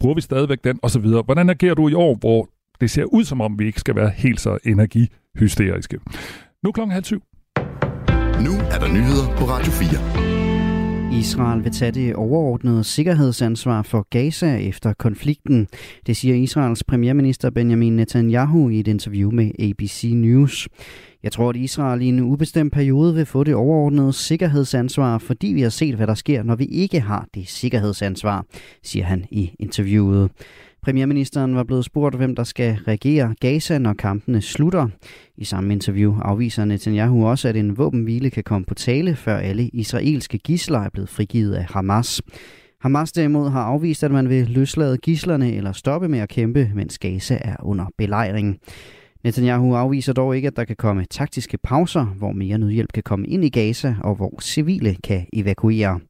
Bruger 0.00 0.14
vi 0.14 0.20
stadigvæk 0.20 0.64
den, 0.64 0.78
og 0.82 0.90
så 0.90 0.98
videre. 0.98 1.22
Hvordan 1.22 1.50
agerer 1.50 1.74
du 1.74 1.88
i 1.88 1.94
år, 1.94 2.16
hvor 2.20 2.48
det 2.80 2.90
ser 2.90 3.04
ud 3.04 3.24
som 3.24 3.40
om, 3.40 3.58
vi 3.58 3.66
ikke 3.66 3.80
skal 3.80 3.96
være 3.96 4.10
helt 4.16 4.40
så 4.40 4.58
energihysteriske? 4.64 5.98
Nu 6.62 6.72
klokken 6.72 6.92
halv 6.92 7.04
syv. 7.04 7.22
Nu 8.40 8.52
er 8.70 8.78
der 8.78 8.88
nyheder 8.88 9.36
på 9.36 9.44
Radio 9.44 9.72
4. 9.72 10.35
Israel 11.18 11.64
vil 11.64 11.72
tage 11.72 11.92
det 11.92 12.14
overordnede 12.14 12.84
sikkerhedsansvar 12.84 13.82
for 13.82 14.06
Gaza 14.10 14.56
efter 14.56 14.92
konflikten. 14.92 15.68
Det 16.06 16.16
siger 16.16 16.34
Israels 16.34 16.84
premierminister 16.84 17.50
Benjamin 17.50 17.96
Netanyahu 17.96 18.68
i 18.68 18.80
et 18.80 18.88
interview 18.88 19.30
med 19.30 19.50
ABC 19.58 20.10
News. 20.14 20.68
Jeg 21.22 21.32
tror, 21.32 21.50
at 21.50 21.56
Israel 21.56 22.02
i 22.02 22.06
en 22.06 22.20
ubestemt 22.20 22.72
periode 22.72 23.14
vil 23.14 23.26
få 23.26 23.44
det 23.44 23.54
overordnede 23.54 24.12
sikkerhedsansvar, 24.12 25.18
fordi 25.18 25.46
vi 25.46 25.62
har 25.62 25.68
set, 25.68 25.94
hvad 25.94 26.06
der 26.06 26.14
sker, 26.14 26.42
når 26.42 26.56
vi 26.56 26.64
ikke 26.64 27.00
har 27.00 27.26
det 27.34 27.48
sikkerhedsansvar, 27.48 28.44
siger 28.82 29.04
han 29.04 29.24
i 29.30 29.50
interviewet. 29.58 30.30
Premierministeren 30.86 31.56
var 31.56 31.64
blevet 31.64 31.84
spurgt, 31.84 32.16
hvem 32.16 32.34
der 32.34 32.44
skal 32.44 32.74
regere 32.88 33.34
Gaza, 33.40 33.78
når 33.78 33.92
kampene 33.92 34.40
slutter. 34.42 34.88
I 35.36 35.44
samme 35.44 35.72
interview 35.72 36.18
afviser 36.22 36.64
Netanyahu 36.64 37.26
også, 37.26 37.48
at 37.48 37.56
en 37.56 37.78
våbenhvile 37.78 38.30
kan 38.30 38.44
komme 38.44 38.64
på 38.64 38.74
tale, 38.74 39.16
før 39.16 39.36
alle 39.36 39.68
israelske 39.68 40.38
gisler 40.38 40.78
er 40.78 40.88
blevet 40.88 41.08
frigivet 41.08 41.54
af 41.54 41.64
Hamas. 41.64 42.22
Hamas 42.80 43.12
derimod 43.12 43.50
har 43.50 43.62
afvist, 43.62 44.04
at 44.04 44.10
man 44.10 44.28
vil 44.28 44.48
løslade 44.48 44.98
gislerne 44.98 45.54
eller 45.54 45.72
stoppe 45.72 46.08
med 46.08 46.18
at 46.18 46.28
kæmpe, 46.28 46.70
mens 46.74 46.98
Gaza 46.98 47.38
er 47.40 47.56
under 47.62 47.86
belejring. 47.98 48.58
Netanyahu 49.24 49.74
afviser 49.74 50.12
dog 50.12 50.36
ikke, 50.36 50.48
at 50.48 50.56
der 50.56 50.64
kan 50.64 50.76
komme 50.76 51.04
taktiske 51.04 51.58
pauser, 51.58 52.04
hvor 52.04 52.32
mere 52.32 52.58
nødhjælp 52.58 52.92
kan 52.92 53.02
komme 53.02 53.26
ind 53.26 53.44
i 53.44 53.48
Gaza, 53.48 53.94
og 54.02 54.14
hvor 54.14 54.40
civile 54.42 54.96
kan 55.04 55.26
evakuere. 55.32 56.00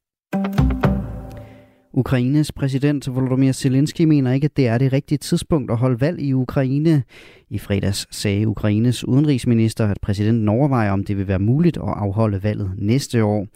Ukraines 1.98 2.52
præsident 2.52 3.14
Volodymyr 3.14 3.52
Zelensky 3.52 4.02
mener 4.02 4.32
ikke, 4.32 4.44
at 4.44 4.56
det 4.56 4.66
er 4.66 4.78
det 4.78 4.92
rigtige 4.92 5.18
tidspunkt 5.18 5.70
at 5.70 5.76
holde 5.76 6.00
valg 6.00 6.20
i 6.20 6.32
Ukraine. 6.32 7.02
I 7.50 7.58
fredags 7.58 8.06
sagde 8.10 8.48
Ukraines 8.48 9.04
udenrigsminister, 9.04 9.86
at 9.88 9.98
præsidenten 10.02 10.48
overvejer, 10.48 10.90
om 10.90 11.04
det 11.04 11.16
vil 11.16 11.28
være 11.28 11.38
muligt 11.38 11.76
at 11.76 11.82
afholde 11.86 12.42
valget 12.42 12.72
næste 12.78 13.24
år. 13.24 13.46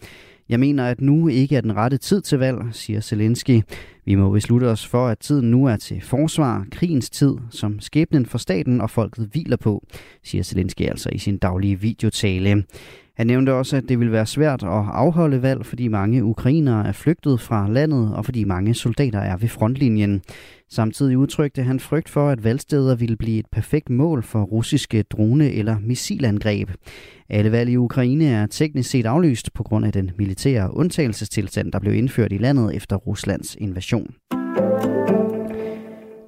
Jeg 0.49 0.59
mener, 0.59 0.85
at 0.85 1.01
nu 1.01 1.27
ikke 1.27 1.55
er 1.55 1.61
den 1.61 1.75
rette 1.75 1.97
tid 1.97 2.21
til 2.21 2.39
valg, 2.39 2.59
siger 2.71 3.01
Zelensky. 3.01 3.61
Vi 4.05 4.15
må 4.15 4.31
beslutte 4.31 4.65
os 4.65 4.87
for, 4.87 5.07
at 5.07 5.19
tiden 5.19 5.51
nu 5.51 5.65
er 5.65 5.75
til 5.75 6.01
forsvar, 6.01 6.65
krigens 6.71 7.09
tid, 7.09 7.33
som 7.49 7.79
skæbnen 7.79 8.25
for 8.25 8.37
staten 8.37 8.81
og 8.81 8.89
folket 8.89 9.29
hviler 9.31 9.57
på, 9.57 9.83
siger 10.23 10.43
Zelensky 10.43 10.81
altså 10.81 11.09
i 11.09 11.17
sin 11.17 11.37
daglige 11.37 11.79
videotale. 11.79 12.63
Han 13.21 13.27
nævnte 13.27 13.53
også, 13.53 13.77
at 13.77 13.83
det 13.89 13.99
vil 13.99 14.11
være 14.11 14.25
svært 14.25 14.63
at 14.63 14.69
afholde 14.69 15.41
valg, 15.41 15.65
fordi 15.65 15.87
mange 15.87 16.23
ukrainere 16.23 16.87
er 16.87 16.91
flygtet 16.91 17.41
fra 17.41 17.69
landet, 17.69 18.15
og 18.15 18.25
fordi 18.25 18.43
mange 18.43 18.73
soldater 18.73 19.19
er 19.19 19.37
ved 19.37 19.47
frontlinjen. 19.47 20.21
Samtidig 20.69 21.17
udtrykte 21.17 21.63
han 21.63 21.79
frygt 21.79 22.09
for, 22.09 22.29
at 22.29 22.43
valgsteder 22.43 22.95
ville 22.95 23.15
blive 23.15 23.39
et 23.39 23.45
perfekt 23.51 23.89
mål 23.89 24.23
for 24.23 24.41
russiske 24.41 25.03
drone- 25.13 25.51
eller 25.51 25.75
missilangreb. 25.79 26.69
Alle 27.29 27.51
valg 27.51 27.69
i 27.69 27.77
Ukraine 27.77 28.25
er 28.25 28.45
teknisk 28.45 28.89
set 28.89 29.05
aflyst 29.05 29.53
på 29.53 29.63
grund 29.63 29.85
af 29.85 29.93
den 29.93 30.11
militære 30.17 30.77
undtagelsestilstand, 30.77 31.71
der 31.71 31.79
blev 31.79 31.93
indført 31.93 32.31
i 32.31 32.37
landet 32.37 32.75
efter 32.75 32.95
Ruslands 32.95 33.55
invasion. 33.55 34.13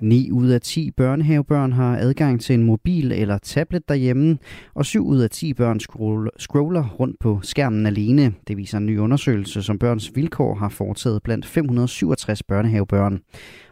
9 0.03 0.31
ud 0.31 0.49
af 0.49 0.61
10 0.61 0.91
børnehavebørn 0.91 1.71
har 1.71 1.97
adgang 1.97 2.41
til 2.41 2.53
en 2.53 2.63
mobil 2.63 3.11
eller 3.11 3.37
tablet 3.37 3.89
derhjemme, 3.89 4.37
og 4.75 4.85
7 4.85 5.07
ud 5.07 5.19
af 5.19 5.29
10 5.29 5.53
børn 5.53 5.79
scroller 6.37 6.85
rundt 6.99 7.19
på 7.19 7.39
skærmen 7.41 7.85
alene. 7.85 8.33
Det 8.47 8.57
viser 8.57 8.77
en 8.77 8.85
ny 8.85 8.97
undersøgelse, 8.99 9.63
som 9.63 9.79
Børns 9.79 10.11
Vilkår 10.15 10.53
har 10.55 10.69
foretaget 10.69 11.23
blandt 11.23 11.45
567 11.45 12.43
børnehavebørn. 12.43 13.19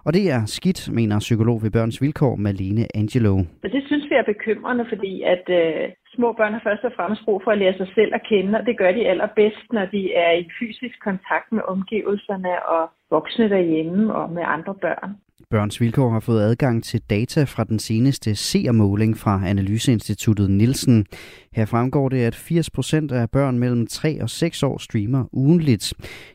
Og 0.05 0.13
det 0.13 0.31
er 0.31 0.41
skidt, 0.45 0.89
mener 0.93 1.19
psykolog 1.19 1.63
ved 1.63 1.71
Børns 1.71 2.01
Vilkår, 2.01 2.35
Malene 2.35 2.85
Angelo. 2.95 3.37
Det 3.63 3.83
synes 3.87 4.05
vi 4.09 4.15
er 4.15 4.23
bekymrende, 4.33 4.85
fordi 4.89 5.21
at 5.21 5.45
øh, 5.49 5.83
små 6.15 6.34
børn 6.39 6.54
har 6.54 6.63
først 6.63 6.84
og 6.84 6.93
fremmest 6.95 7.21
brug 7.26 7.41
for 7.43 7.52
at 7.52 7.58
lære 7.58 7.78
sig 7.78 7.89
selv 7.95 8.12
at 8.13 8.24
kende, 8.30 8.60
og 8.60 8.65
det 8.65 8.78
gør 8.78 8.91
de 8.91 9.08
allerbedst, 9.12 9.65
når 9.71 9.86
de 9.86 10.13
er 10.13 10.32
i 10.41 10.50
fysisk 10.60 10.97
kontakt 11.04 11.47
med 11.52 11.63
omgivelserne 11.74 12.54
og 12.76 12.84
voksne 13.10 13.50
derhjemme 13.50 14.15
og 14.15 14.26
med 14.32 14.43
andre 14.45 14.76
børn. 14.76 15.12
Børns 15.50 15.82
Vilkår 15.82 16.10
har 16.10 16.19
fået 16.19 16.41
adgang 16.41 16.84
til 16.84 17.02
data 17.10 17.43
fra 17.43 17.63
den 17.63 17.80
seneste 17.80 18.36
seermåling 18.36 19.17
fra 19.17 19.41
Analyseinstituttet 19.45 20.50
Nielsen. 20.52 21.06
Her 21.55 21.65
fremgår 21.65 22.09
det, 22.09 22.21
at 22.29 22.35
80% 22.35 23.13
af 23.13 23.31
børn 23.31 23.59
mellem 23.59 23.87
3 23.87 24.21
og 24.21 24.29
6 24.29 24.63
år 24.63 24.77
streamer 24.77 25.23
ugenligt. 25.33 25.93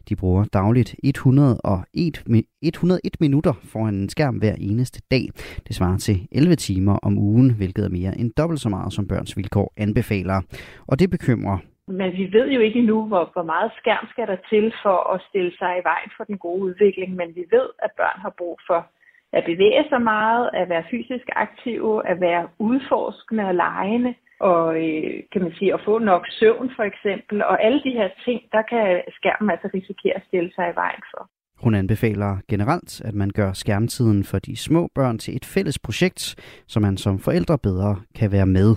De 0.09 0.17
bruger 0.17 0.45
dagligt 0.45 0.95
101, 1.05 2.45
101 2.63 3.21
minutter 3.21 3.53
foran 3.73 3.95
en 3.95 4.09
skærm 4.09 4.37
hver 4.37 4.55
eneste 4.59 5.01
dag. 5.11 5.25
Det 5.67 5.77
svarer 5.77 5.99
til 5.99 6.29
11 6.33 6.57
timer 6.57 6.99
om 7.03 7.19
ugen, 7.19 7.55
hvilket 7.55 7.85
er 7.85 7.89
mere 7.89 8.19
end 8.19 8.31
dobbelt 8.39 8.61
så 8.61 8.69
meget, 8.69 8.93
som 8.93 9.09
Børns 9.09 9.37
Vilkår 9.37 9.73
anbefaler. 9.77 10.43
Og 10.87 10.99
det 10.99 11.11
bekymrer 11.11 11.59
men 11.89 12.13
vi 12.13 12.33
ved 12.33 12.47
jo 12.51 12.61
ikke 12.61 12.79
endnu, 12.79 13.07
hvor, 13.07 13.31
hvor 13.33 13.43
meget 13.43 13.73
skærm 13.81 14.07
skal 14.11 14.27
der 14.27 14.37
til 14.51 14.75
for 14.83 15.13
at 15.15 15.21
stille 15.29 15.53
sig 15.59 15.73
i 15.79 15.87
vejen 15.91 16.11
for 16.17 16.25
den 16.25 16.39
gode 16.39 16.63
udvikling, 16.63 17.15
men 17.15 17.29
vi 17.35 17.45
ved, 17.51 17.67
at 17.79 17.91
børn 17.97 18.19
har 18.21 18.35
brug 18.39 18.59
for 18.67 18.87
at 19.33 19.45
bevæge 19.45 19.85
sig 19.89 20.03
meget, 20.03 20.51
at 20.55 20.69
være 20.69 20.85
fysisk 20.91 21.27
aktive, 21.37 22.09
at 22.09 22.21
være 22.21 22.49
udforskende 22.59 23.45
og 23.45 23.55
lejende, 23.55 24.15
og 24.41 24.77
øh, 24.85 25.23
kan 25.33 25.43
man 25.43 25.53
sige, 25.59 25.75
at 25.75 25.81
få 25.85 25.99
nok 25.99 26.25
søvn 26.39 26.71
for 26.77 26.83
eksempel. 26.83 27.43
Og 27.45 27.65
alle 27.65 27.81
de 27.87 27.91
her 27.91 28.09
ting, 28.25 28.41
der 28.53 28.63
kan 28.73 29.03
skærmen 29.19 29.51
altså 29.51 29.69
risikere 29.75 30.15
at 30.17 30.23
stille 30.29 30.51
sig 30.55 30.65
i 30.73 30.75
vejen 30.75 31.03
for. 31.15 31.31
Hun 31.65 31.75
anbefaler 31.75 32.37
generelt, 32.49 33.01
at 33.01 33.15
man 33.15 33.31
gør 33.31 33.53
skærmtiden 33.53 34.25
for 34.25 34.39
de 34.39 34.57
små 34.57 34.89
børn 34.95 35.19
til 35.19 35.37
et 35.37 35.45
fælles 35.45 35.79
projekt, 35.79 36.21
så 36.67 36.81
man 36.81 36.97
som 36.97 37.19
forældre 37.19 37.59
bedre 37.59 37.97
kan 38.15 38.33
være 38.33 38.47
med. 38.47 38.75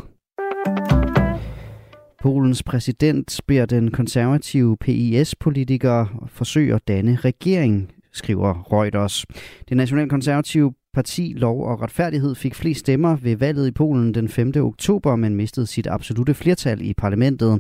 Polens 2.22 2.63
præsident 2.63 3.41
beder 3.48 3.65
den 3.65 3.91
konservative 3.91 4.78
PIS-politiker 4.78 6.26
forsøge 6.28 6.76
at 6.76 6.88
danne 6.88 7.15
regering 7.15 7.91
skriver 8.12 8.74
Reuters. 8.74 9.26
Det 9.69 9.78
nationalkonservative 9.78 10.74
parti 11.00 11.34
Lov 11.38 11.64
og 11.64 11.82
Retfærdighed 11.82 12.36
fik 12.36 12.56
flest 12.56 12.80
stemmer 12.80 13.16
ved 13.16 13.36
valget 13.36 13.68
i 13.68 13.72
Polen 13.72 14.14
den 14.14 14.30
5. 14.30 14.52
oktober, 14.56 15.16
men 15.16 15.36
mistede 15.36 15.68
sit 15.68 15.88
absolute 15.88 16.34
flertal 16.34 16.82
i 16.82 16.94
parlamentet. 16.94 17.60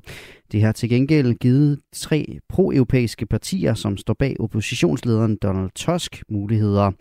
Det 0.51 0.61
har 0.61 0.71
til 0.71 0.89
gengæld 0.89 1.33
givet 1.33 1.79
tre 1.93 2.39
pro-europæiske 2.49 3.25
partier, 3.25 3.73
som 3.73 3.97
står 3.97 4.13
bag 4.13 4.35
oppositionslederen 4.39 5.37
Donald 5.41 5.69
Tusk, 5.75 6.23
muligheder. 6.29 6.91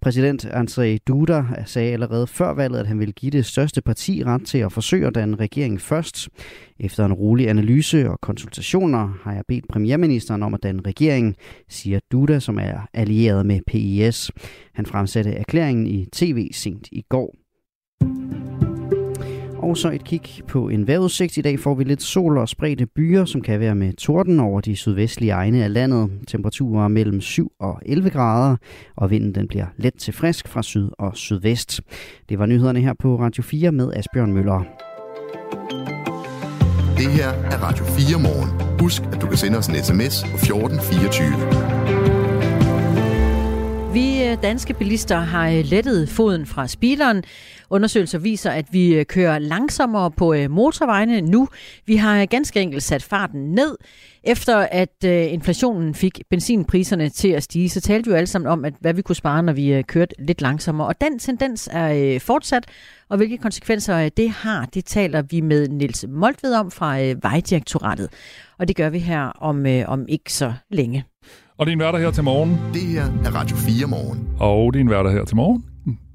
Præsident 0.00 0.44
Andrzej 0.44 0.98
Duda 1.08 1.44
sagde 1.64 1.92
allerede 1.92 2.26
før 2.26 2.54
valget, 2.54 2.78
at 2.78 2.86
han 2.86 2.98
ville 2.98 3.12
give 3.12 3.30
det 3.30 3.46
største 3.46 3.82
parti 3.82 4.24
ret 4.24 4.46
til 4.46 4.58
at 4.58 4.72
forsøge 4.72 5.06
at 5.06 5.14
danne 5.14 5.36
regering 5.36 5.80
først. 5.80 6.28
Efter 6.80 7.04
en 7.04 7.12
rolig 7.12 7.48
analyse 7.48 8.10
og 8.10 8.20
konsultationer 8.20 9.18
har 9.22 9.32
jeg 9.32 9.42
bedt 9.48 9.68
premierministeren 9.68 10.42
om 10.42 10.54
at 10.54 10.62
danne 10.62 10.82
regering, 10.86 11.36
siger 11.68 12.00
Duda, 12.12 12.40
som 12.40 12.58
er 12.58 12.88
allieret 12.94 13.46
med 13.46 13.60
PIS. 13.66 14.30
Han 14.74 14.86
fremsatte 14.86 15.30
erklæringen 15.30 15.86
i 15.86 16.06
tv 16.12 16.48
sent 16.52 16.88
i 16.92 17.02
går. 17.08 17.34
Og 19.58 19.76
så 19.76 19.90
et 19.90 20.04
kig 20.04 20.22
på 20.48 20.68
en 20.68 20.86
vejrudsigt. 20.86 21.36
I 21.36 21.40
dag 21.40 21.60
får 21.60 21.74
vi 21.74 21.84
lidt 21.84 22.02
sol 22.02 22.38
og 22.38 22.48
spredte 22.48 22.86
byer, 22.86 23.24
som 23.24 23.40
kan 23.40 23.60
være 23.60 23.74
med 23.74 23.92
torden 23.92 24.40
over 24.40 24.60
de 24.60 24.76
sydvestlige 24.76 25.32
egne 25.32 25.64
af 25.64 25.72
landet. 25.72 26.10
Temperaturer 26.28 26.88
mellem 26.88 27.20
7 27.20 27.52
og 27.60 27.80
11 27.86 28.10
grader, 28.10 28.56
og 28.96 29.10
vinden 29.10 29.34
den 29.34 29.48
bliver 29.48 29.66
let 29.76 29.94
til 29.94 30.14
frisk 30.14 30.48
fra 30.48 30.62
syd 30.62 30.88
og 30.98 31.16
sydvest. 31.16 31.80
Det 32.28 32.38
var 32.38 32.46
nyhederne 32.46 32.80
her 32.80 32.94
på 32.98 33.20
Radio 33.20 33.42
4 33.42 33.72
med 33.72 33.92
Asbjørn 33.92 34.32
Møller. 34.32 34.62
Det 36.96 37.06
her 37.06 37.28
er 37.28 37.58
Radio 37.62 37.84
4 37.84 38.22
morgen. 38.22 38.78
Husk, 38.80 39.02
at 39.12 39.22
du 39.22 39.26
kan 39.26 39.36
sende 39.36 39.58
os 39.58 39.66
en 39.66 39.74
sms 39.74 40.24
på 40.30 40.36
1424. 40.36 42.05
Vi 43.96 44.24
øh, 44.24 44.42
danske 44.42 44.74
bilister 44.74 45.16
har 45.18 45.48
øh, 45.48 45.64
lettet 45.64 46.08
foden 46.08 46.46
fra 46.46 46.66
speederen. 46.66 47.24
Undersøgelser 47.70 48.18
viser, 48.18 48.50
at 48.50 48.66
vi 48.72 48.94
øh, 48.94 49.04
kører 49.04 49.38
langsommere 49.38 50.10
på 50.10 50.34
motorvejene 50.50 51.20
nu. 51.20 51.48
Vi 51.86 51.96
har 51.96 52.26
ganske 52.26 52.60
enkelt 52.60 52.82
sat 52.82 53.02
farten 53.02 53.52
ned. 53.52 53.76
Efter 54.24 54.56
at 54.56 55.04
inflationen 55.04 55.94
fik 55.94 56.20
benzinpriserne 56.30 57.08
til 57.08 57.28
at 57.28 57.42
stige, 57.42 57.68
så 57.68 57.80
talte 57.80 58.06
vi 58.06 58.10
jo 58.10 58.16
alle 58.16 58.26
sammen 58.26 58.52
om, 58.52 58.64
at 58.64 58.74
hvad 58.80 58.94
vi 58.94 59.02
kunne 59.02 59.16
spare, 59.16 59.42
når 59.42 59.52
vi 59.52 59.82
kørte 59.82 60.14
lidt 60.18 60.40
langsommere. 60.40 60.86
Og 60.86 61.00
den 61.00 61.18
tendens 61.18 61.68
er 61.72 62.18
fortsat, 62.18 62.64
og 63.08 63.16
hvilke 63.16 63.38
konsekvenser 63.38 64.08
det 64.08 64.30
har, 64.30 64.66
det 64.74 64.84
taler 64.84 65.22
vi 65.22 65.40
med 65.40 65.68
Niels 65.68 66.04
Moltved 66.08 66.54
om 66.54 66.70
fra 66.70 66.96
Vejdirektoratet. 67.22 68.08
Og 68.58 68.68
det 68.68 68.76
gør 68.76 68.90
vi 68.90 68.98
her 68.98 69.20
om, 69.20 69.66
om 69.86 70.06
ikke 70.08 70.32
så 70.32 70.52
længe. 70.70 71.04
Og 71.58 71.66
det 71.66 71.70
er 71.70 71.72
en 71.72 71.78
hverdag 71.80 72.00
her 72.00 72.10
til 72.10 72.24
morgen. 72.24 72.58
Det 72.74 72.82
her 72.82 73.04
er 73.04 73.34
Radio 73.34 73.56
4 73.56 73.86
morgen. 73.86 74.28
Og 74.40 74.72
det 74.72 74.78
er 74.78 74.80
en 74.80 74.86
hverdag 74.86 75.12
her 75.12 75.24
til 75.24 75.36
morgen. 75.36 75.64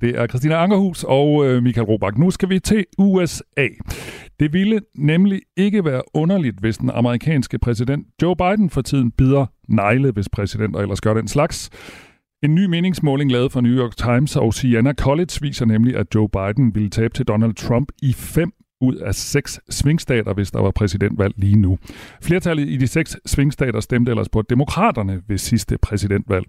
Det 0.02 0.20
er 0.20 0.28
Christina 0.28 0.56
Ankerhus 0.56 1.04
og 1.04 1.46
øh, 1.46 1.64
Michael 1.64 1.88
Robach. 1.88 2.20
Nu 2.20 2.32
skal 2.32 2.50
vi 2.50 2.60
til 2.60 2.86
USA. 2.98 3.68
Det 4.40 4.54
ville 4.54 4.80
nemlig 4.98 5.42
ikke 5.58 5.86
være 5.86 6.02
underligt, 6.14 6.60
hvis 6.60 6.78
den 6.78 6.90
amerikanske 6.90 7.60
præsident 7.60 8.08
Joe 8.22 8.36
Biden 8.36 8.70
for 8.70 8.82
tiden 8.82 9.12
bider 9.12 9.46
negle, 9.70 10.12
hvis 10.12 10.30
præsidenter 10.30 10.80
ellers 10.80 11.02
gør 11.02 11.14
den 11.14 11.28
slags. 11.28 11.70
En 12.44 12.56
ny 12.56 12.66
meningsmåling 12.66 13.32
lavet 13.32 13.52
for 13.52 13.62
New 13.62 13.78
York 13.78 13.98
Times 13.98 14.36
og 14.36 14.54
Siena 14.54 14.94
College 14.94 15.32
viser 15.42 15.66
nemlig, 15.66 15.96
at 15.96 16.16
Joe 16.16 16.30
Biden 16.30 16.76
ville 16.76 16.90
tabe 16.90 17.14
til 17.14 17.26
Donald 17.26 17.54
Trump 17.54 17.92
i 18.02 18.14
fem 18.14 18.52
ud 18.82 18.96
af 18.96 19.16
seks 19.16 19.60
svingstater, 19.70 20.34
hvis 20.34 20.52
der 20.52 20.62
var 20.62 20.72
præsidentvalg 20.72 21.34
lige 21.38 21.56
nu. 21.56 21.78
Flertallet 22.22 22.70
i 22.70 22.78
de 22.78 22.88
seks 22.88 23.18
svingstater 23.26 23.80
stemte 23.80 24.10
ellers 24.10 24.30
på 24.30 24.42
demokraterne 24.42 25.22
ved 25.28 25.38
sidste 25.38 25.78
præsidentvalg. 25.78 26.46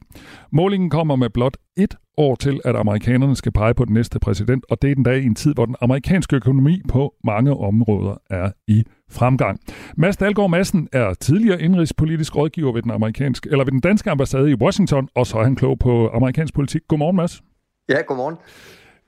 Målingen 0.50 0.90
kommer 0.90 1.16
med 1.16 1.30
blot 1.30 1.56
et 1.76 1.96
år 2.16 2.34
til, 2.34 2.60
at 2.64 2.76
amerikanerne 2.76 3.36
skal 3.36 3.52
pege 3.52 3.74
på 3.74 3.84
den 3.84 3.94
næste 3.94 4.18
præsident, 4.18 4.64
og 4.70 4.82
det 4.82 4.90
er 4.90 4.94
den 4.94 5.04
dag 5.04 5.22
i 5.22 5.26
en 5.26 5.34
tid, 5.34 5.54
hvor 5.54 5.66
den 5.66 5.76
amerikanske 5.80 6.36
økonomi 6.36 6.82
på 6.88 7.14
mange 7.24 7.56
områder 7.56 8.14
er 8.30 8.50
i 8.68 8.84
fremgang. 9.10 9.60
Mads 9.96 10.16
Dalgaard 10.16 10.50
Madsen 10.50 10.88
er 10.92 11.14
tidligere 11.14 11.62
indrigspolitisk 11.62 12.36
rådgiver 12.36 12.72
ved 12.72 12.82
den, 12.82 12.90
amerikanske, 12.90 13.48
eller 13.50 13.64
ved 13.64 13.72
den 13.72 13.80
danske 13.80 14.10
ambassade 14.10 14.50
i 14.50 14.54
Washington, 14.54 15.08
og 15.14 15.26
så 15.26 15.38
er 15.38 15.44
han 15.44 15.56
klog 15.56 15.78
på 15.78 16.08
amerikansk 16.08 16.54
politik. 16.54 16.82
Godmorgen, 16.88 17.16
Mads. 17.16 17.42
Ja, 17.88 18.00
godmorgen. 18.06 18.36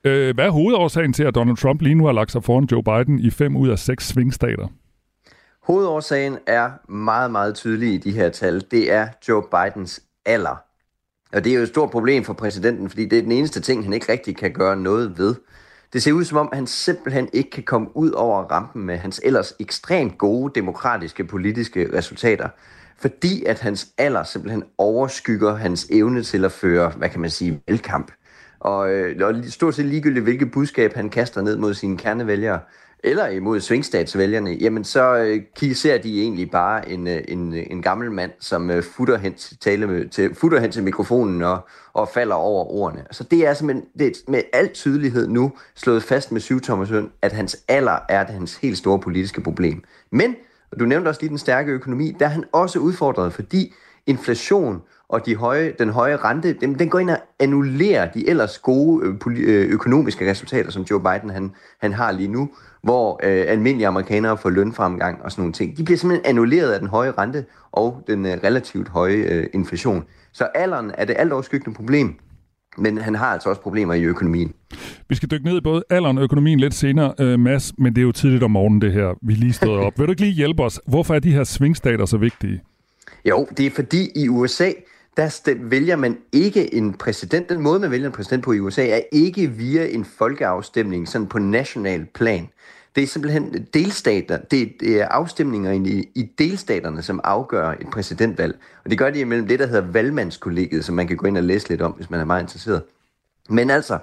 Øh, 0.05 0.35
hvad 0.35 0.45
er 0.45 0.49
hovedårsagen 0.49 1.13
til, 1.13 1.23
at 1.23 1.35
Donald 1.35 1.57
Trump 1.57 1.81
lige 1.81 1.95
nu 1.95 2.05
har 2.05 2.13
lagt 2.13 2.31
sig 2.31 2.43
foran 2.43 2.67
Joe 2.71 2.83
Biden 2.83 3.19
i 3.19 3.29
fem 3.29 3.55
ud 3.55 3.69
af 3.69 3.79
seks 3.79 4.07
svingstater? 4.07 4.67
Hovedårsagen 5.63 6.37
er 6.47 6.91
meget, 6.91 7.31
meget 7.31 7.55
tydelig 7.55 7.93
i 7.93 7.97
de 7.97 8.11
her 8.11 8.29
tal. 8.29 8.63
Det 8.71 8.91
er 8.91 9.07
Joe 9.29 9.43
Bidens 9.51 10.03
alder. 10.25 10.55
Og 11.33 11.43
det 11.43 11.51
er 11.51 11.55
jo 11.55 11.61
et 11.61 11.67
stort 11.67 11.89
problem 11.89 12.23
for 12.23 12.33
præsidenten, 12.33 12.89
fordi 12.89 13.05
det 13.05 13.17
er 13.17 13.21
den 13.21 13.31
eneste 13.31 13.61
ting, 13.61 13.83
han 13.83 13.93
ikke 13.93 14.11
rigtig 14.11 14.37
kan 14.37 14.51
gøre 14.51 14.77
noget 14.77 15.17
ved. 15.17 15.35
Det 15.93 16.03
ser 16.03 16.11
ud 16.11 16.23
som 16.23 16.37
om, 16.37 16.49
han 16.53 16.67
simpelthen 16.67 17.29
ikke 17.33 17.51
kan 17.51 17.63
komme 17.63 17.97
ud 17.97 18.11
over 18.11 18.43
rampen 18.43 18.85
med 18.85 18.97
hans 18.97 19.21
ellers 19.23 19.53
ekstremt 19.59 20.17
gode 20.17 20.51
demokratiske 20.55 21.23
politiske 21.23 21.97
resultater, 21.97 22.49
fordi 22.97 23.43
at 23.43 23.59
hans 23.59 23.87
alder 23.97 24.23
simpelthen 24.23 24.63
overskygger 24.77 25.55
hans 25.55 25.87
evne 25.91 26.23
til 26.23 26.45
at 26.45 26.51
føre, 26.51 26.89
hvad 26.97 27.09
kan 27.09 27.21
man 27.21 27.29
sige, 27.29 27.61
velkamp. 27.67 28.11
Og, 28.65 28.93
øh, 28.93 29.27
og 29.27 29.35
stort 29.49 29.75
set 29.75 29.85
ligegyldigt, 29.85 30.23
hvilket 30.23 30.51
budskab 30.51 30.93
han 30.93 31.09
kaster 31.09 31.41
ned 31.41 31.57
mod 31.57 31.73
sine 31.73 31.97
kernevælgere, 31.97 32.59
eller 33.03 33.27
imod 33.27 33.59
svingstatsvælgerne, 33.59 34.51
jamen 34.51 34.83
så 34.83 35.15
øh, 35.15 35.75
ser 35.75 35.97
de 35.97 36.21
egentlig 36.21 36.51
bare 36.51 36.89
en, 36.89 37.07
øh, 37.07 37.21
en, 37.27 37.53
øh, 37.53 37.63
en 37.69 37.81
gammel 37.81 38.11
mand, 38.11 38.31
som 38.39 38.71
øh, 38.71 38.83
futter, 38.83 39.17
hen 39.17 39.33
til, 39.33 39.57
tale 39.57 40.07
til, 40.07 40.35
futter 40.35 40.59
hen 40.59 40.71
til 40.71 40.83
mikrofonen 40.83 41.41
og, 41.41 41.67
og 41.93 42.09
falder 42.13 42.35
over 42.35 42.65
ordene. 42.65 43.05
Så 43.11 43.23
det 43.23 43.47
er 43.47 43.53
simpelthen 43.53 43.85
det 43.99 44.07
er 44.07 44.31
med 44.31 44.41
al 44.53 44.69
tydelighed 44.73 45.27
nu 45.27 45.51
slået 45.75 46.03
fast 46.03 46.31
med 46.31 46.41
syv 46.41 46.61
Thomasøn, 46.61 47.11
at 47.21 47.31
hans 47.31 47.57
alder 47.67 47.97
er 48.09 48.23
det 48.23 48.33
hans 48.35 48.55
helt 48.55 48.77
store 48.77 48.99
politiske 48.99 49.41
problem. 49.41 49.83
Men, 50.11 50.35
og 50.71 50.79
du 50.79 50.85
nævnte 50.85 51.09
også 51.09 51.21
lige 51.21 51.29
den 51.29 51.37
stærke 51.37 51.71
økonomi, 51.71 52.15
der 52.19 52.25
er 52.25 52.29
han 52.29 52.43
også 52.51 52.79
udfordret, 52.79 53.33
fordi 53.33 53.73
inflation 54.05 54.81
og 55.09 55.25
de 55.25 55.35
høje, 55.35 55.73
den 55.79 55.89
høje 55.89 56.15
rente, 56.15 56.53
den, 56.53 56.79
den 56.79 56.89
går 56.89 56.99
ind 56.99 57.09
og 57.09 57.17
annullerer 57.39 58.11
de 58.11 58.29
ellers 58.29 58.59
gode 58.59 59.05
øh, 59.07 59.15
øh, 59.37 59.69
økonomiske 59.69 60.31
resultater, 60.31 60.71
som 60.71 60.83
Joe 60.83 60.99
Biden 60.99 61.29
han, 61.29 61.51
han 61.81 61.93
har 61.93 62.11
lige 62.11 62.27
nu, 62.27 62.49
hvor 62.83 63.19
øh, 63.23 63.45
almindelige 63.47 63.87
amerikanere 63.87 64.37
får 64.37 64.49
lønfremgang 64.49 65.21
og 65.23 65.31
sådan 65.31 65.41
nogle 65.41 65.53
ting. 65.53 65.77
De 65.77 65.83
bliver 65.83 65.97
simpelthen 65.97 66.29
annulleret 66.29 66.71
af 66.71 66.79
den 66.79 66.87
høje 66.87 67.11
rente 67.11 67.45
og 67.71 68.03
den 68.07 68.25
øh, 68.25 68.31
relativt 68.43 68.87
høje 68.87 69.15
øh, 69.15 69.47
inflation. 69.53 70.03
Så 70.33 70.43
alderen 70.55 70.91
er 70.97 71.05
det 71.05 71.15
alt 71.19 71.33
overskyggende 71.33 71.75
problem, 71.75 72.15
men 72.77 72.97
han 72.97 73.15
har 73.15 73.25
altså 73.25 73.49
også 73.49 73.61
problemer 73.61 73.93
i 73.93 74.03
økonomien. 74.03 74.53
Vi 75.09 75.15
skal 75.15 75.31
dykke 75.31 75.45
ned 75.45 75.57
i 75.57 75.61
både 75.61 75.83
alderen 75.89 76.17
og 76.17 76.23
økonomien 76.23 76.59
lidt 76.59 76.73
senere, 76.73 77.13
øh, 77.19 77.39
Mads, 77.39 77.73
men 77.77 77.95
det 77.95 78.01
er 78.01 78.05
jo 78.05 78.11
tidligt 78.11 78.43
om 78.43 78.51
morgenen 78.51 78.81
det 78.81 78.93
her, 78.93 79.13
vi 79.21 79.33
lige 79.33 79.53
stået 79.53 79.79
op. 79.79 79.93
Vil 79.97 80.07
du 80.07 80.11
ikke 80.11 80.21
lige 80.21 80.33
hjælpe 80.33 80.63
os? 80.63 80.81
Hvorfor 80.87 81.15
er 81.15 81.19
de 81.19 81.31
her 81.31 81.43
svingstater 81.43 82.05
så 82.05 82.17
vigtige? 82.17 82.61
Jo, 83.29 83.47
det 83.57 83.65
er 83.65 83.71
fordi 83.71 84.09
i 84.15 84.29
USA, 84.29 84.71
der 85.17 85.55
vælger 85.59 85.95
man 85.95 86.17
ikke 86.31 86.73
en 86.73 86.93
præsident. 86.93 87.49
Den 87.49 87.61
måde, 87.61 87.79
man 87.79 87.91
vælger 87.91 88.07
en 88.07 88.13
præsident 88.13 88.43
på 88.43 88.51
i 88.51 88.59
USA, 88.59 88.87
er 88.87 89.01
ikke 89.11 89.47
via 89.47 89.87
en 89.87 90.05
folkeafstemning 90.05 91.07
sådan 91.07 91.27
på 91.27 91.39
national 91.39 92.05
plan. 92.05 92.49
Det 92.95 93.03
er 93.03 93.07
simpelthen 93.07 93.67
delstater, 93.73 94.37
det 94.37 94.81
er 94.81 95.07
afstemninger 95.07 95.71
i, 95.71 96.09
i 96.15 96.31
delstaterne, 96.37 97.01
som 97.01 97.21
afgør 97.23 97.71
et 97.71 97.87
præsidentvalg. 97.91 98.57
Og 98.83 98.89
det 98.89 98.97
gør 98.97 99.09
de 99.09 99.19
imellem 99.19 99.47
det, 99.47 99.59
der 99.59 99.67
hedder 99.67 99.91
valgmandskollegiet, 99.91 100.85
som 100.85 100.95
man 100.95 101.07
kan 101.07 101.17
gå 101.17 101.27
ind 101.27 101.37
og 101.37 101.43
læse 101.43 101.69
lidt 101.69 101.81
om, 101.81 101.91
hvis 101.91 102.09
man 102.09 102.19
er 102.19 102.25
meget 102.25 102.41
interesseret. 102.41 102.83
Men 103.49 103.69
altså, 103.69 103.99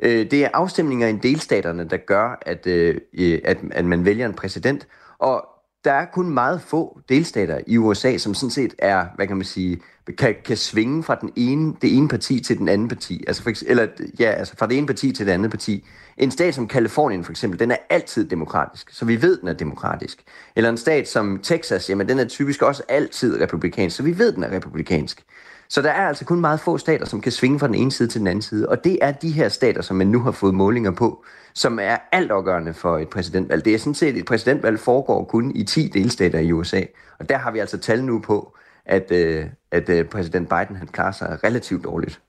øh, 0.00 0.30
det 0.30 0.44
er 0.44 0.48
afstemninger 0.54 1.08
i 1.08 1.12
delstaterne, 1.12 1.88
der 1.88 1.96
gør, 1.96 2.38
at, 2.42 2.66
øh, 2.66 3.00
at, 3.44 3.58
at 3.70 3.84
man 3.84 4.04
vælger 4.04 4.26
en 4.26 4.34
præsident. 4.34 4.86
Og 5.18 5.48
der 5.84 5.92
er 5.92 6.04
kun 6.04 6.30
meget 6.30 6.62
få 6.62 7.00
delstater 7.08 7.60
i 7.66 7.78
USA, 7.78 8.18
som 8.18 8.34
sådan 8.34 8.50
set 8.50 8.74
er, 8.78 9.06
hvad 9.16 9.26
kan 9.26 9.36
man 9.36 9.44
sige, 9.44 9.80
kan, 10.18 10.34
kan 10.44 10.56
svinge 10.56 11.02
fra 11.02 11.14
den 11.20 11.32
ene, 11.36 11.74
det 11.82 11.96
ene 11.96 12.08
parti 12.08 12.40
til 12.40 12.58
den 12.58 12.68
anden 12.68 12.88
parti. 12.88 13.24
Altså 13.26 13.42
for, 13.42 13.50
eller, 13.66 13.86
ja, 14.18 14.30
altså 14.30 14.54
fra 14.58 14.66
det 14.66 14.78
ene 14.78 14.86
parti 14.86 15.12
til 15.12 15.26
det 15.26 15.32
andet 15.32 15.50
parti. 15.50 15.86
En 16.16 16.30
stat 16.30 16.54
som 16.54 16.68
Kalifornien 16.68 17.24
for 17.24 17.32
eksempel, 17.32 17.60
den 17.60 17.70
er 17.70 17.76
altid 17.90 18.28
demokratisk, 18.28 18.90
så 18.90 19.04
vi 19.04 19.22
ved, 19.22 19.36
den 19.40 19.48
er 19.48 19.52
demokratisk. 19.52 20.22
Eller 20.56 20.70
en 20.70 20.76
stat 20.76 21.08
som 21.08 21.40
Texas, 21.42 21.90
jamen 21.90 22.08
den 22.08 22.18
er 22.18 22.24
typisk 22.24 22.62
også 22.62 22.82
altid 22.88 23.40
republikansk, 23.40 23.96
så 23.96 24.02
vi 24.02 24.18
ved, 24.18 24.32
den 24.32 24.42
er 24.42 24.50
republikansk. 24.50 25.24
Så 25.68 25.82
der 25.82 25.90
er 25.90 26.08
altså 26.08 26.24
kun 26.24 26.40
meget 26.40 26.60
få 26.60 26.78
stater, 26.78 27.06
som 27.06 27.20
kan 27.20 27.32
svinge 27.32 27.58
fra 27.58 27.66
den 27.66 27.74
ene 27.74 27.92
side 27.92 28.08
til 28.08 28.18
den 28.18 28.26
anden 28.26 28.42
side. 28.42 28.68
Og 28.68 28.84
det 28.84 28.98
er 29.02 29.12
de 29.12 29.30
her 29.30 29.48
stater, 29.48 29.82
som 29.82 29.96
man 29.96 30.06
nu 30.06 30.20
har 30.20 30.30
fået 30.30 30.54
målinger 30.54 30.90
på, 30.90 31.24
som 31.54 31.78
er 31.78 31.96
altafgørende 32.12 32.74
for 32.74 32.98
et 32.98 33.08
præsidentvalg. 33.08 33.64
Det 33.64 33.74
er 33.74 33.78
sådan 33.78 33.94
set, 33.94 34.08
at 34.08 34.16
et 34.16 34.24
præsidentvalg 34.24 34.80
foregår 34.80 35.24
kun 35.24 35.52
i 35.54 35.64
10 35.64 35.88
delstater 35.88 36.38
i 36.38 36.52
USA. 36.52 36.82
Og 37.18 37.28
der 37.28 37.38
har 37.38 37.50
vi 37.50 37.58
altså 37.58 37.78
tal 37.78 38.04
nu 38.04 38.18
på, 38.18 38.56
at, 38.86 39.10
øh, 39.10 39.46
at 39.70 39.88
øh, 39.88 40.04
præsident 40.04 40.48
Biden 40.48 40.76
han 40.76 40.86
klarer 40.86 41.12
sig 41.12 41.38
relativt 41.44 41.84
dårligt. 41.84 42.20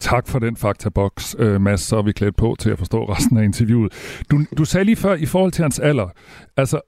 Tak 0.00 0.28
for 0.28 0.38
den 0.38 0.56
faktaboks, 0.56 1.36
øh, 1.38 1.60
Mads. 1.60 1.80
Så 1.80 1.96
er 1.96 2.02
vi 2.02 2.12
klædt 2.12 2.36
på 2.36 2.56
til 2.58 2.70
at 2.70 2.78
forstå 2.78 3.04
resten 3.04 3.36
af 3.36 3.44
interviewet. 3.44 4.22
Du, 4.30 4.44
du 4.58 4.64
sagde 4.64 4.84
lige 4.84 4.96
før, 4.96 5.14
i 5.14 5.26
forhold 5.26 5.52
til 5.52 5.62
hans 5.62 5.78
alder, 5.78 6.08
altså, 6.56 6.80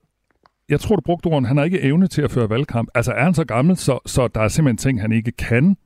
jeg 0.68 0.80
tror, 0.80 0.96
du 0.96 1.02
brugte 1.04 1.26
ordene, 1.26 1.48
han 1.48 1.56
har 1.56 1.64
ikke 1.64 1.80
evne 1.80 2.06
til 2.06 2.22
at 2.22 2.30
føre 2.30 2.50
valgkamp. 2.50 2.88
Altså, 2.94 3.12
er 3.12 3.24
han 3.24 3.34
så 3.34 3.44
gammel, 3.44 3.76
så, 3.76 3.98
så 4.06 4.28
der 4.28 4.40
er 4.40 4.48
simpelthen 4.48 4.76
ting, 4.76 5.00
han 5.00 5.12
ikke 5.12 5.32
kan? 5.32 5.76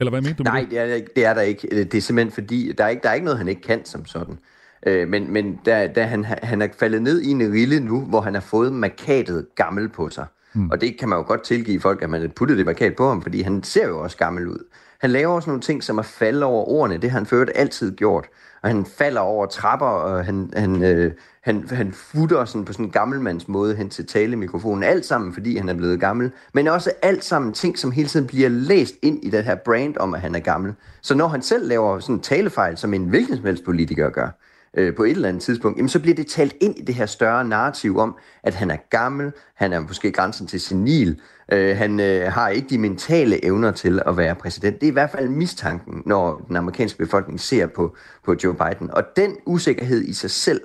Eller 0.00 0.10
hvad 0.10 0.20
mener 0.20 0.34
du 0.34 0.42
Nej, 0.42 0.66
det 0.70 0.78
er, 0.78 1.00
det 1.16 1.24
er 1.24 1.34
der 1.34 1.40
ikke. 1.40 1.84
Det 1.84 1.94
er 1.94 2.00
simpelthen 2.00 2.32
fordi, 2.32 2.72
der 2.72 2.84
er 2.84 2.88
ikke, 2.88 3.02
der 3.02 3.08
er 3.08 3.14
ikke 3.14 3.24
noget, 3.24 3.38
han 3.38 3.48
ikke 3.48 3.62
kan 3.62 3.84
som 3.84 4.06
sådan. 4.06 4.38
Øh, 4.86 5.08
men 5.08 5.32
men 5.32 5.60
da, 5.66 5.86
da 5.86 6.02
han, 6.02 6.24
han 6.24 6.62
er 6.62 6.68
faldet 6.78 7.02
ned 7.02 7.22
i 7.22 7.30
en 7.30 7.52
rille 7.52 7.80
nu, 7.80 8.00
hvor 8.00 8.20
han 8.20 8.34
har 8.34 8.40
fået 8.40 8.72
markatet 8.72 9.46
gammel 9.54 9.88
på 9.88 10.08
sig. 10.08 10.26
Mm. 10.54 10.70
Og 10.70 10.80
det 10.80 10.98
kan 10.98 11.08
man 11.08 11.18
jo 11.18 11.24
godt 11.26 11.42
tilgive 11.42 11.80
folk, 11.80 12.02
at 12.02 12.10
man 12.10 12.20
har 12.20 12.28
puttet 12.28 12.58
det 12.58 12.66
markat 12.66 12.96
på 12.96 13.08
ham, 13.08 13.22
fordi 13.22 13.42
han 13.42 13.62
ser 13.62 13.88
jo 13.88 13.98
også 13.98 14.16
gammel 14.16 14.48
ud. 14.48 14.64
Han 15.00 15.10
laver 15.10 15.34
også 15.34 15.50
nogle 15.50 15.62
ting, 15.62 15.82
som 15.82 15.98
er 15.98 16.02
falde 16.02 16.46
over 16.46 16.64
ordene. 16.64 16.98
Det 16.98 17.10
har 17.10 17.18
han 17.18 17.26
ført 17.26 17.50
altid 17.54 17.96
gjort. 17.96 18.26
Og 18.62 18.68
han 18.70 18.86
falder 18.86 19.20
over 19.20 19.46
trapper, 19.46 19.86
og 19.86 20.24
han, 20.24 20.50
han, 20.56 20.82
øh, 20.82 21.12
han, 21.42 21.68
han 21.70 21.92
futter 21.92 22.44
sådan 22.44 22.64
på 22.64 22.72
sådan 22.72 22.86
en 22.86 22.90
gammelmands 22.90 23.48
måde 23.48 23.76
hen 23.76 23.90
til 23.90 24.06
talemikrofonen. 24.06 24.82
Alt 24.82 25.06
sammen, 25.06 25.32
fordi 25.34 25.56
han 25.56 25.68
er 25.68 25.74
blevet 25.74 26.00
gammel. 26.00 26.30
Men 26.54 26.68
også 26.68 26.92
alt 27.02 27.24
sammen 27.24 27.52
ting, 27.52 27.78
som 27.78 27.90
hele 27.90 28.08
tiden 28.08 28.26
bliver 28.26 28.48
læst 28.48 28.94
ind 29.02 29.24
i 29.24 29.30
det 29.30 29.44
her 29.44 29.54
brand 29.54 29.96
om, 29.96 30.14
at 30.14 30.20
han 30.20 30.34
er 30.34 30.40
gammel. 30.40 30.74
Så 31.02 31.14
når 31.14 31.28
han 31.28 31.42
selv 31.42 31.68
laver 31.68 31.98
sådan 31.98 32.14
en 32.14 32.20
talefejl, 32.20 32.76
som 32.76 32.94
en 32.94 33.04
hvilken 33.04 33.36
som 33.36 33.44
helst 33.44 33.64
politiker 33.64 34.10
gør, 34.10 34.28
øh, 34.76 34.94
på 34.94 35.04
et 35.04 35.10
eller 35.10 35.28
andet 35.28 35.42
tidspunkt, 35.42 35.78
jamen 35.78 35.88
så 35.88 36.00
bliver 36.00 36.14
det 36.14 36.26
talt 36.26 36.56
ind 36.60 36.78
i 36.78 36.82
det 36.82 36.94
her 36.94 37.06
større 37.06 37.44
narrativ 37.44 37.98
om, 37.98 38.16
at 38.42 38.54
han 38.54 38.70
er 38.70 38.76
gammel, 38.90 39.32
han 39.54 39.72
er 39.72 39.80
måske 39.80 40.12
grænsen 40.12 40.46
til 40.46 40.60
senil, 40.60 41.20
øh, 41.52 41.76
han 41.76 42.00
øh, 42.00 42.32
har 42.32 42.48
ikke 42.48 42.68
de 42.70 42.78
mentale 42.78 43.44
evner 43.44 43.70
til 43.70 44.02
at 44.06 44.16
være 44.16 44.34
præsident. 44.34 44.80
Det 44.80 44.86
er 44.86 44.90
i 44.90 44.92
hvert 44.92 45.10
fald 45.10 45.28
mistanken, 45.28 46.02
når 46.06 46.44
den 46.48 46.56
amerikanske 46.56 46.98
befolkning 46.98 47.40
ser 47.40 47.66
på, 47.66 47.96
på 48.24 48.34
Joe 48.44 48.54
Biden. 48.54 48.90
Og 48.90 49.02
den 49.16 49.36
usikkerhed 49.46 50.02
i 50.02 50.12
sig 50.12 50.30
selv, 50.30 50.60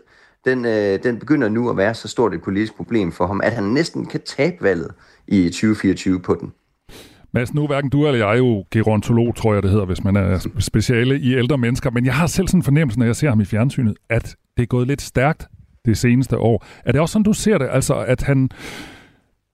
den, 0.45 0.65
øh, 0.65 1.03
den 1.03 1.19
begynder 1.19 1.49
nu 1.49 1.69
at 1.69 1.77
være 1.77 1.93
så 1.93 2.07
stort 2.07 2.33
et 2.33 2.41
politisk 2.41 2.75
problem 2.75 3.11
for 3.11 3.27
ham, 3.27 3.41
at 3.43 3.51
han 3.51 3.63
næsten 3.63 4.05
kan 4.05 4.21
tabe 4.21 4.55
valget 4.61 4.91
i 5.27 5.49
2024 5.49 6.19
på 6.19 6.35
den. 6.35 6.53
Mads, 7.31 7.53
nu 7.53 7.67
hverken 7.67 7.89
du 7.89 8.07
eller 8.07 8.25
jeg 8.25 8.33
er 8.33 8.37
jo 8.37 8.65
gerontolog, 8.71 9.35
tror 9.35 9.53
jeg 9.53 9.63
det 9.63 9.71
hedder, 9.71 9.85
hvis 9.85 10.03
man 10.03 10.15
er 10.15 10.47
speciale 10.59 11.19
i 11.19 11.35
ældre 11.35 11.57
mennesker, 11.57 11.89
men 11.89 12.05
jeg 12.05 12.13
har 12.13 12.27
selv 12.27 12.47
sådan 12.47 12.59
en 12.59 12.63
fornemmelse, 12.63 12.99
når 12.99 13.05
jeg 13.05 13.15
ser 13.15 13.29
ham 13.29 13.39
i 13.39 13.45
fjernsynet, 13.45 13.97
at 14.09 14.35
det 14.57 14.63
er 14.63 14.67
gået 14.67 14.87
lidt 14.87 15.01
stærkt 15.01 15.47
det 15.85 15.97
seneste 15.97 16.37
år. 16.37 16.65
Er 16.85 16.91
det 16.91 17.01
også 17.01 17.13
sådan, 17.13 17.23
du 17.23 17.33
ser 17.33 17.57
det, 17.57 17.67
altså 17.71 17.95
at 17.95 18.21
han 18.21 18.49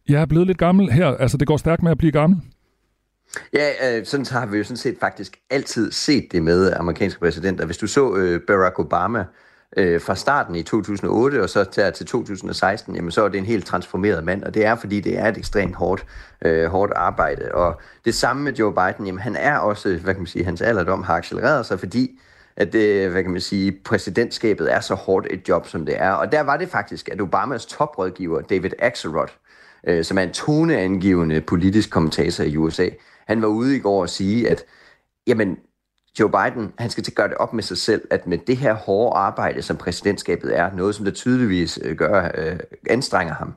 jeg 0.10 0.22
er 0.22 0.26
blevet 0.26 0.48
lidt 0.48 0.58
gammel 0.58 0.92
her, 0.92 1.08
altså 1.08 1.38
det 1.38 1.48
går 1.48 1.58
stærkt 1.58 1.84
med 1.84 1.92
at 1.92 1.98
blive 1.98 2.12
gammel? 2.12 2.42
Ja, 3.54 3.98
øh, 3.98 4.06
sådan 4.06 4.26
så 4.26 4.34
har 4.34 4.46
vi 4.46 4.58
jo 4.58 4.64
sådan 4.64 4.78
set 4.78 4.98
faktisk 5.00 5.38
altid 5.50 5.92
set 5.92 6.28
det 6.32 6.44
med 6.44 6.74
amerikanske 6.76 7.20
præsidenter. 7.20 7.66
Hvis 7.66 7.78
du 7.78 7.88
så 7.88 8.16
øh, 8.16 8.42
Barack 8.48 8.80
Obama, 8.80 9.26
øh, 9.76 10.02
fra 10.02 10.16
starten 10.16 10.56
i 10.56 10.64
2008 10.64 11.44
og 11.44 11.50
så 11.50 11.64
til, 11.64 11.94
til 11.94 12.06
2016, 12.06 12.96
jamen 12.96 13.12
så 13.12 13.24
er 13.24 13.30
det 13.30 13.38
en 13.38 13.46
helt 13.46 13.66
transformeret 13.66 14.24
mand, 14.24 14.44
og 14.44 14.54
det 14.54 14.66
er 14.66 14.76
fordi, 14.76 15.00
det 15.00 15.20
er 15.20 15.28
et 15.28 15.38
ekstremt 15.38 15.76
hårdt, 15.76 16.06
øh, 16.46 16.66
hårdt 16.66 16.94
arbejde. 16.96 17.52
Og 17.54 17.82
det 18.06 18.16
samme 18.16 18.44
med 18.44 18.54
Joe 18.54 18.74
Biden, 18.74 19.06
jamen 19.06 19.20
han 19.20 19.36
er 19.36 19.58
også, 19.58 19.90
hvad 20.04 20.14
kan 20.14 20.22
man 20.22 20.28
sige, 20.28 20.46
hans 20.46 20.62
alderdom 20.62 21.04
har 21.04 21.16
accelereret 21.16 21.66
sig, 21.66 21.80
fordi 21.80 22.20
at 22.58 22.74
det, 22.74 23.12
hvad 23.12 23.24
kan 23.24 23.32
man 23.32 23.42
sige, 23.42 23.72
præsidentskabet 23.86 24.74
er 24.74 24.80
så 24.80 24.96
hårdt 24.96 25.28
et 25.30 25.50
job, 25.50 25.68
som 25.68 25.86
det 25.86 26.02
er. 26.02 26.12
Og 26.12 26.32
der 26.32 26.42
var 26.42 26.58
det 26.58 26.70
faktisk, 26.70 27.10
at 27.10 27.22
Obamas 27.22 27.66
toprådgiver, 27.66 28.42
David 28.42 28.72
Axelrod, 28.80 29.28
øh, 29.88 30.04
som 30.04 30.18
er 30.18 30.22
en 30.22 30.32
toneangivende 30.32 31.42
politisk 31.42 31.90
kommentator 31.90 32.44
i 32.44 32.58
USA, 32.58 32.90
han 33.28 33.42
var 33.42 33.48
ude 33.48 33.76
i 33.76 33.80
går 33.80 34.02
og 34.02 34.10
sige, 34.10 34.50
at 34.50 34.64
jamen, 35.28 35.58
Joe 36.20 36.30
Biden, 36.30 36.74
han 36.78 36.90
skal 36.90 37.04
til 37.04 37.14
gøre 37.14 37.28
det 37.28 37.38
op 37.38 37.54
med 37.54 37.64
sig 37.64 37.78
selv, 37.78 38.02
at 38.12 38.28
med 38.28 38.38
det 38.38 38.58
her 38.58 38.74
hårde 38.74 39.18
arbejde, 39.18 39.62
som 39.62 39.78
præsidentskabet 39.78 40.58
er, 40.58 40.72
noget 40.74 40.96
som 40.96 41.06
der 41.06 41.12
tydeligvis 41.12 41.80
øh, 41.82 41.98
gør, 41.98 42.32
øh, 42.36 42.60
anstrenger 42.90 43.34
ham, 43.34 43.54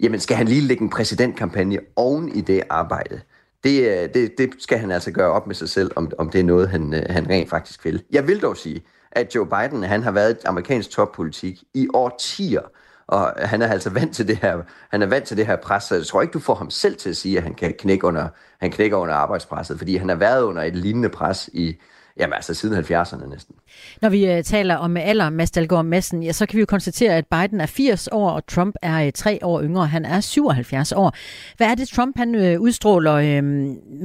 jamen 0.00 0.20
skal 0.20 0.36
han 0.36 0.48
lige 0.48 0.60
lægge 0.60 0.82
en 0.82 0.90
præsidentkampagne 0.90 1.78
oven 1.96 2.28
i 2.28 2.40
det 2.40 2.62
arbejde. 2.70 3.20
Det, 3.64 3.80
øh, 3.80 4.14
det, 4.14 4.38
det 4.38 4.50
skal 4.58 4.78
han 4.78 4.90
altså 4.90 5.10
gøre 5.10 5.32
op 5.32 5.46
med 5.46 5.54
sig 5.54 5.68
selv, 5.68 5.90
om, 5.96 6.10
om 6.18 6.30
det 6.30 6.40
er 6.40 6.44
noget, 6.44 6.68
han, 6.68 6.94
øh, 6.94 7.02
han 7.10 7.28
rent 7.28 7.50
faktisk 7.50 7.84
vil. 7.84 8.02
Jeg 8.10 8.26
vil 8.26 8.42
dog 8.42 8.56
sige, 8.56 8.82
at 9.12 9.34
Joe 9.34 9.46
Biden, 9.46 9.82
han 9.82 10.02
har 10.02 10.10
været 10.10 10.38
amerikansk 10.44 10.90
toppolitik 10.90 11.62
i 11.74 11.88
årtier, 11.94 12.62
og 13.06 13.32
han 13.36 13.62
er 13.62 13.68
altså 13.68 13.90
vant 13.90 14.14
til 14.14 14.28
det 14.28 14.36
her, 14.36 14.62
han 14.90 15.02
er 15.02 15.06
vant 15.06 15.24
til 15.24 15.36
det 15.36 15.46
her 15.46 15.56
pres, 15.56 15.84
så 15.84 15.94
jeg 15.94 16.06
tror 16.06 16.22
ikke, 16.22 16.32
du 16.32 16.38
får 16.38 16.54
ham 16.54 16.70
selv 16.70 16.96
til 16.96 17.10
at 17.10 17.16
sige, 17.16 17.36
at 17.36 17.42
han 17.42 17.54
kan 17.54 17.74
knække 17.78 18.06
under, 18.06 18.28
han 18.60 18.70
knækker 18.70 18.96
under 18.96 19.14
arbejdspresset, 19.14 19.78
fordi 19.78 19.96
han 19.96 20.08
har 20.08 20.16
været 20.16 20.42
under 20.42 20.62
et 20.62 20.76
lignende 20.76 21.08
pres 21.08 21.50
i, 21.52 21.80
Jamen 22.18 22.34
altså 22.34 22.54
siden 22.54 22.84
70'erne 22.84 23.28
næsten. 23.28 23.54
Når 24.02 24.08
vi 24.08 24.36
uh, 24.36 24.44
taler 24.44 24.76
om 24.76 24.96
alder, 24.96 25.30
Mads 25.30 25.50
Dahlgaard 25.50 25.84
Madsen, 25.84 26.22
ja, 26.22 26.32
så 26.32 26.46
kan 26.46 26.56
vi 26.56 26.60
jo 26.60 26.66
konstatere, 26.66 27.14
at 27.14 27.26
Biden 27.26 27.60
er 27.60 27.66
80 27.66 28.08
år, 28.12 28.30
og 28.30 28.46
Trump 28.46 28.74
er 28.82 29.06
uh, 29.06 29.12
3 29.14 29.38
år 29.42 29.62
yngre. 29.62 29.86
Han 29.86 30.04
er 30.04 30.20
77 30.20 30.92
år. 30.92 31.14
Hvad 31.56 31.66
er 31.66 31.74
det, 31.74 31.88
Trump 31.88 32.16
han 32.18 32.34
uh, 32.34 32.60
udstråler 32.60 33.38
uh, 33.38 33.44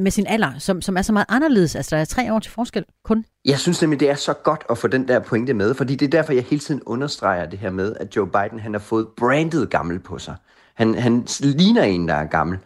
med 0.03 0.11
sin 0.11 0.27
alder, 0.27 0.51
som, 0.59 0.81
som 0.81 0.97
er 0.97 1.01
så 1.01 1.13
meget 1.13 1.25
anderledes? 1.29 1.75
Altså, 1.75 1.95
der 1.95 2.01
er 2.01 2.05
tre 2.05 2.33
år 2.33 2.39
til 2.39 2.51
forskel 2.51 2.85
kun. 3.03 3.25
Jeg 3.45 3.59
synes 3.59 3.81
nemlig, 3.81 3.99
det 3.99 4.09
er 4.09 4.15
så 4.15 4.33
godt 4.33 4.63
at 4.69 4.77
få 4.77 4.87
den 4.87 5.07
der 5.07 5.19
pointe 5.19 5.53
med, 5.53 5.73
fordi 5.73 5.95
det 5.95 6.05
er 6.05 6.09
derfor, 6.09 6.33
jeg 6.33 6.43
hele 6.43 6.59
tiden 6.59 6.81
understreger 6.85 7.45
det 7.45 7.59
her 7.59 7.71
med, 7.71 7.95
at 7.99 8.15
Joe 8.15 8.27
Biden 8.27 8.59
han 8.59 8.73
har 8.73 8.79
fået 8.79 9.07
brandet 9.17 9.69
gammel 9.69 9.99
på 9.99 10.19
sig. 10.19 10.35
Han, 10.73 10.95
han 10.95 11.27
ligner 11.39 11.83
en, 11.83 12.07
der 12.07 12.13
er 12.13 12.25
gammel. 12.25 12.57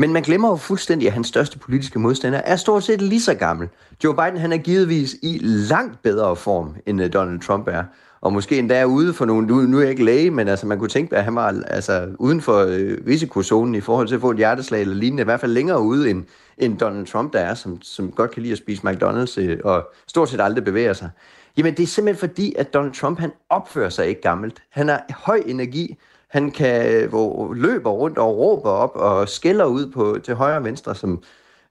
Men 0.00 0.12
man 0.12 0.22
glemmer 0.22 0.48
jo 0.48 0.56
fuldstændig, 0.56 1.08
at 1.08 1.14
hans 1.14 1.26
største 1.26 1.58
politiske 1.58 1.98
modstander 1.98 2.38
er 2.38 2.56
stort 2.56 2.84
set 2.84 3.02
lige 3.02 3.20
så 3.20 3.34
gammel. 3.34 3.68
Joe 4.04 4.14
Biden 4.14 4.36
han 4.40 4.52
er 4.52 4.56
givetvis 4.56 5.16
i 5.22 5.38
langt 5.42 6.02
bedre 6.02 6.36
form, 6.36 6.74
end 6.86 7.02
øh, 7.02 7.12
Donald 7.12 7.40
Trump 7.40 7.68
er. 7.68 7.84
Og 8.20 8.32
måske 8.32 8.58
endda 8.58 8.84
ude 8.84 9.14
for 9.14 9.24
nogle, 9.24 9.46
nu, 9.46 9.60
nu 9.60 9.76
er 9.76 9.82
jeg 9.82 9.90
ikke 9.90 10.04
læge, 10.04 10.30
men 10.30 10.48
altså 10.48 10.66
man 10.66 10.78
kunne 10.78 10.88
tænke, 10.88 11.16
at 11.16 11.24
han 11.24 11.34
var 11.34 11.62
altså, 11.66 12.08
uden 12.18 12.40
for 12.40 12.58
øh, 12.58 12.98
risikozonen 13.06 13.74
i 13.74 13.80
forhold 13.80 14.08
til 14.08 14.14
at 14.14 14.20
få 14.20 14.30
et 14.30 14.36
hjerteslag 14.36 14.80
eller 14.80 14.94
lignende, 14.94 15.20
i 15.20 15.24
hvert 15.24 15.40
fald 15.40 15.52
længere 15.52 15.80
ude 15.80 16.10
end, 16.10 16.24
end 16.58 16.78
Donald 16.78 17.06
Trump 17.06 17.32
der 17.32 17.38
er, 17.38 17.54
som, 17.54 17.82
som 17.82 18.12
godt 18.12 18.30
kan 18.30 18.42
lide 18.42 18.52
at 18.52 18.58
spise 18.58 18.82
McDonald's 18.82 19.40
øh, 19.40 19.58
og 19.64 19.88
stort 20.06 20.28
set 20.28 20.40
aldrig 20.40 20.64
bevæger 20.64 20.92
sig. 20.92 21.10
Jamen 21.56 21.74
det 21.74 21.82
er 21.82 21.86
simpelthen 21.86 22.28
fordi, 22.28 22.54
at 22.58 22.74
Donald 22.74 22.92
Trump 22.92 23.18
han 23.18 23.32
opfører 23.50 23.90
sig 23.90 24.06
ikke 24.06 24.20
gammelt. 24.20 24.62
Han 24.70 24.88
har 24.88 25.04
høj 25.10 25.42
energi, 25.46 25.96
han 26.30 26.50
kan 26.50 26.92
øh, 26.92 27.08
hvor 27.08 27.54
løber 27.54 27.90
rundt 27.90 28.18
og 28.18 28.38
råber 28.38 28.70
op 28.70 28.92
og 28.94 29.28
skælder 29.28 29.64
ud 29.64 29.90
på 29.92 30.18
til 30.24 30.34
højre 30.34 30.56
og 30.56 30.64
venstre, 30.64 30.94
som, 30.94 31.22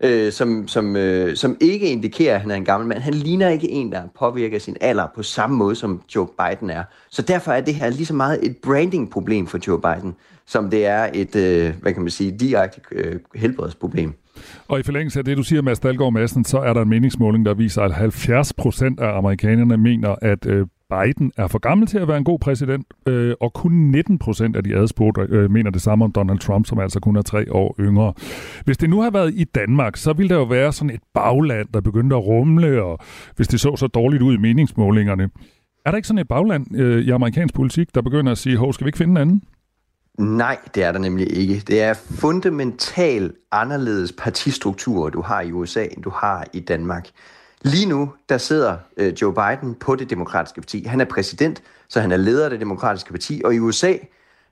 øh, 0.03 0.31
som, 0.31 0.67
som, 0.67 0.95
øh, 0.95 1.35
som 1.35 1.57
ikke 1.61 1.89
indikerer, 1.89 2.35
at 2.35 2.41
han 2.41 2.51
er 2.51 2.55
en 2.55 2.65
gammel 2.65 2.89
mand. 2.89 2.99
Han 2.99 3.13
ligner 3.13 3.49
ikke 3.49 3.69
en, 3.69 3.91
der 3.91 4.01
påvirker 4.19 4.59
sin 4.59 4.77
alder 4.81 5.07
på 5.15 5.23
samme 5.23 5.57
måde, 5.57 5.75
som 5.75 6.01
Joe 6.15 6.27
Biden 6.27 6.69
er. 6.69 6.83
Så 7.09 7.21
derfor 7.21 7.51
er 7.51 7.61
det 7.61 7.75
her 7.75 7.89
lige 7.89 8.05
så 8.05 8.13
meget 8.13 8.45
et 8.45 8.57
branding-problem 8.57 9.47
for 9.47 9.59
Joe 9.67 9.81
Biden, 9.81 10.15
som 10.45 10.69
det 10.69 10.85
er 10.85 11.09
et, 11.13 11.35
øh, 11.35 11.73
hvad 11.81 11.93
kan 11.93 12.01
man 12.01 12.11
sige, 12.11 12.31
direkte 12.31 12.81
øh, 12.91 13.19
helbredsproblem. 13.35 14.13
Og 14.67 14.79
i 14.79 14.83
forlængelse 14.83 15.19
af 15.19 15.25
det, 15.25 15.37
du 15.37 15.43
siger, 15.43 15.61
Mads 15.61 15.79
Dahlgaard 15.79 16.13
Madsen, 16.13 16.45
så 16.45 16.57
er 16.57 16.73
der 16.73 16.81
en 16.81 16.89
meningsmåling, 16.89 17.45
der 17.45 17.53
viser, 17.53 17.81
at 17.81 17.93
70 17.93 18.53
procent 18.53 18.99
af 18.99 19.17
amerikanerne 19.17 19.77
mener, 19.77 20.15
at 20.21 20.45
øh, 20.45 20.67
Biden 20.89 21.31
er 21.37 21.47
for 21.47 21.59
gammel 21.59 21.87
til 21.87 21.97
at 21.97 22.07
være 22.07 22.17
en 22.17 22.23
god 22.23 22.39
præsident, 22.39 22.85
øh, 23.07 23.35
og 23.41 23.53
kun 23.53 23.71
19 23.71 24.19
procent 24.19 24.55
af 24.55 24.63
de 24.63 24.75
adspurgte 24.75 25.21
øh, 25.29 25.51
mener 25.51 25.71
det 25.71 25.81
samme 25.81 26.05
om 26.05 26.11
Donald 26.11 26.39
Trump, 26.39 26.65
som 26.65 26.79
altså 26.79 26.99
kun 26.99 27.15
er 27.15 27.21
tre 27.21 27.53
år 27.53 27.75
yngre. 27.79 28.13
Hvis 28.65 28.77
det 28.77 28.89
nu 28.89 29.01
har 29.01 29.09
været 29.09 29.33
i 29.33 29.43
Danmark, 29.43 29.97
så 29.97 30.13
ville 30.13 30.29
der 30.29 30.35
jo 30.35 30.43
være 30.43 30.73
sådan 30.73 30.89
et 30.89 31.01
bagland, 31.13 31.67
der 31.73 31.81
begyndte 31.81 32.15
at 32.15 32.23
rumle, 32.23 32.83
og 32.83 32.99
hvis 33.35 33.47
det 33.47 33.59
så 33.59 33.75
så 33.75 33.87
dårligt 33.87 34.23
ud 34.23 34.33
i 34.33 34.37
meningsmålingerne. 34.37 35.29
Er 35.85 35.91
der 35.91 35.95
ikke 35.95 36.07
sådan 36.07 36.19
et 36.19 36.27
bagland 36.27 36.75
øh, 36.75 37.05
i 37.05 37.09
amerikansk 37.09 37.55
politik, 37.55 37.95
der 37.95 38.01
begynder 38.01 38.31
at 38.31 38.37
sige, 38.37 38.57
hov, 38.57 38.73
skal 38.73 38.85
vi 38.85 38.89
ikke 38.89 38.97
finde 38.97 39.11
en 39.11 39.17
anden? 39.17 39.43
Nej, 40.17 40.57
det 40.75 40.83
er 40.83 40.91
der 40.91 40.99
nemlig 40.99 41.37
ikke. 41.37 41.63
Det 41.67 41.81
er 41.81 41.93
fundamentalt 41.93 43.35
anderledes 43.51 44.13
partistrukturer, 44.17 45.09
du 45.09 45.21
har 45.21 45.41
i 45.41 45.51
USA, 45.51 45.83
end 45.83 46.03
du 46.03 46.09
har 46.09 46.45
i 46.53 46.59
Danmark. 46.59 47.07
Lige 47.61 47.85
nu, 47.85 48.13
der 48.29 48.37
sidder 48.37 48.77
øh, 48.97 49.13
Joe 49.21 49.33
Biden 49.33 49.75
på 49.75 49.95
det 49.95 50.09
demokratiske 50.09 50.61
parti. 50.61 50.83
Han 50.83 51.01
er 51.01 51.05
præsident, 51.05 51.63
så 51.87 52.01
han 52.01 52.11
er 52.11 52.17
leder 52.17 52.43
af 52.43 52.49
det 52.49 52.59
demokratiske 52.59 53.11
parti. 53.11 53.41
Og 53.45 53.55
i 53.55 53.59
USA, 53.59 53.93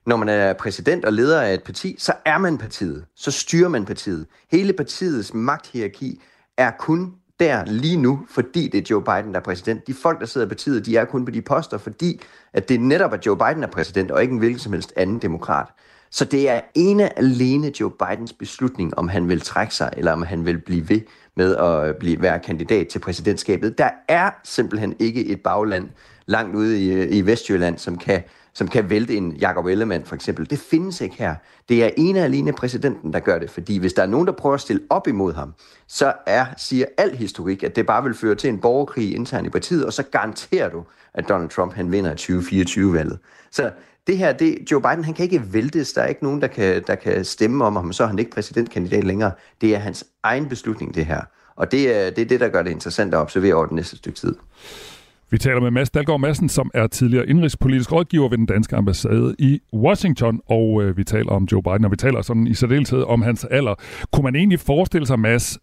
når 0.06 0.16
man 0.16 0.28
er 0.28 0.52
præsident 0.52 1.04
og 1.04 1.12
leder 1.12 1.42
af 1.42 1.54
et 1.54 1.62
parti, 1.62 1.96
så 1.98 2.12
er 2.24 2.38
man 2.38 2.58
partiet. 2.58 3.04
Så 3.16 3.30
styrer 3.30 3.68
man 3.68 3.84
partiet. 3.84 4.26
Hele 4.50 4.72
partiets 4.72 5.34
magthierarki 5.34 6.22
er 6.56 6.70
kun 6.78 7.14
der 7.40 7.64
lige 7.64 7.96
nu, 7.96 8.26
fordi 8.30 8.68
det 8.68 8.78
er 8.78 8.86
Joe 8.90 9.02
Biden, 9.02 9.34
der 9.34 9.40
er 9.40 9.44
præsident. 9.44 9.86
De 9.86 9.94
folk, 9.94 10.20
der 10.20 10.26
sidder 10.26 10.46
i 10.46 10.48
partiet, 10.48 10.86
de 10.86 10.96
er 10.96 11.04
kun 11.04 11.24
på 11.24 11.30
de 11.30 11.42
poster, 11.42 11.78
fordi 11.78 12.20
at 12.52 12.68
det 12.68 12.80
netop 12.80 13.12
er 13.12 13.18
Joe 13.26 13.36
Biden, 13.36 13.62
der 13.62 13.68
er 13.68 13.72
præsident, 13.72 14.10
og 14.10 14.22
ikke 14.22 14.32
en 14.32 14.38
hvilken 14.38 14.58
som 14.58 14.72
helst 14.72 14.92
anden 14.96 15.18
demokrat. 15.18 15.68
Så 16.10 16.24
det 16.24 16.48
er 16.48 16.60
ene 16.74 17.18
alene 17.18 17.72
Joe 17.80 17.90
Bidens 17.90 18.32
beslutning, 18.32 18.98
om 18.98 19.08
han 19.08 19.28
vil 19.28 19.40
trække 19.40 19.74
sig, 19.74 19.92
eller 19.96 20.12
om 20.12 20.22
han 20.22 20.46
vil 20.46 20.58
blive 20.58 20.88
ved 20.88 21.00
med 21.36 21.56
at 21.56 21.88
øh, 21.88 21.94
blive, 21.94 22.22
være 22.22 22.38
kandidat 22.38 22.88
til 22.88 22.98
præsidentskabet. 22.98 23.78
Der 23.78 23.90
er 24.08 24.30
simpelthen 24.44 24.96
ikke 24.98 25.26
et 25.26 25.42
bagland 25.42 25.88
langt 26.26 26.56
ude 26.56 26.84
i, 26.84 26.92
øh, 26.92 27.08
i 27.10 27.20
Vestjylland, 27.20 27.78
som 27.78 27.98
kan, 27.98 28.22
som 28.56 28.68
kan 28.68 28.90
vælte 28.90 29.16
en 29.16 29.32
Jacob 29.32 29.66
Ellemann 29.66 30.04
for 30.04 30.14
eksempel. 30.14 30.50
Det 30.50 30.58
findes 30.58 31.00
ikke 31.00 31.16
her. 31.16 31.34
Det 31.68 31.84
er 31.84 31.90
ene 31.96 32.20
alene 32.20 32.52
præsidenten, 32.52 33.12
der 33.12 33.20
gør 33.20 33.38
det, 33.38 33.50
fordi 33.50 33.78
hvis 33.78 33.92
der 33.92 34.02
er 34.02 34.06
nogen, 34.06 34.26
der 34.26 34.32
prøver 34.32 34.54
at 34.54 34.60
stille 34.60 34.82
op 34.90 35.08
imod 35.08 35.34
ham, 35.34 35.54
så 35.86 36.12
er, 36.26 36.46
siger 36.56 36.86
al 36.98 37.16
historik, 37.16 37.62
at 37.62 37.76
det 37.76 37.86
bare 37.86 38.02
vil 38.02 38.14
føre 38.14 38.34
til 38.34 38.50
en 38.50 38.58
borgerkrig 38.58 39.14
internt 39.14 39.46
i 39.46 39.50
partiet, 39.50 39.86
og 39.86 39.92
så 39.92 40.02
garanterer 40.02 40.68
du, 40.68 40.84
at 41.14 41.28
Donald 41.28 41.48
Trump 41.48 41.74
han 41.74 41.92
vinder 41.92 42.14
2024-valget. 42.14 43.18
Så 43.50 43.70
det 44.06 44.18
her, 44.18 44.32
det, 44.32 44.58
Joe 44.70 44.82
Biden, 44.82 45.04
han 45.04 45.14
kan 45.14 45.24
ikke 45.24 45.42
væltes. 45.52 45.92
Der 45.92 46.02
er 46.02 46.06
ikke 46.06 46.24
nogen, 46.24 46.40
der 46.40 46.46
kan, 46.46 46.82
der 46.86 46.94
kan 46.94 47.24
stemme 47.24 47.64
om 47.64 47.76
ham, 47.76 47.92
så 47.92 48.02
er 48.02 48.08
han 48.08 48.18
ikke 48.18 48.30
præsidentkandidat 48.30 49.04
længere. 49.04 49.32
Det 49.60 49.74
er 49.74 49.78
hans 49.78 50.04
egen 50.22 50.48
beslutning, 50.48 50.94
det 50.94 51.06
her. 51.06 51.20
Og 51.56 51.72
det 51.72 51.96
er, 51.96 52.10
det 52.10 52.22
er 52.22 52.26
det, 52.26 52.40
der 52.40 52.48
gør 52.48 52.62
det 52.62 52.70
interessant 52.70 53.14
at 53.14 53.18
observere 53.18 53.54
over 53.54 53.66
det 53.66 53.74
næste 53.74 53.96
stykke 53.96 54.18
tid. 54.18 54.34
Vi 55.30 55.38
taler 55.38 55.60
med 55.60 55.70
Mads 55.70 55.90
Dalgaard 55.90 56.20
Madsen, 56.20 56.48
som 56.48 56.70
er 56.74 56.86
tidligere 56.86 57.28
indrigspolitisk 57.28 57.92
rådgiver 57.92 58.28
ved 58.28 58.38
den 58.38 58.46
danske 58.46 58.76
ambassade 58.76 59.34
i 59.38 59.60
Washington, 59.74 60.40
og 60.46 60.82
øh, 60.82 60.96
vi 60.96 61.04
taler 61.04 61.30
om 61.30 61.48
Joe 61.52 61.62
Biden, 61.62 61.84
og 61.84 61.90
vi 61.90 61.96
taler 61.96 62.22
sådan 62.22 62.46
i 62.46 62.54
særdeleshed 62.54 63.02
om 63.02 63.22
hans 63.22 63.44
alder. 63.44 63.74
Kunne 64.12 64.22
man 64.22 64.36
egentlig 64.36 64.60
forestille 64.60 65.06
sig, 65.06 65.18
Mads, 65.18 65.58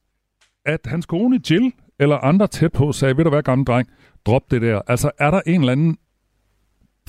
at 0.65 0.79
hans 0.85 1.05
kone 1.05 1.39
Jill 1.49 1.71
eller 1.99 2.17
andre 2.17 2.47
tæt 2.47 2.71
på 2.71 2.91
sagde, 2.91 3.17
ved 3.17 3.23
du 3.23 3.29
hvad, 3.29 3.43
gamle 3.43 3.65
dreng, 3.65 3.87
drop 4.25 4.51
det 4.51 4.61
der. 4.61 4.81
Altså, 4.87 5.11
er 5.19 5.31
der 5.31 5.41
en 5.45 5.59
eller 5.59 5.71
anden 5.71 5.97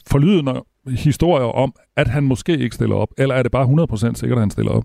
forlydende 0.06 0.62
historier 0.88 1.46
om, 1.46 1.74
at 1.96 2.08
han 2.08 2.24
måske 2.24 2.58
ikke 2.58 2.74
stiller 2.74 2.96
op, 2.96 3.08
eller 3.18 3.34
er 3.34 3.42
det 3.42 3.52
bare 3.52 3.86
100% 4.10 4.14
sikkert, 4.14 4.36
at 4.36 4.42
han 4.42 4.50
stiller 4.50 4.72
op? 4.72 4.84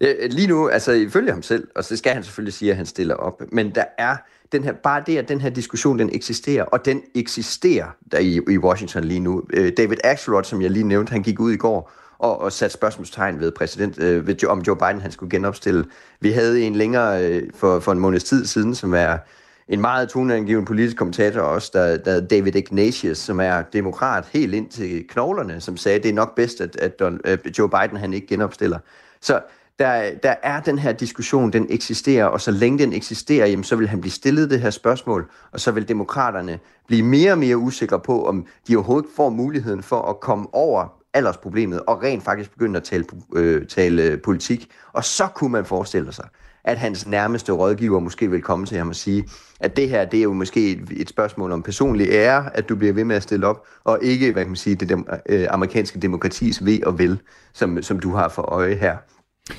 Øh, 0.00 0.14
lige 0.30 0.48
nu, 0.48 0.68
altså 0.68 0.92
ifølge 0.92 1.32
ham 1.32 1.42
selv, 1.42 1.68
og 1.76 1.84
så 1.84 1.96
skal 1.96 2.12
han 2.12 2.22
selvfølgelig 2.24 2.52
sige, 2.54 2.70
at 2.70 2.76
han 2.76 2.86
stiller 2.86 3.14
op, 3.14 3.42
men 3.52 3.74
der 3.74 3.84
er 3.98 4.16
den 4.52 4.64
her, 4.64 4.72
bare 4.72 5.02
det, 5.06 5.18
at 5.18 5.28
den 5.28 5.40
her 5.40 5.50
diskussion, 5.50 5.98
den 5.98 6.10
eksisterer, 6.12 6.64
og 6.64 6.84
den 6.84 7.02
eksisterer 7.14 7.86
der 8.12 8.18
i, 8.18 8.40
i 8.50 8.58
Washington 8.58 9.04
lige 9.04 9.20
nu. 9.20 9.42
Øh, 9.52 9.72
David 9.76 9.96
Axelrod, 10.04 10.44
som 10.44 10.62
jeg 10.62 10.70
lige 10.70 10.84
nævnte, 10.84 11.10
han 11.10 11.22
gik 11.22 11.40
ud 11.40 11.52
i 11.52 11.56
går 11.56 11.92
og, 12.18 12.40
og 12.40 12.52
satte 12.52 12.74
spørgsmålstegn 12.74 13.40
ved 13.40 13.52
præsident, 13.52 13.98
øh, 13.98 14.26
ved, 14.26 14.44
om 14.44 14.60
Joe 14.60 14.76
Biden 14.76 15.00
han 15.00 15.10
skulle 15.10 15.30
genopstille. 15.30 15.84
Vi 16.20 16.30
havde 16.30 16.62
en 16.62 16.76
længere 16.76 17.24
øh, 17.24 17.42
for, 17.54 17.80
for 17.80 17.92
en 17.92 17.98
måneds 17.98 18.24
tid 18.24 18.46
siden, 18.46 18.74
som 18.74 18.94
er 18.94 19.18
en 19.68 19.80
meget 19.80 20.08
toneangivende 20.08 20.66
politisk 20.66 20.96
kommentator 20.96 21.40
også, 21.40 21.70
der, 21.72 21.96
der 21.96 22.20
David 22.20 22.54
Ignatius, 22.54 23.18
som 23.18 23.40
er 23.40 23.62
demokrat 23.62 24.24
helt 24.32 24.54
ind 24.54 24.68
til 24.68 25.04
knoglerne, 25.08 25.60
som 25.60 25.76
sagde, 25.76 25.96
at 25.96 26.02
det 26.02 26.08
er 26.08 26.14
nok 26.14 26.34
bedst, 26.34 26.60
at, 26.60 26.76
at, 26.76 27.02
at 27.24 27.40
øh, 27.46 27.52
Joe 27.58 27.68
Biden 27.68 27.96
han 27.96 28.14
ikke 28.14 28.26
genopstiller. 28.26 28.78
Så 29.20 29.40
der, 29.78 30.10
der 30.22 30.34
er 30.42 30.60
den 30.60 30.78
her 30.78 30.92
diskussion, 30.92 31.52
den 31.52 31.66
eksisterer, 31.70 32.24
og 32.24 32.40
så 32.40 32.50
længe 32.50 32.78
den 32.78 32.92
eksisterer, 32.92 33.46
jamen, 33.46 33.64
så 33.64 33.76
vil 33.76 33.88
han 33.88 34.00
blive 34.00 34.12
stillet 34.12 34.50
det 34.50 34.60
her 34.60 34.70
spørgsmål, 34.70 35.30
og 35.52 35.60
så 35.60 35.70
vil 35.70 35.88
demokraterne 35.88 36.58
blive 36.86 37.02
mere 37.02 37.32
og 37.32 37.38
mere 37.38 37.56
usikre 37.56 38.00
på, 38.00 38.26
om 38.26 38.46
de 38.68 38.76
overhovedet 38.76 39.10
får 39.16 39.30
muligheden 39.30 39.82
for 39.82 40.02
at 40.02 40.20
komme 40.20 40.54
over 40.54 40.88
aldersproblemet, 41.14 41.80
og 41.80 42.02
rent 42.02 42.24
faktisk 42.24 42.50
begynde 42.50 42.76
at 42.76 42.84
tale, 42.84 43.04
øh, 43.34 43.66
tale 43.66 44.16
politik. 44.24 44.70
Og 44.92 45.04
så 45.04 45.26
kunne 45.34 45.52
man 45.52 45.64
forestille 45.64 46.12
sig, 46.12 46.28
at 46.64 46.78
hans 46.78 47.06
nærmeste 47.06 47.52
rådgiver 47.52 48.00
måske 48.00 48.30
vil 48.30 48.42
komme 48.42 48.66
til 48.66 48.78
ham 48.78 48.88
og 48.88 48.96
sige, 48.96 49.28
at 49.60 49.76
det 49.76 49.88
her, 49.88 50.04
det 50.04 50.18
er 50.18 50.22
jo 50.22 50.32
måske 50.32 50.70
et, 50.70 50.88
et 50.90 51.08
spørgsmål 51.08 51.52
om 51.52 51.62
personlig 51.62 52.08
ære, 52.10 52.56
at 52.56 52.68
du 52.68 52.76
bliver 52.76 52.92
ved 52.92 53.04
med 53.04 53.16
at 53.16 53.22
stille 53.22 53.46
op, 53.46 53.66
og 53.84 53.98
ikke, 54.02 54.32
hvad 54.32 54.42
kan 54.42 54.50
man 54.50 54.56
sige, 54.56 54.76
det 54.76 54.88
dem, 54.88 55.06
øh, 55.28 55.46
amerikanske 55.50 55.98
demokratis 55.98 56.64
ved 56.64 56.82
og 56.82 56.98
vel, 56.98 57.18
som, 57.52 57.82
som 57.82 57.98
du 57.98 58.12
har 58.12 58.28
for 58.28 58.42
øje 58.42 58.74
her. 58.74 58.96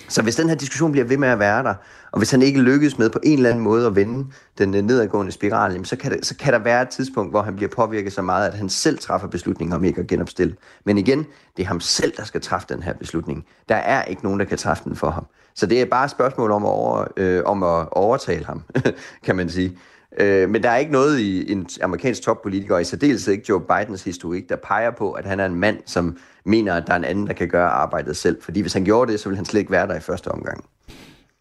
Så 0.07 0.21
hvis 0.21 0.35
den 0.35 0.49
her 0.49 0.55
diskussion 0.55 0.91
bliver 0.91 1.05
ved 1.05 1.17
med 1.17 1.27
at 1.27 1.39
være 1.39 1.63
der, 1.63 1.73
og 2.11 2.17
hvis 2.17 2.31
han 2.31 2.41
ikke 2.41 2.61
lykkes 2.61 2.97
med 2.97 3.09
på 3.09 3.19
en 3.23 3.37
eller 3.37 3.49
anden 3.49 3.63
måde 3.63 3.87
at 3.87 3.95
vende 3.95 4.27
den 4.57 4.75
øh, 4.75 4.81
nedadgående 4.81 5.31
spiral, 5.31 5.71
jamen, 5.71 5.85
så, 5.85 5.95
kan 5.95 6.11
det, 6.11 6.25
så 6.25 6.35
kan 6.35 6.53
der 6.53 6.59
være 6.59 6.81
et 6.81 6.89
tidspunkt, 6.89 7.31
hvor 7.31 7.41
han 7.41 7.55
bliver 7.55 7.69
påvirket 7.69 8.13
så 8.13 8.21
meget, 8.21 8.47
at 8.47 8.53
han 8.53 8.69
selv 8.69 8.99
træffer 8.99 9.27
beslutningen 9.27 9.73
om 9.73 9.83
ikke 9.83 10.01
at 10.01 10.07
genopstille. 10.07 10.55
Men 10.85 10.97
igen, 10.97 11.25
det 11.57 11.63
er 11.63 11.67
ham 11.67 11.79
selv, 11.79 12.13
der 12.17 12.23
skal 12.23 12.41
træffe 12.41 12.67
den 12.69 12.83
her 12.83 12.93
beslutning. 12.93 13.45
Der 13.69 13.75
er 13.75 14.03
ikke 14.03 14.23
nogen, 14.23 14.39
der 14.39 14.45
kan 14.45 14.57
træffe 14.57 14.83
den 14.83 14.95
for 14.95 15.09
ham. 15.09 15.25
Så 15.55 15.65
det 15.65 15.81
er 15.81 15.85
bare 15.85 16.05
et 16.05 16.11
spørgsmål 16.11 16.51
om 16.51 16.65
at, 16.65 16.71
over, 16.71 17.05
øh, 17.17 17.43
om 17.45 17.63
at 17.63 17.87
overtale 17.91 18.45
ham, 18.45 18.61
kan 19.25 19.35
man 19.35 19.49
sige. 19.49 19.77
Øh, 20.19 20.49
men 20.49 20.63
der 20.63 20.69
er 20.69 20.77
ikke 20.77 20.91
noget 20.91 21.19
i 21.19 21.51
en 21.51 21.67
amerikansk 21.81 22.21
toppolitiker, 22.21 22.75
og 22.75 22.81
i 22.81 22.83
særdeleshed 22.83 23.33
ikke 23.33 23.45
Joe 23.49 23.61
Bidens 23.61 24.03
historik, 24.03 24.49
der 24.49 24.55
peger 24.55 24.91
på, 24.91 25.11
at 25.11 25.25
han 25.25 25.39
er 25.39 25.45
en 25.45 25.55
mand, 25.55 25.77
som 25.85 26.17
mener, 26.45 26.73
at 26.73 26.83
der 26.87 26.93
er 26.93 26.97
en 26.97 27.03
anden, 27.03 27.27
der 27.27 27.33
kan 27.33 27.47
gøre 27.47 27.69
arbejdet 27.69 28.17
selv. 28.17 28.37
Fordi 28.41 28.61
hvis 28.61 28.73
han 28.73 28.83
gjorde 28.83 29.11
det, 29.11 29.19
så 29.19 29.29
ville 29.29 29.37
han 29.37 29.45
slet 29.45 29.59
ikke 29.59 29.71
være 29.71 29.87
der 29.87 29.95
i 29.95 29.99
første 29.99 30.27
omgang. 30.27 30.63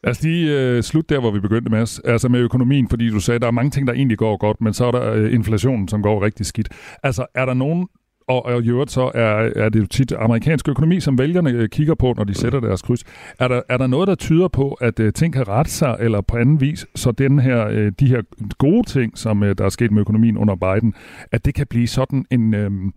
Lad 0.05 0.11
os 0.11 0.22
lige 0.22 0.61
øh, 0.61 0.83
slutte 0.83 1.14
der, 1.14 1.20
hvor 1.20 1.31
vi 1.31 1.41
begyndte 1.41 1.70
med, 1.70 2.01
altså 2.05 2.29
med 2.29 2.41
økonomien, 2.41 2.89
fordi 2.89 3.11
du 3.11 3.20
sagde, 3.20 3.37
at 3.37 3.43
der 3.43 3.47
er 3.47 3.53
mange 3.53 3.70
ting, 3.70 3.87
der 3.87 3.93
egentlig 3.93 4.18
går 4.18 4.37
godt, 4.37 4.61
men 4.61 4.74
så 4.74 4.85
er 4.85 4.91
der 4.91 5.12
øh, 5.12 5.35
inflationen, 5.35 5.89
som 5.89 6.03
går 6.03 6.24
rigtig 6.24 6.47
skidt. 6.47 6.68
Altså, 7.03 7.27
er 7.35 7.45
der 7.45 7.55
nogen 7.55 7.89
og, 8.29 8.45
og 8.45 8.62
i 8.62 8.68
øvrigt 8.68 8.91
så 8.91 9.11
er, 9.14 9.51
er 9.57 9.68
det 9.68 9.81
jo 9.81 9.87
tit 9.87 10.12
amerikansk 10.12 10.68
økonomi, 10.68 11.01
som 11.01 11.18
vælgerne 11.18 11.51
øh, 11.51 11.68
kigger 11.68 11.95
på, 11.95 12.14
når 12.16 12.24
de 12.24 12.35
sætter 12.35 12.61
deres 12.61 12.83
kryds. 12.83 13.05
Er 13.39 13.49
der, 13.49 13.62
er 13.68 13.77
der 13.77 13.87
noget, 13.87 14.09
der 14.09 14.14
tyder 14.14 14.49
på, 14.49 14.72
at 14.72 15.01
uh, 15.01 15.12
ting 15.14 15.33
kan 15.33 15.49
rette 15.49 15.70
sig, 15.70 15.97
eller 16.01 16.20
på 16.20 16.37
anden 16.37 16.61
vis, 16.61 16.87
så 16.95 17.12
den 17.12 17.39
her, 17.39 17.66
uh, 17.66 17.93
de 18.01 18.07
her 18.07 18.22
gode 18.59 18.89
ting, 18.89 19.18
som 19.18 19.43
uh, 19.43 19.49
der 19.59 19.64
er 19.64 19.68
sket 19.68 19.93
med 19.93 20.01
økonomien 20.01 20.39
under 20.39 20.55
Biden, 20.55 20.95
at 21.33 21.45
det 21.45 21.55
kan 21.55 21.66
blive 21.66 21.89
sådan 21.89 22.24
en, 22.31 22.55
uh, 22.55 22.93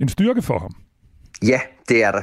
en 0.00 0.08
styrke 0.08 0.42
for 0.42 0.58
ham? 0.58 0.74
Ja, 1.42 1.60
det 1.88 2.04
er 2.04 2.12
der. 2.12 2.22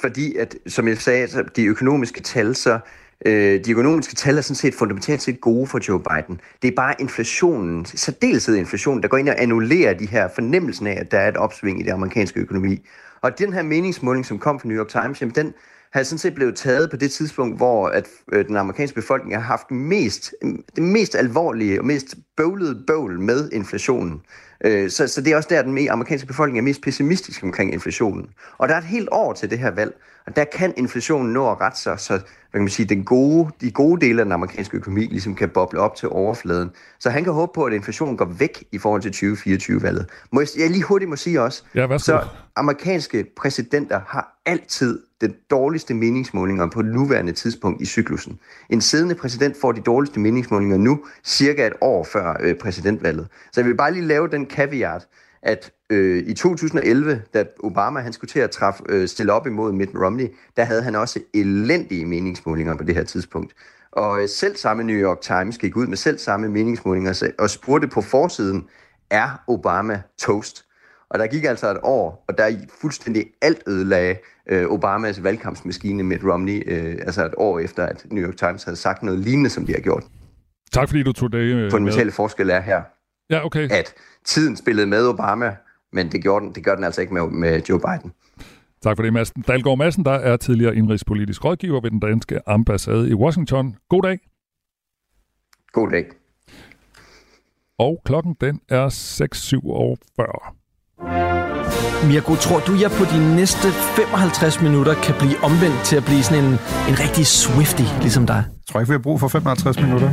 Fordi, 0.00 0.36
at, 0.36 0.54
som 0.66 0.88
jeg 0.88 0.98
sagde, 0.98 1.28
de 1.56 1.64
økonomiske 1.64 2.20
tal, 2.20 2.54
så 2.54 2.78
Øh, 3.26 3.64
de 3.64 3.70
økonomiske 3.70 4.14
tal 4.14 4.38
er 4.38 4.40
sådan 4.40 4.56
set 4.56 4.74
fundamentalt 4.74 5.22
set 5.22 5.40
gode 5.40 5.66
for 5.66 5.80
Joe 5.88 6.00
Biden. 6.00 6.40
Det 6.62 6.68
er 6.68 6.74
bare 6.76 6.94
inflationen, 7.00 7.84
særdeleshed 7.84 8.56
inflationen, 8.56 9.02
der 9.02 9.08
går 9.08 9.16
ind 9.16 9.28
og 9.28 9.42
annullerer 9.42 9.94
de 9.94 10.06
her 10.06 10.28
fornemmelsen 10.34 10.86
af, 10.86 11.00
at 11.00 11.10
der 11.10 11.18
er 11.18 11.28
et 11.28 11.36
opsving 11.36 11.80
i 11.80 11.82
det 11.82 11.90
amerikanske 11.90 12.40
økonomi. 12.40 12.86
Og 13.20 13.38
den 13.38 13.52
her 13.52 13.62
meningsmåling, 13.62 14.26
som 14.26 14.38
kom 14.38 14.60
fra 14.60 14.68
New 14.68 14.78
York 14.78 14.88
Times, 14.88 15.20
jamen 15.20 15.34
den 15.34 15.54
har 15.92 16.02
sådan 16.02 16.18
set 16.18 16.34
blevet 16.34 16.56
taget 16.56 16.90
på 16.90 16.96
det 16.96 17.10
tidspunkt, 17.10 17.56
hvor 17.56 17.88
at, 17.88 18.08
øh, 18.32 18.46
den 18.46 18.56
amerikanske 18.56 18.94
befolkning 18.94 19.36
har 19.36 19.42
haft 19.42 19.70
mest, 19.70 20.34
det 20.76 20.82
mest 20.82 21.14
alvorlige 21.14 21.80
og 21.80 21.86
mest 21.86 22.14
bøvlede 22.36 22.84
bøvl 22.86 23.20
med 23.20 23.50
inflationen. 23.52 24.20
Øh, 24.64 24.90
så, 24.90 25.08
så 25.08 25.20
det 25.20 25.32
er 25.32 25.36
også 25.36 25.48
der, 25.50 25.62
den 25.62 25.88
amerikanske 25.88 26.26
befolkning 26.26 26.58
er 26.58 26.62
mest 26.62 26.82
pessimistisk 26.82 27.42
omkring 27.42 27.72
inflationen. 27.72 28.26
Og 28.58 28.68
der 28.68 28.74
er 28.74 28.78
et 28.78 28.84
helt 28.84 29.08
år 29.12 29.32
til 29.32 29.50
det 29.50 29.58
her 29.58 29.70
valg, 29.70 29.94
og 30.28 30.36
der 30.36 30.44
kan 30.44 30.74
inflationen 30.76 31.32
nå 31.32 31.50
at 31.50 31.60
rette 31.60 31.80
sig, 31.80 32.00
så 32.00 32.12
hvad 32.12 32.58
kan 32.58 32.60
man 32.60 32.68
sige, 32.68 32.86
den 32.86 33.04
gode, 33.04 33.50
de 33.60 33.70
gode 33.70 34.06
dele 34.06 34.20
af 34.20 34.24
den 34.24 34.32
amerikanske 34.32 34.76
økonomi 34.76 35.00
ligesom 35.00 35.34
kan 35.34 35.48
boble 35.48 35.80
op 35.80 35.96
til 35.96 36.08
overfladen. 36.08 36.70
Så 36.98 37.10
han 37.10 37.24
kan 37.24 37.32
håbe 37.32 37.52
på, 37.54 37.64
at 37.64 37.72
inflationen 37.72 38.16
går 38.16 38.24
væk 38.24 38.64
i 38.72 38.78
forhold 38.78 39.02
til 39.02 39.26
2024-valget. 39.26 40.06
Må 40.32 40.40
jeg, 40.40 40.48
jeg 40.58 40.70
lige 40.70 40.82
hurtigt 40.82 41.08
må 41.08 41.16
sige 41.16 41.42
også, 41.42 41.62
ja, 41.74 41.98
så 41.98 42.24
amerikanske 42.56 43.26
præsidenter 43.36 44.00
har 44.06 44.40
altid 44.46 45.00
den 45.20 45.34
dårligste 45.50 45.94
meningsmålinger 45.94 46.66
på 46.70 46.82
det 46.82 46.92
nuværende 46.92 47.32
tidspunkt 47.32 47.82
i 47.82 47.86
cyklusen. 47.86 48.38
En 48.70 48.80
siddende 48.80 49.14
præsident 49.14 49.56
får 49.60 49.72
de 49.72 49.80
dårligste 49.80 50.20
meningsmålinger 50.20 50.76
nu, 50.76 51.04
cirka 51.24 51.66
et 51.66 51.72
år 51.80 52.04
før 52.04 52.36
øh, 52.40 52.54
præsidentvalget. 52.54 53.28
Så 53.52 53.60
jeg 53.60 53.68
vil 53.68 53.76
bare 53.76 53.92
lige 53.92 54.06
lave 54.06 54.28
den 54.28 54.46
caveat, 54.50 55.06
at 55.48 55.72
øh, 55.90 56.24
i 56.26 56.34
2011, 56.34 57.22
da 57.34 57.44
Obama 57.60 58.00
han 58.00 58.12
skulle 58.12 58.28
til 58.28 58.40
at 58.40 58.50
træffe, 58.50 58.82
øh, 58.88 59.08
stille 59.08 59.32
op 59.32 59.46
imod 59.46 59.72
Mitt 59.72 59.90
Romney, 59.94 60.26
der 60.56 60.64
havde 60.64 60.82
han 60.82 60.94
også 60.94 61.20
elendige 61.34 62.06
meningsmålinger 62.06 62.76
på 62.76 62.84
det 62.84 62.94
her 62.94 63.04
tidspunkt. 63.04 63.54
Og 63.92 64.22
øh, 64.22 64.28
selv 64.28 64.56
samme 64.56 64.84
New 64.84 64.96
York 64.96 65.20
Times 65.20 65.58
gik 65.58 65.76
ud 65.76 65.86
med 65.86 65.96
selv 65.96 66.18
samme 66.18 66.48
meningsmålinger 66.48 67.32
og 67.38 67.50
spurgte 67.50 67.88
på 67.88 68.00
forsiden, 68.00 68.64
er 69.10 69.42
Obama 69.46 70.02
toast? 70.18 70.64
Og 71.10 71.18
der 71.18 71.26
gik 71.26 71.44
altså 71.44 71.70
et 71.70 71.78
år, 71.82 72.24
og 72.28 72.38
der 72.38 72.52
fuldstændig 72.80 73.26
alt 73.42 73.62
ødelagde 73.66 74.16
øh, 74.50 74.66
Obamas 74.66 75.22
valgkampsmaskine 75.22 76.02
Mitt 76.02 76.24
Romney, 76.24 76.62
øh, 76.66 76.96
altså 77.00 77.26
et 77.26 77.34
år 77.36 77.58
efter, 77.58 77.86
at 77.86 78.06
New 78.10 78.26
York 78.26 78.36
Times 78.36 78.64
havde 78.64 78.76
sagt 78.76 79.02
noget 79.02 79.20
lignende, 79.20 79.50
som 79.50 79.66
de 79.66 79.72
har 79.72 79.80
gjort. 79.80 80.04
Tak 80.72 80.88
fordi 80.88 81.02
du 81.02 81.12
tog 81.12 81.32
det 81.32 81.38
øh, 81.38 81.70
Fundamentale 81.70 82.10
forskel 82.10 82.50
er 82.50 82.60
her, 82.60 82.82
ja, 83.30 83.46
okay. 83.46 83.68
at 83.70 83.94
tiden 84.24 84.56
spillede 84.56 84.86
med 84.86 85.06
Obama, 85.06 85.56
men 85.92 86.12
det, 86.12 86.22
gjorde 86.22 86.46
den, 86.46 86.54
det 86.54 86.64
gør 86.64 86.74
den 86.74 86.84
altså 86.84 87.00
ikke 87.00 87.14
med, 87.14 87.22
med 87.22 87.62
Joe 87.68 87.80
Biden. 87.80 88.12
Tak 88.82 88.96
for 88.96 89.02
det, 89.02 89.12
Madsen. 89.12 89.42
Dalgaard 89.42 89.78
Madsen, 89.78 90.04
der 90.04 90.12
er 90.12 90.36
tidligere 90.36 90.76
indrigspolitisk 90.76 91.44
rådgiver 91.44 91.80
ved 91.80 91.90
den 91.90 92.00
danske 92.00 92.48
ambassade 92.48 93.10
i 93.10 93.14
Washington. 93.14 93.76
God 93.88 94.02
dag. 94.02 94.18
God 95.72 95.90
dag. 95.90 96.04
Og 97.78 98.02
klokken 98.04 98.36
den 98.40 98.60
er 98.68 98.88
6.47. 98.88 100.54
Mirko, 102.06 102.34
tror 102.34 102.60
du, 102.60 102.72
jeg 102.80 102.90
på 102.90 103.04
de 103.04 103.36
næste 103.36 103.68
55 103.72 104.62
minutter 104.62 104.94
kan 104.94 105.14
blive 105.18 105.36
omvendt 105.42 105.84
til 105.84 105.96
at 105.96 106.04
blive 106.04 106.22
sådan 106.22 106.44
en, 106.44 106.50
en 106.90 106.96
rigtig 107.04 107.26
swifty, 107.26 107.86
ligesom 108.00 108.26
dig? 108.26 108.44
Jeg 108.46 108.66
tror 108.68 108.80
ikke, 108.80 108.90
vi 108.90 108.94
har 108.94 109.06
brug 109.08 109.20
for 109.20 109.28
55 109.28 109.80
minutter. 109.80 110.10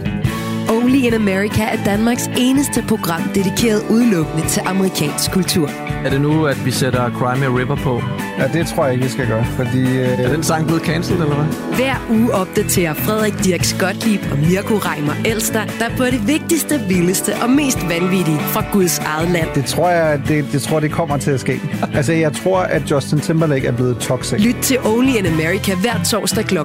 Only 0.70 0.96
in 0.96 1.14
America 1.14 1.64
er 1.64 1.84
Danmarks 1.86 2.30
eneste 2.38 2.84
program 2.88 3.22
dedikeret 3.36 3.82
udelukkende 3.90 4.48
til 4.48 4.62
amerikansk 4.66 5.32
kultur. 5.32 5.70
Er 6.06 6.10
det 6.10 6.22
nu, 6.22 6.46
at 6.46 6.66
vi 6.66 6.72
sætter 6.72 7.12
Crime 7.12 7.60
River 7.60 7.76
på? 7.76 8.02
Ja, 8.40 8.48
det 8.48 8.68
tror 8.68 8.86
jeg 8.86 8.94
ikke, 8.94 9.06
vi 9.06 9.12
skal 9.12 9.28
gøre, 9.28 9.46
fordi... 9.46 9.82
Øh... 9.82 10.20
Er 10.20 10.32
den 10.32 10.44
sang 10.44 10.66
blevet 10.66 10.84
cancelled, 10.84 11.24
eller 11.24 11.36
hvad? 11.36 11.76
Hver 11.76 11.96
uge 12.10 12.34
opdaterer 12.34 12.94
Frederik 12.94 13.34
Dirk 13.44 13.66
Gottlieb 13.80 14.22
og 14.32 14.38
Mirko 14.38 14.76
Reimer 14.76 15.14
Elster, 15.26 15.66
der 15.66 15.90
på 15.98 16.06
det 16.06 16.28
vigtigste, 16.28 16.80
vildeste 16.88 17.34
og 17.44 17.50
mest 17.50 17.80
vanvittige 17.90 18.40
fra 18.40 18.64
Guds 18.72 19.00
eget 19.00 19.32
land. 19.32 19.48
Det 19.56 19.66
tror 19.66 19.90
jeg, 19.90 20.22
det, 20.28 20.46
det, 20.52 20.62
tror, 20.62 20.80
det 20.80 20.92
kommer 20.92 21.18
til 21.18 21.32
at 21.32 21.40
ske. 21.40 21.62
altså, 21.98 22.14
jeg 22.14 22.34
tror, 22.34 22.60
at 22.60 22.92
Justin 22.92 23.20
Timberlake 23.20 23.68
er 23.68 23.72
blevet 23.72 23.98
toxic. 23.98 24.40
Lyt 24.46 24.56
til 24.62 24.80
Only 24.86 25.14
in 25.18 25.26
America 25.26 25.76
hver 25.76 26.04
torsdag 26.04 26.46
kl. 26.46 26.58
14.05. 26.58 26.64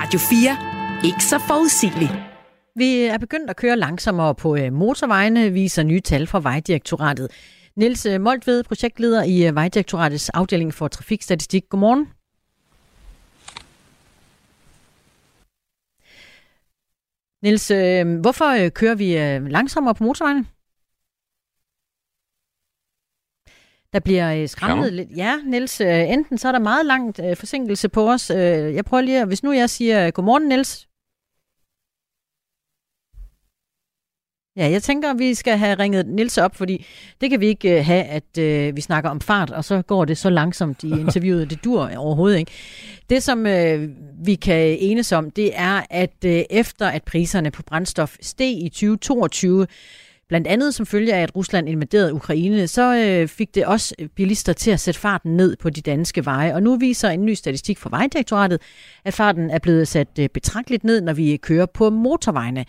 Radio 0.00 0.18
4. 0.18 0.56
Ikke 1.04 1.24
så 1.24 1.36
forudsigeligt. 1.48 2.31
Vi 2.74 3.02
er 3.04 3.18
begyndt 3.18 3.50
at 3.50 3.56
køre 3.56 3.76
langsommere 3.76 4.34
på 4.34 4.56
øh, 4.56 4.72
motorvejene, 4.72 5.50
viser 5.50 5.82
nye 5.82 6.00
tal 6.00 6.26
fra 6.26 6.40
Vejdirektoratet. 6.40 7.30
Niels 7.76 8.06
øh, 8.06 8.20
Moltved, 8.20 8.64
projektleder 8.64 9.22
i 9.22 9.46
øh, 9.46 9.54
Vejdirektoratets 9.54 10.28
afdeling 10.28 10.74
for 10.74 10.88
trafikstatistik. 10.88 11.68
Godmorgen. 11.68 12.08
Niels, 17.42 17.68
hvorfor 18.20 18.68
kører 18.68 18.94
vi 18.94 19.14
langsommere 19.50 19.94
på 19.94 20.04
motorvejene? 20.04 20.46
Der 23.92 24.00
bliver 24.00 24.46
skræmmet 24.46 24.92
lidt. 24.92 25.08
Ja, 25.16 25.36
Niels, 25.44 25.80
enten 25.80 26.38
så 26.38 26.48
er 26.48 26.52
der 26.52 26.58
meget 26.58 26.86
langt 26.86 27.20
forsinkelse 27.36 27.88
på 27.88 28.10
os. 28.10 28.30
Jeg 28.30 28.84
prøver 28.84 29.00
lige, 29.00 29.24
hvis 29.24 29.42
nu 29.42 29.52
jeg 29.52 29.70
siger 29.70 30.10
godmorgen, 30.10 30.48
Niels, 30.48 30.88
Ja, 34.56 34.70
jeg 34.70 34.82
tænker, 34.82 35.10
at 35.10 35.18
vi 35.18 35.34
skal 35.34 35.58
have 35.58 35.74
ringet 35.78 36.06
Nils 36.06 36.38
op, 36.38 36.56
fordi 36.56 36.86
det 37.20 37.30
kan 37.30 37.40
vi 37.40 37.46
ikke 37.46 37.78
uh, 37.78 37.86
have, 37.86 38.04
at 38.04 38.24
uh, 38.38 38.76
vi 38.76 38.80
snakker 38.80 39.10
om 39.10 39.20
fart, 39.20 39.50
og 39.50 39.64
så 39.64 39.82
går 39.82 40.04
det 40.04 40.18
så 40.18 40.30
langsomt 40.30 40.82
i 40.82 40.90
interviewet. 41.04 41.50
Det 41.50 41.64
dur 41.64 41.90
overhovedet 41.96 42.38
ikke. 42.38 42.52
Det, 43.10 43.22
som 43.22 43.38
uh, 43.38 43.88
vi 44.26 44.34
kan 44.34 44.76
enes 44.80 45.12
om, 45.12 45.30
det 45.30 45.50
er, 45.54 45.82
at 45.90 46.14
uh, 46.24 46.30
efter 46.30 46.86
at 46.88 47.02
priserne 47.02 47.50
på 47.50 47.62
brændstof 47.62 48.16
steg 48.20 48.62
i 48.62 48.68
2022, 48.68 49.66
blandt 50.28 50.46
andet 50.46 50.74
som 50.74 50.86
følge 50.86 51.14
af, 51.14 51.22
at 51.22 51.36
Rusland 51.36 51.68
invaderede 51.68 52.14
Ukraine, 52.14 52.68
så 52.68 53.20
uh, 53.22 53.28
fik 53.28 53.54
det 53.54 53.66
også 53.66 53.94
bilister 54.16 54.52
til 54.52 54.70
at 54.70 54.80
sætte 54.80 55.00
farten 55.00 55.36
ned 55.36 55.56
på 55.56 55.70
de 55.70 55.80
danske 55.80 56.24
veje. 56.24 56.54
Og 56.54 56.62
nu 56.62 56.76
viser 56.76 57.08
en 57.08 57.24
ny 57.24 57.34
statistik 57.34 57.78
fra 57.78 57.90
Vejdirektoratet, 57.90 58.60
at 59.04 59.14
farten 59.14 59.50
er 59.50 59.58
blevet 59.58 59.88
sat 59.88 60.08
uh, 60.18 60.26
betragteligt 60.34 60.84
ned, 60.84 61.00
når 61.00 61.12
vi 61.12 61.36
kører 61.36 61.66
på 61.66 61.90
motorvejene. 61.90 62.64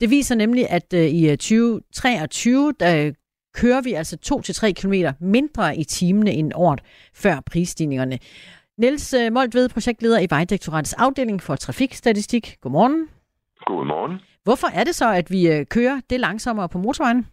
Det 0.00 0.10
viser 0.10 0.34
nemlig, 0.34 0.64
at 0.70 0.88
øh, 0.94 1.06
i 1.18 1.36
2023, 1.36 2.68
øh, 2.68 2.74
der 2.80 3.12
kører 3.60 3.82
vi 3.82 3.92
altså 3.92 4.16
2-3 4.26 4.72
km 4.80 4.94
mindre 5.20 5.76
i 5.76 5.84
timene 5.84 6.30
end 6.30 6.52
året 6.54 6.80
før 7.22 7.36
prisstigningerne. 7.50 8.18
Niels 8.78 9.14
øh, 9.20 9.32
Moltved, 9.32 9.68
projektleder 9.68 10.18
i 10.20 10.26
Vejdirektoratets 10.30 10.94
afdeling 10.94 11.42
for 11.42 11.54
trafikstatistik. 11.56 12.44
Godmorgen. 12.60 13.08
Godmorgen. 13.66 14.20
Hvorfor 14.44 14.68
er 14.78 14.84
det 14.84 14.94
så, 14.94 15.08
at 15.20 15.26
vi 15.30 15.64
kører 15.76 15.96
det 16.10 16.20
langsommere 16.20 16.68
på 16.68 16.78
motorvejen? 16.78 17.26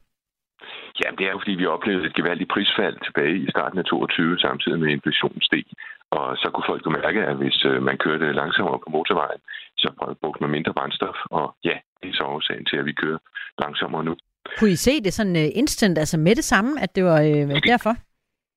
Jamen, 0.99 1.18
det 1.18 1.26
er 1.26 1.32
jo, 1.32 1.39
fordi 1.39 1.55
vi 1.61 1.66
oplevede 1.66 2.05
et 2.07 2.16
gevaldigt 2.20 2.49
prisfald 2.53 2.97
tilbage 3.05 3.38
i 3.45 3.49
starten 3.49 3.80
af 3.80 3.86
22, 3.86 4.39
samtidig 4.39 4.80
med 4.80 4.89
inflationen 4.89 5.41
steg. 5.41 5.66
Og 6.11 6.38
så 6.38 6.47
kunne 6.53 6.70
folk 6.72 6.86
jo 6.86 6.91
mærke, 7.01 7.20
at 7.32 7.36
hvis 7.36 7.66
man 7.88 7.97
kørte 7.97 8.34
langsommere 8.41 8.80
på 8.80 8.89
motorvejen, 8.89 9.41
så 9.78 9.88
brugte 10.22 10.43
man 10.43 10.51
mindre 10.51 10.74
brændstof. 10.74 11.18
Og 11.39 11.55
ja, 11.64 11.78
det 12.03 12.09
er 12.09 12.17
så 12.19 12.23
årsagen 12.23 12.65
til, 12.65 12.77
at 12.77 12.85
vi 12.85 12.93
kører 12.93 13.19
langsommere 13.63 14.03
nu. 14.03 14.15
Kunne 14.57 14.71
I 14.71 14.75
se 14.87 15.01
det 15.05 15.13
sådan 15.13 15.35
uh, 15.35 15.59
instant, 15.61 15.97
altså 15.97 16.17
med 16.17 16.35
det 16.35 16.43
samme, 16.43 16.71
at 16.83 16.95
det 16.95 17.03
var 17.03 17.19
det, 17.21 17.63
derfor? 17.73 17.93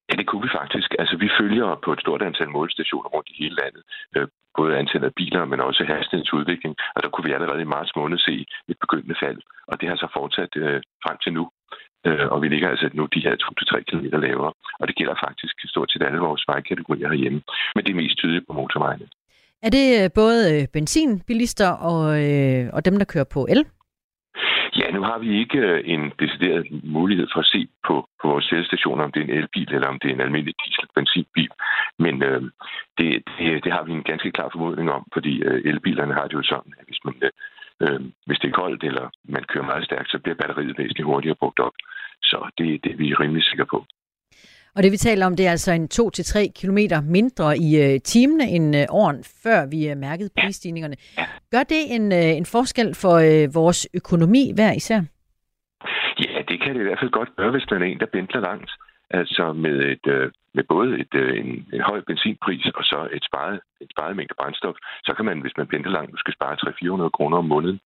Ja, 0.09 0.15
det 0.21 0.27
kunne 0.27 0.43
vi 0.43 0.51
faktisk. 0.61 0.89
Altså, 0.99 1.17
vi 1.17 1.29
følger 1.41 1.81
på 1.85 1.93
et 1.93 2.01
stort 2.01 2.23
antal 2.23 2.51
målestationer 2.51 3.09
rundt 3.15 3.29
i 3.33 3.37
hele 3.43 3.57
landet. 3.63 3.83
Uh, 4.17 4.29
både 4.59 4.79
antallet 4.81 5.09
af 5.11 5.15
biler, 5.21 5.45
men 5.45 5.61
også 5.61 5.85
hastighedens 5.85 6.33
udvikling. 6.39 6.75
Og 6.95 7.03
der 7.03 7.09
kunne 7.09 7.27
vi 7.29 7.37
allerede 7.37 7.63
i 7.63 7.73
marts 7.75 7.93
måned 7.97 8.19
se 8.19 8.35
et 8.69 8.79
begyndende 8.85 9.17
fald, 9.23 9.41
og 9.71 9.75
det 9.81 9.89
har 9.89 9.97
så 9.97 10.09
fortsat 10.19 10.53
øh, 10.57 10.81
frem 11.05 11.17
til 11.25 11.33
nu. 11.39 11.45
Øh, 12.07 12.27
og 12.33 12.43
vi 12.43 12.49
ligger 12.49 12.69
altså 12.69 12.89
nu 12.93 13.05
de 13.15 13.25
her 13.27 13.35
2-3 13.43 13.83
km 13.89 14.07
lavere. 14.27 14.53
Og 14.81 14.85
det 14.89 14.97
gælder 14.97 15.25
faktisk 15.27 15.55
stort 15.73 15.91
set 15.91 16.03
alle 16.03 16.19
vores 16.29 16.45
vejkategorier 16.49 17.09
herhjemme. 17.09 17.41
Men 17.75 17.85
det 17.85 17.91
er 17.91 18.03
mest 18.03 18.17
tydeligt 18.19 18.47
på 18.47 18.53
motorvejene. 18.53 19.07
Er 19.63 19.71
det 19.71 19.87
øh, 20.03 20.11
både 20.15 20.41
øh, 20.55 20.69
benzinbilister 20.73 21.71
og, 21.71 22.03
øh, 22.25 22.71
og 22.73 22.85
dem, 22.85 22.97
der 22.99 23.05
kører 23.05 23.25
på 23.35 23.47
el? 23.51 23.65
Ja, 24.77 24.91
nu 24.91 25.03
har 25.03 25.19
vi 25.19 25.39
ikke 25.39 25.59
øh, 25.59 25.83
en 25.85 26.13
decideret 26.21 26.67
mulighed 26.85 27.27
for 27.33 27.41
at 27.41 27.47
se 27.47 27.69
på, 27.87 28.09
på 28.23 28.29
vores 28.29 28.45
selvstationer, 28.45 29.05
om 29.05 29.13
det 29.13 29.21
er 29.21 29.25
en 29.25 29.39
elbil 29.39 29.75
eller 29.75 29.89
om 29.89 29.99
det 29.99 30.11
er 30.11 30.15
en 30.15 30.21
almindelig 30.21 30.55
diesel-benzinbil. 30.65 31.51
Men 31.99 32.23
øh, 32.23 32.43
det, 32.99 33.09
det, 33.39 33.65
det 33.65 33.73
har 33.73 33.83
vi 33.85 33.93
en 33.93 34.09
ganske 34.11 34.33
klar 34.33 34.49
formodning 34.53 34.91
om, 34.91 35.05
fordi 35.13 35.43
øh, 35.43 35.61
elbilerne 35.71 36.15
har 36.15 36.27
det 36.29 36.35
jo 36.35 36.43
sådan, 36.43 36.73
at 36.79 36.85
hvis, 36.89 37.01
man, 37.05 37.15
øh, 37.85 38.01
hvis 38.27 38.39
det 38.39 38.49
er 38.49 38.59
koldt 38.61 38.85
eller 38.85 39.07
man 39.25 39.45
kører 39.45 39.65
meget 39.65 39.85
stærkt, 39.85 40.11
så 40.11 40.19
bliver 40.19 40.35
batteriet 40.41 40.79
væsentligt 40.79 41.11
hurtigere 41.11 41.41
brugt 41.43 41.59
op. 41.59 41.77
Så 42.23 42.51
det, 42.59 42.85
det 42.85 42.99
vi 42.99 43.05
er 43.05 43.09
vi 43.09 43.15
rimelig 43.15 43.45
sikre 43.45 43.67
på. 43.67 43.85
Og 44.77 44.83
det 44.83 44.93
vi 44.93 44.97
taler 44.97 45.27
om, 45.27 45.37
det 45.37 45.47
er 45.47 45.51
altså 45.51 45.73
en 45.73 45.89
2-3 45.95 46.53
km 46.61 46.81
mindre 47.17 47.59
i 47.59 47.69
øh, 47.85 48.01
timene 48.01 48.47
end 48.57 48.77
øh, 48.77 48.85
åren 48.91 49.25
før 49.45 49.67
vi 49.67 49.89
øh, 49.91 49.97
mærkede 49.97 50.31
prisstigningerne. 50.41 50.97
Gør 51.55 51.65
det 51.75 51.83
en, 51.97 52.13
øh, 52.13 52.41
en 52.41 52.47
forskel 52.47 52.95
for 53.03 53.15
øh, 53.29 53.55
vores 53.55 53.89
økonomi 53.95 54.45
hver 54.55 54.73
især? 54.73 55.01
Ja, 56.25 56.39
det 56.49 56.57
kan 56.63 56.75
det 56.75 56.81
i 56.81 56.87
hvert 56.89 57.01
fald 57.03 57.11
godt 57.11 57.31
gøre, 57.37 57.51
hvis 57.51 57.67
man 57.71 57.83
er 57.83 57.87
en, 57.87 58.01
der 58.01 58.15
bindler 58.15 58.41
langt. 58.41 58.71
Altså 59.11 59.53
med, 59.53 59.77
et, 59.95 60.07
øh, 60.15 60.27
med 60.57 60.65
både 60.75 60.89
et, 61.03 61.15
øh, 61.23 61.31
en, 61.41 61.51
en 61.77 61.83
høj 61.91 62.01
benzinpris 62.07 62.67
og 62.79 62.85
så 62.91 63.09
et 63.17 63.25
sparet, 63.29 63.61
et 63.81 63.91
sparet 63.95 64.17
mængde 64.17 64.35
brændstof, 64.39 64.77
så 65.07 65.13
kan 65.17 65.25
man, 65.25 65.41
hvis 65.41 65.57
man 65.57 65.67
pendler 65.67 65.93
langt, 65.97 66.11
måske 66.15 66.33
spare 66.39 66.55
300-400 67.07 67.17
kroner 67.17 67.37
om 67.43 67.45
måneden. 67.45 67.79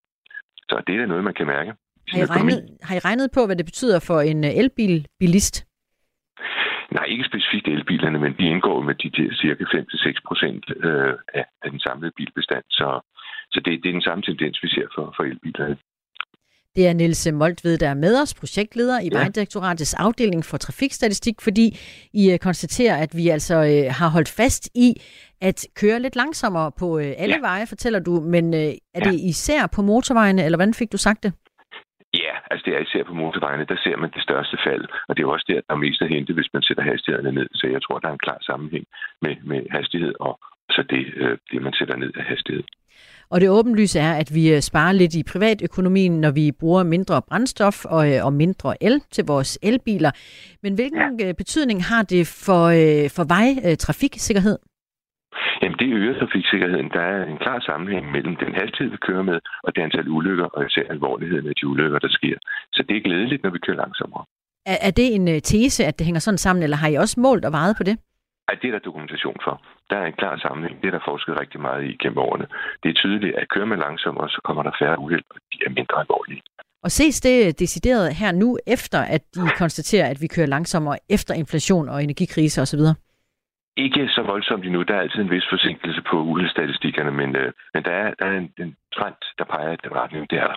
Så 0.69 0.75
det 0.87 0.95
er 0.95 1.05
noget, 1.05 1.23
man 1.23 1.33
kan 1.33 1.47
mærke. 1.47 1.71
Har 2.07 2.17
I, 2.19 2.25
regnet, 2.25 2.59
har 2.81 2.95
I 2.95 2.99
regnet 2.99 3.29
på, 3.33 3.45
hvad 3.45 3.55
det 3.55 3.65
betyder 3.65 3.99
for 3.99 4.19
en 4.31 4.43
øh, 4.43 4.57
elbilbilist? 4.61 5.70
Nej, 6.97 7.05
ikke 7.13 7.29
specifikt 7.31 7.67
elbilerne, 7.67 8.19
men 8.19 8.33
de 8.39 8.45
indgår 8.53 8.81
med 8.81 8.95
de 8.95 9.09
der 9.17 9.29
cirka 9.41 9.63
5-6 9.63 10.19
procent 10.27 10.65
øh, 10.87 11.13
af, 11.33 11.45
af 11.63 11.71
den 11.71 11.79
samlede 11.79 12.11
bilbestand. 12.17 12.63
Så, 12.69 12.87
så 13.51 13.61
det, 13.65 13.83
det 13.83 13.89
er 13.89 13.93
den 13.93 14.07
samme 14.07 14.21
tendens, 14.23 14.63
vi 14.63 14.69
ser 14.69 14.87
for, 14.95 15.13
for 15.17 15.23
elbilerne. 15.23 15.77
Det 16.75 16.87
er 16.87 16.93
Niels 16.93 17.27
Moltved, 17.33 17.77
der 17.77 17.89
er 17.89 17.93
med 17.93 18.21
os, 18.21 18.33
projektleder 18.33 18.99
i 18.99 19.09
ja. 19.11 19.17
Vejdirektoratets 19.17 19.93
afdeling 19.93 20.45
for 20.45 20.57
trafikstatistik, 20.57 21.41
fordi 21.41 21.77
I 22.13 22.31
øh, 22.31 22.39
konstaterer, 22.39 22.97
at 22.97 23.15
vi 23.15 23.29
altså 23.29 23.55
øh, 23.55 23.93
har 23.93 24.09
holdt 24.09 24.29
fast 24.29 24.69
i 24.75 24.93
at 25.41 25.65
køre 25.75 25.99
lidt 25.99 26.15
langsommere 26.15 26.71
på 26.71 26.99
øh, 26.99 27.13
alle 27.17 27.35
ja. 27.35 27.41
veje, 27.41 27.67
fortæller 27.67 27.99
du. 27.99 28.19
Men 28.19 28.53
er 28.53 28.75
ja. 28.95 28.99
det 28.99 29.19
især 29.19 29.67
på 29.67 29.81
motorvejene, 29.81 30.45
eller 30.45 30.57
hvordan 30.57 30.73
fik 30.73 30.91
du 30.91 30.97
sagt 30.97 31.23
det? 31.23 31.33
Ja, 32.13 32.33
altså 32.51 32.63
det 32.65 32.73
er 32.75 32.79
især 32.79 33.03
på 33.03 33.13
motorvejene, 33.13 33.65
der 33.65 33.77
ser 33.83 33.97
man 33.97 34.11
det 34.15 34.23
største 34.23 34.57
fald, 34.65 34.85
og 35.07 35.17
det 35.17 35.23
er 35.23 35.27
også 35.27 35.45
der, 35.47 35.61
der 35.67 35.73
er 35.73 35.85
mest 35.85 36.01
at 36.01 36.09
hente, 36.09 36.33
hvis 36.33 36.53
man 36.53 36.61
sætter 36.61 36.83
hastighederne 36.83 37.31
ned. 37.31 37.47
Så 37.53 37.67
jeg 37.67 37.81
tror, 37.81 37.99
der 37.99 38.07
er 38.07 38.13
en 38.13 38.25
klar 38.27 38.37
sammenhæng 38.41 38.85
med, 39.21 39.35
med 39.43 39.61
hastighed 39.71 40.13
og 40.19 40.39
så 40.69 40.83
det, 40.89 41.03
øh, 41.15 41.37
det, 41.51 41.61
man 41.61 41.73
sætter 41.73 41.95
ned 41.95 42.11
af 42.15 42.23
hastighed. 42.23 42.63
Og 43.29 43.41
det 43.41 43.49
åbenlyse 43.49 43.99
er, 43.99 44.13
at 44.13 44.29
vi 44.33 44.53
øh, 44.53 44.61
sparer 44.61 44.91
lidt 44.91 45.15
i 45.15 45.23
privatøkonomien, 45.23 46.21
når 46.21 46.31
vi 46.31 46.51
bruger 46.59 46.83
mindre 46.83 47.21
brændstof 47.21 47.85
og, 47.85 48.13
øh, 48.13 48.25
og 48.25 48.33
mindre 48.33 48.83
el 48.83 49.01
til 49.11 49.25
vores 49.25 49.59
elbiler. 49.61 50.11
Men 50.63 50.75
hvilken 50.75 51.19
ja. 51.19 51.31
betydning 51.31 51.83
har 51.83 52.03
det 52.03 52.27
for, 52.27 52.65
for 53.15 53.23
vejtrafiksikkerhed? 53.23 54.57
Jamen, 55.61 55.77
det 55.81 55.89
øger 55.99 56.19
trafiksikkerheden. 56.19 56.89
Der 56.97 57.01
er 57.13 57.25
en 57.25 57.37
klar 57.37 57.59
sammenhæng 57.59 58.11
mellem 58.11 58.35
den 58.35 58.53
hastighed, 58.59 58.91
vi 58.91 58.97
kører 59.07 59.23
med, 59.31 59.39
og 59.63 59.75
det 59.75 59.81
antal 59.81 60.07
ulykker, 60.07 60.45
og 60.45 60.65
især 60.65 60.85
alvorligheden 60.89 61.47
af 61.47 61.55
de 61.59 61.67
ulykker, 61.67 61.99
der 61.99 62.11
sker. 62.19 62.37
Så 62.75 62.83
det 62.87 62.97
er 62.97 63.01
glædeligt, 63.01 63.43
når 63.43 63.49
vi 63.49 63.59
kører 63.65 63.77
langsommere. 63.77 64.23
Er, 64.65 64.77
er 64.87 64.91
det 64.91 65.15
en 65.15 65.27
øh, 65.27 65.41
tese, 65.41 65.85
at 65.85 65.99
det 65.99 66.05
hænger 66.05 66.19
sådan 66.19 66.37
sammen, 66.37 66.63
eller 66.63 66.77
har 66.77 66.87
I 66.87 66.95
også 66.95 67.19
målt 67.19 67.45
og 67.45 67.51
vejet 67.51 67.75
på 67.77 67.83
det? 67.83 67.95
Ja, 68.47 68.53
det 68.61 68.67
er 68.67 68.71
der 68.71 68.87
dokumentation 68.89 69.37
for. 69.43 69.61
Der 69.89 69.97
er 69.97 70.05
en 70.05 70.17
klar 70.21 70.37
sammenhæng. 70.37 70.81
Det 70.81 70.87
er 70.87 70.91
der 70.91 71.09
forsket 71.11 71.39
rigtig 71.39 71.59
meget 71.61 71.83
i 71.89 71.97
gennem 72.01 72.17
årene. 72.17 72.45
Det 72.83 72.89
er 72.89 72.93
tydeligt, 72.93 73.35
at 73.35 73.49
kører 73.49 73.65
man 73.65 73.79
langsommere, 73.79 74.29
så 74.29 74.39
kommer 74.43 74.63
der 74.63 74.71
færre 74.81 74.99
uheld, 74.99 75.23
og 75.29 75.37
de 75.51 75.57
er 75.65 75.69
mindre 75.69 75.99
alvorlige. 75.99 76.41
Og 76.83 76.91
ses 76.91 77.21
det 77.21 77.59
decideret 77.59 78.15
her 78.15 78.31
nu, 78.31 78.57
efter 78.67 78.99
at 78.99 79.21
de 79.35 79.49
konstaterer, 79.57 80.09
at 80.09 80.21
vi 80.21 80.27
kører 80.27 80.47
langsommere 80.47 80.97
efter 81.09 81.33
inflation 81.33 81.89
og 81.89 82.03
energikrise 82.03 82.61
osv.? 82.61 82.79
Ikke 83.77 84.07
så 84.07 84.21
voldsomt 84.21 84.65
endnu. 84.65 84.83
Der 84.83 84.95
er 84.95 84.99
altid 84.99 85.21
en 85.21 85.31
vis 85.31 85.47
forsinkelse 85.49 86.01
på 86.11 86.15
uheldsstatistikkerne, 86.21 87.11
men, 87.11 87.35
øh, 87.35 87.51
men 87.73 87.83
der 87.83 87.91
er, 87.91 88.13
der 88.19 88.25
er 88.25 88.37
en, 88.37 88.49
en 88.59 88.75
trend, 88.95 89.15
der 89.37 89.45
peger 89.45 89.71
i 89.73 89.77
den 89.83 89.95
retning. 89.95 90.29
Det 90.29 90.37
er 90.39 90.47
der. 90.47 90.55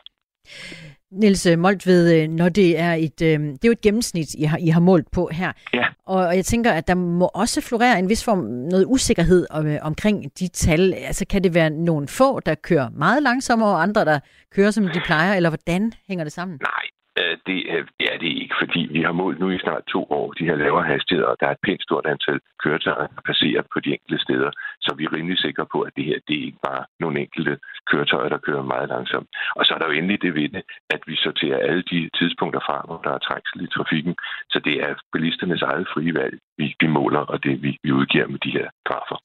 Niels 1.11 1.49
Moltved, 1.59 2.23
øh, 2.23 2.29
når 2.29 2.49
det 2.49 2.79
er 2.79 2.93
et, 2.93 3.23
øh, 3.23 3.39
det 3.41 3.65
er 3.65 3.69
jo 3.69 3.73
et 3.73 3.81
gennemsnit, 3.81 4.35
I 4.35 4.43
har, 4.43 4.59
I 4.59 4.69
har 4.69 4.81
målt 4.81 5.11
på 5.11 5.29
her. 5.33 5.53
Ja. 5.75 5.87
Og 6.07 6.37
jeg 6.37 6.45
tænker, 6.45 6.73
at 6.73 6.89
der 6.89 6.95
må 6.95 7.31
også 7.35 7.61
florere 7.61 7.99
en 7.99 8.09
vis 8.09 8.25
form 8.25 8.39
noget 8.39 8.85
usikkerhed 8.89 9.47
om, 9.51 9.67
omkring 9.83 10.39
de 10.39 10.49
tal. 10.49 10.95
Altså 10.95 11.27
kan 11.27 11.45
det 11.45 11.55
være 11.55 11.71
nogle 11.71 12.09
få, 12.09 12.41
der 12.41 12.55
kører 12.55 12.91
meget 12.91 13.23
langsommere, 13.23 13.71
og 13.71 13.83
andre, 13.83 14.05
der 14.05 14.19
kører 14.55 14.71
som 14.71 14.85
de 14.85 15.01
plejer, 15.05 15.35
eller 15.35 15.51
hvordan 15.51 15.93
hænger 16.09 16.25
det 16.25 16.33
sammen? 16.33 16.59
Nej, 16.63 16.85
Øh, 16.85 17.04
Øh, 17.21 17.37
det, 17.47 17.59
øh, 17.75 17.85
det 17.99 18.07
er 18.13 18.19
det 18.25 18.33
ikke, 18.43 18.55
fordi 18.63 18.81
vi 18.97 19.01
har 19.03 19.13
målt 19.13 19.39
nu 19.41 19.51
i 19.51 19.59
snart 19.59 19.85
to 19.95 20.03
år 20.19 20.33
de 20.33 20.45
her 20.49 20.57
lavere 20.57 20.87
hastigheder, 20.93 21.29
og 21.29 21.37
der 21.41 21.47
er 21.47 21.55
et 21.55 21.65
pænt 21.67 21.83
stort 21.83 22.07
antal 22.07 22.41
køretøjer, 22.63 23.07
der 23.15 23.23
passerer 23.31 23.63
på 23.73 23.81
de 23.81 23.93
enkelte 23.97 24.23
steder. 24.25 24.51
Så 24.85 24.95
vi 24.99 25.05
er 25.05 25.13
rimelig 25.13 25.39
sikre 25.39 25.67
på, 25.73 25.79
at 25.81 25.93
det 25.97 26.05
her 26.05 26.19
det 26.29 26.37
er 26.37 26.47
ikke 26.49 26.65
bare 26.71 26.85
nogle 27.01 27.21
enkelte 27.21 27.59
køretøjer, 27.91 28.29
der 28.29 28.45
kører 28.47 28.63
meget 28.63 28.89
langsomt. 28.89 29.29
Og 29.57 29.65
så 29.65 29.75
er 29.75 29.79
der 29.79 29.87
jo 29.87 29.99
endelig 29.99 30.23
det 30.23 30.35
ved 30.35 30.49
det, 30.49 30.63
at 30.95 31.01
vi 31.07 31.17
sorterer 31.17 31.59
alle 31.69 31.83
de 31.83 32.11
tidspunkter 32.19 32.61
fra, 32.67 32.77
hvor 32.87 33.01
der 33.05 33.13
er 33.15 33.27
trængsel 33.29 33.65
i 33.65 33.75
trafikken. 33.77 34.15
Så 34.53 34.59
det 34.67 34.75
er 34.87 34.95
bilisternes 35.13 35.63
eget 35.63 35.87
frie 35.95 36.15
valg, 36.15 36.39
vi, 36.59 36.75
vi 36.81 36.87
måler, 36.87 37.21
og 37.33 37.45
det 37.45 37.63
vi, 37.63 37.79
vi 37.83 37.93
udgiver 37.93 38.27
med 38.27 38.39
de 38.39 38.51
her 38.51 38.69
grafer. 38.89 39.19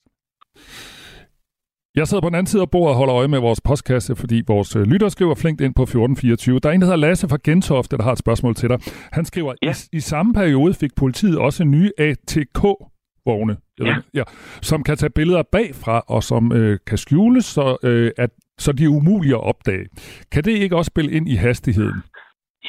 Jeg 1.96 2.08
sidder 2.08 2.22
på 2.22 2.30
den 2.30 2.36
anden 2.36 2.52
side 2.52 2.62
af 2.62 2.70
bordet 2.70 2.90
og 2.90 2.96
holder 2.96 3.16
øje 3.16 3.28
med 3.28 3.40
vores 3.40 3.62
postkasse, 3.62 4.16
fordi 4.16 4.44
vores 4.48 4.76
øh, 4.76 4.84
lytter 4.84 5.10
skriver 5.10 5.36
flinkt 5.36 5.62
ind 5.62 5.74
på 5.74 5.84
1424. 5.84 6.60
Der 6.60 6.70
er 6.70 6.74
en, 6.74 6.82
der 6.82 6.88
hedder 6.88 6.98
Lasse 6.98 7.30
fra 7.30 7.38
Gentofte, 7.44 7.98
der 7.98 8.04
har 8.04 8.12
et 8.12 8.18
spørgsmål 8.18 8.56
til 8.56 8.70
dig. 8.70 8.80
Han 9.12 9.26
skriver, 9.26 9.54
ja. 9.62 9.72
i, 9.72 9.98
i 9.98 10.00
samme 10.00 10.34
periode 10.34 10.74
fik 10.74 10.96
politiet 10.96 11.38
også 11.38 11.64
nye 11.64 11.92
ATK-vogne, 11.98 13.58
ja. 13.80 13.96
ja, 14.14 14.24
som 14.62 14.84
kan 14.84 14.98
tage 14.98 15.10
billeder 15.10 15.44
bagfra, 15.52 16.04
og 16.08 16.24
som 16.24 16.52
øh, 16.52 16.80
kan 16.88 16.98
skjules, 16.98 17.46
så, 17.46 17.78
øh, 17.84 18.12
at, 18.18 18.30
så 18.58 18.72
de 18.72 18.84
er 18.84 18.88
umulige 18.88 19.34
at 19.34 19.44
opdage. 19.44 19.86
Kan 20.32 20.44
det 20.44 20.52
ikke 20.52 20.76
også 20.76 20.90
spille 20.90 21.12
ind 21.12 21.30
i 21.30 21.36
hastigheden? 21.36 22.04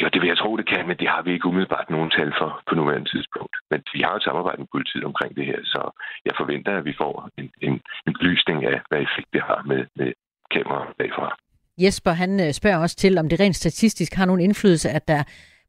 Jo, 0.00 0.08
det 0.12 0.20
vil 0.20 0.28
jeg 0.28 0.38
tro, 0.38 0.56
det 0.56 0.66
kan, 0.72 0.86
men 0.88 0.96
det 0.96 1.08
har 1.08 1.22
vi 1.22 1.30
ikke 1.32 1.46
umiddelbart 1.46 1.90
nogen 1.90 2.10
tal 2.10 2.32
for 2.40 2.50
på 2.68 2.74
nuværende 2.74 3.10
tidspunkt. 3.10 3.54
Men 3.70 3.80
vi 3.94 4.00
har 4.06 4.14
et 4.14 4.22
samarbejde 4.22 4.58
med 4.62 4.70
politiet 4.72 5.04
omkring 5.04 5.36
det 5.36 5.46
her, 5.46 5.60
så 5.64 5.80
jeg 6.24 6.34
forventer, 6.40 6.72
at 6.78 6.84
vi 6.84 6.94
får 7.02 7.28
en, 7.38 7.50
en, 7.66 7.74
en 8.06 8.12
belysning 8.18 8.58
af, 8.64 8.80
hvad 8.88 9.00
effekt 9.00 9.28
det 9.32 9.42
har 9.42 9.62
med, 9.66 9.82
med 9.96 10.12
kameraer 10.54 10.92
bagfra. 10.98 11.36
Jesper, 11.78 12.10
han 12.10 12.40
øh, 12.40 12.52
spørger 12.52 12.78
også 12.78 12.96
til, 12.96 13.18
om 13.18 13.28
det 13.28 13.40
rent 13.40 13.56
statistisk 13.56 14.14
har 14.14 14.26
nogen 14.26 14.40
indflydelse, 14.40 14.90
at 14.90 15.08
der 15.08 15.22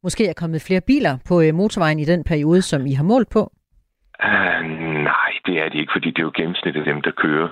måske 0.04 0.28
er 0.28 0.34
kommet 0.34 0.62
flere 0.68 0.82
biler 0.82 1.18
på 1.28 1.42
øh, 1.42 1.54
motorvejen 1.54 2.00
i 2.00 2.06
den 2.06 2.24
periode, 2.24 2.62
som 2.62 2.86
I 2.86 2.94
har 2.94 3.04
målt 3.04 3.30
på? 3.30 3.52
Uh, 4.24 4.62
nej, 5.12 5.32
det 5.46 5.56
er 5.62 5.70
det 5.70 5.80
ikke, 5.80 5.94
fordi 5.96 6.10
det 6.10 6.20
er 6.20 6.30
jo 6.30 6.32
gennemsnittet 6.36 6.80
af 6.82 6.86
dem, 6.86 7.02
der 7.02 7.12
kører 7.12 7.48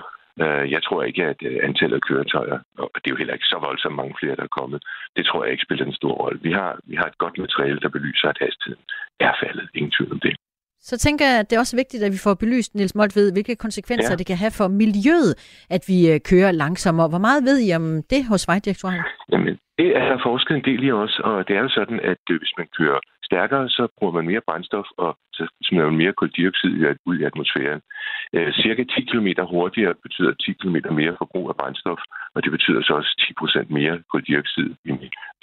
jeg 0.74 0.82
tror 0.82 1.02
ikke, 1.02 1.22
at 1.24 1.40
øh, 1.42 1.58
antallet 1.68 1.96
af 1.96 2.06
køretøjer, 2.08 2.58
og 2.78 2.90
det 2.94 3.06
er 3.06 3.14
jo 3.14 3.20
heller 3.20 3.34
ikke 3.34 3.52
så 3.52 3.58
voldsomt 3.68 3.96
mange 3.96 4.14
flere, 4.20 4.36
der 4.36 4.42
er 4.42 4.58
kommet, 4.60 4.80
det 5.16 5.26
tror 5.26 5.44
jeg 5.44 5.52
ikke 5.52 5.66
spiller 5.66 5.86
en 5.86 6.00
stor 6.00 6.14
rolle. 6.22 6.38
Vi 6.42 6.52
har, 6.52 6.78
vi 6.84 6.96
har 6.96 7.06
et 7.06 7.18
godt 7.18 7.38
materiale, 7.38 7.80
der 7.80 7.88
belyser, 7.88 8.28
at 8.28 8.38
hastigheden 8.40 8.84
er 9.20 9.32
faldet. 9.42 9.68
Ingen 9.74 9.92
tvivl 9.96 10.12
om 10.12 10.20
det. 10.20 10.34
Så 10.82 10.98
tænker 10.98 11.24
jeg, 11.26 11.38
at 11.40 11.50
det 11.50 11.56
er 11.56 11.60
også 11.60 11.76
vigtigt, 11.76 12.02
at 12.02 12.12
vi 12.12 12.20
får 12.26 12.34
belyst, 12.34 12.74
Niels 12.74 12.94
Moltved, 12.94 13.32
hvilke 13.32 13.56
konsekvenser 13.56 14.12
ja. 14.12 14.16
det 14.16 14.26
kan 14.26 14.36
have 14.36 14.54
for 14.60 14.68
miljøet, 14.68 15.32
at 15.70 15.82
vi 15.88 15.98
øh, 16.12 16.20
kører 16.30 16.52
langsommere. 16.52 17.08
Hvor 17.08 17.24
meget 17.26 17.44
ved 17.48 17.56
I 17.66 17.68
om 17.80 17.84
det 18.12 18.22
hos 18.30 18.48
Vejdirektoratet? 18.48 19.04
Jamen, 19.32 19.54
det 19.78 19.88
er 20.00 20.06
der 20.12 20.18
forsket 20.28 20.54
en 20.56 20.64
del 20.64 20.84
i 20.84 20.90
også, 20.92 21.18
og 21.24 21.48
det 21.48 21.56
er 21.56 21.62
jo 21.66 21.68
sådan, 21.78 22.00
at 22.00 22.22
hvis 22.40 22.54
man 22.58 22.68
kører 22.78 23.00
stærkere, 23.30 23.68
så 23.68 23.84
bruger 23.96 24.14
man 24.16 24.26
mere 24.30 24.46
brændstof, 24.48 24.88
og 25.04 25.10
så 25.36 25.42
smider 25.66 25.86
man 25.90 26.00
mere 26.02 26.18
koldioxid 26.20 26.72
ud 27.08 27.16
i 27.18 27.24
atmosfæren. 27.30 27.80
Øh, 28.36 28.52
cirka 28.62 28.82
10 28.84 29.00
km 29.10 29.28
hurtigere 29.52 29.94
betyder 30.04 30.32
10 30.32 30.52
km 30.60 30.76
mere 31.00 31.14
forbrug 31.20 31.46
af 31.48 31.56
brændstof, 31.60 32.00
og 32.34 32.38
det 32.44 32.50
betyder 32.56 32.80
så 32.82 32.92
også 33.00 33.12
10% 33.66 33.66
mere 33.78 34.02
koldioxid 34.12 34.68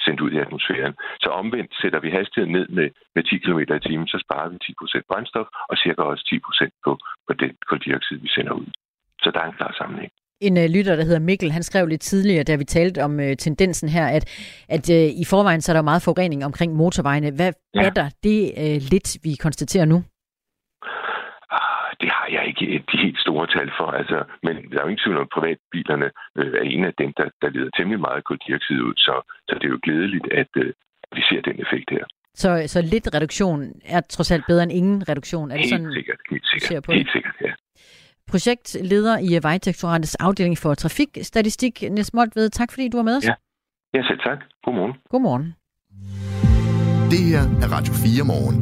sendt 0.05 0.19
ud 0.25 0.31
i 0.31 0.38
atmosfæren. 0.45 0.93
Så 1.23 1.29
omvendt 1.41 1.71
sætter 1.81 1.99
vi 1.99 2.09
hastigheden 2.09 2.53
ned 2.57 2.67
med, 2.77 2.89
med 3.15 3.23
10 3.23 3.38
km 3.38 3.59
i 3.59 3.79
timen, 3.88 4.07
så 4.07 4.17
sparer 4.25 4.49
vi 4.49 4.57
10% 4.63 5.01
brændstof, 5.09 5.47
og 5.69 5.77
cirka 5.77 6.01
også 6.01 6.23
10% 6.65 6.69
på, 6.85 6.91
på 7.27 7.33
den 7.33 7.53
koldioxid, 7.69 8.17
vi 8.25 8.29
sender 8.35 8.53
ud. 8.53 8.69
Så 9.23 9.31
der 9.31 9.39
er 9.39 9.47
en 9.47 9.59
klar 9.59 9.73
sammenhæng. 9.77 10.11
En 10.41 10.57
uh, 10.57 10.63
lytter, 10.75 10.95
der 10.95 11.03
hedder 11.03 11.19
Mikkel, 11.19 11.51
han 11.51 11.63
skrev 11.63 11.88
lidt 11.88 12.01
tidligere, 12.01 12.43
da 12.43 12.55
vi 12.55 12.63
talte 12.63 13.03
om 13.03 13.19
uh, 13.19 13.33
tendensen 13.39 13.89
her, 13.89 14.07
at, 14.07 14.23
at 14.69 14.89
uh, 14.89 15.21
i 15.21 15.25
forvejen 15.29 15.61
så 15.61 15.71
er 15.71 15.75
der 15.75 15.81
meget 15.81 16.01
forurening 16.01 16.45
omkring 16.45 16.73
motorvejene. 16.75 17.31
Hvad 17.31 17.51
ja. 17.73 17.81
er 17.81 17.89
der 17.89 18.09
det 18.23 18.41
uh, 18.63 18.77
lidt, 18.91 19.17
vi 19.23 19.31
konstaterer 19.45 19.85
nu? 19.85 19.97
Ah, 21.51 21.89
det 22.01 22.09
har 22.17 22.27
jeg 22.35 22.43
ikke 22.49 22.83
de 22.91 22.97
helt 23.05 23.19
store 23.25 23.47
tal 23.55 23.69
for. 23.79 23.88
Altså, 23.99 24.17
men 24.43 24.53
der 24.69 24.77
er 24.77 24.83
jo 24.83 24.91
ingen 24.91 25.03
tvivl 25.03 25.17
om, 25.17 25.27
at 25.27 25.35
privatbilerne 25.38 26.07
øh, 26.39 26.53
er 26.61 26.65
en 26.75 26.83
af 26.89 26.93
dem, 27.01 27.09
der, 27.17 27.27
der 27.41 27.49
leder 27.55 27.69
temmelig 27.77 27.99
meget 28.07 28.23
koldioxid 28.29 28.79
ud. 28.88 28.95
Så, 29.07 29.15
så 29.47 29.53
det 29.59 29.65
er 29.65 29.73
jo 29.75 29.79
glædeligt, 29.88 30.27
at 30.41 30.51
øh, 30.63 30.73
vi 31.15 31.21
ser 31.29 31.41
den 31.49 31.57
effekt 31.65 31.89
her. 31.95 32.05
Så, 32.41 32.49
så 32.73 32.79
lidt 32.81 33.07
reduktion 33.15 33.59
er 33.85 34.01
trods 34.01 34.31
alt 34.31 34.45
bedre 34.47 34.63
end 34.63 34.71
ingen 34.71 35.09
reduktion? 35.09 35.51
Er 35.51 35.55
det 35.55 35.61
helt 35.61 35.69
sådan, 35.69 35.93
sikkert, 35.93 36.19
helt 36.31 36.47
sikkert, 36.51 36.85
helt 36.99 37.11
sikkert, 37.15 37.35
ja. 37.47 37.53
Projektleder 38.28 39.17
i 39.19 39.43
Vejdirektoratets 39.43 40.15
afdeling 40.15 40.57
for 40.57 40.73
trafikstatistik, 40.73 41.82
Niels 41.82 42.13
Moltved. 42.13 42.49
Tak 42.49 42.71
fordi 42.71 42.89
du 42.89 42.97
var 42.97 43.03
med 43.03 43.17
os. 43.17 43.25
Ja. 43.25 43.34
Ja, 43.93 44.01
selv 44.03 44.19
tak. 44.19 44.39
Godmorgen. 44.63 44.93
Godmorgen. 45.09 45.53
Det 47.11 47.19
her 47.19 47.43
er 47.63 47.67
Radio 47.75 47.93
4 47.93 48.25
morgen. 48.25 48.57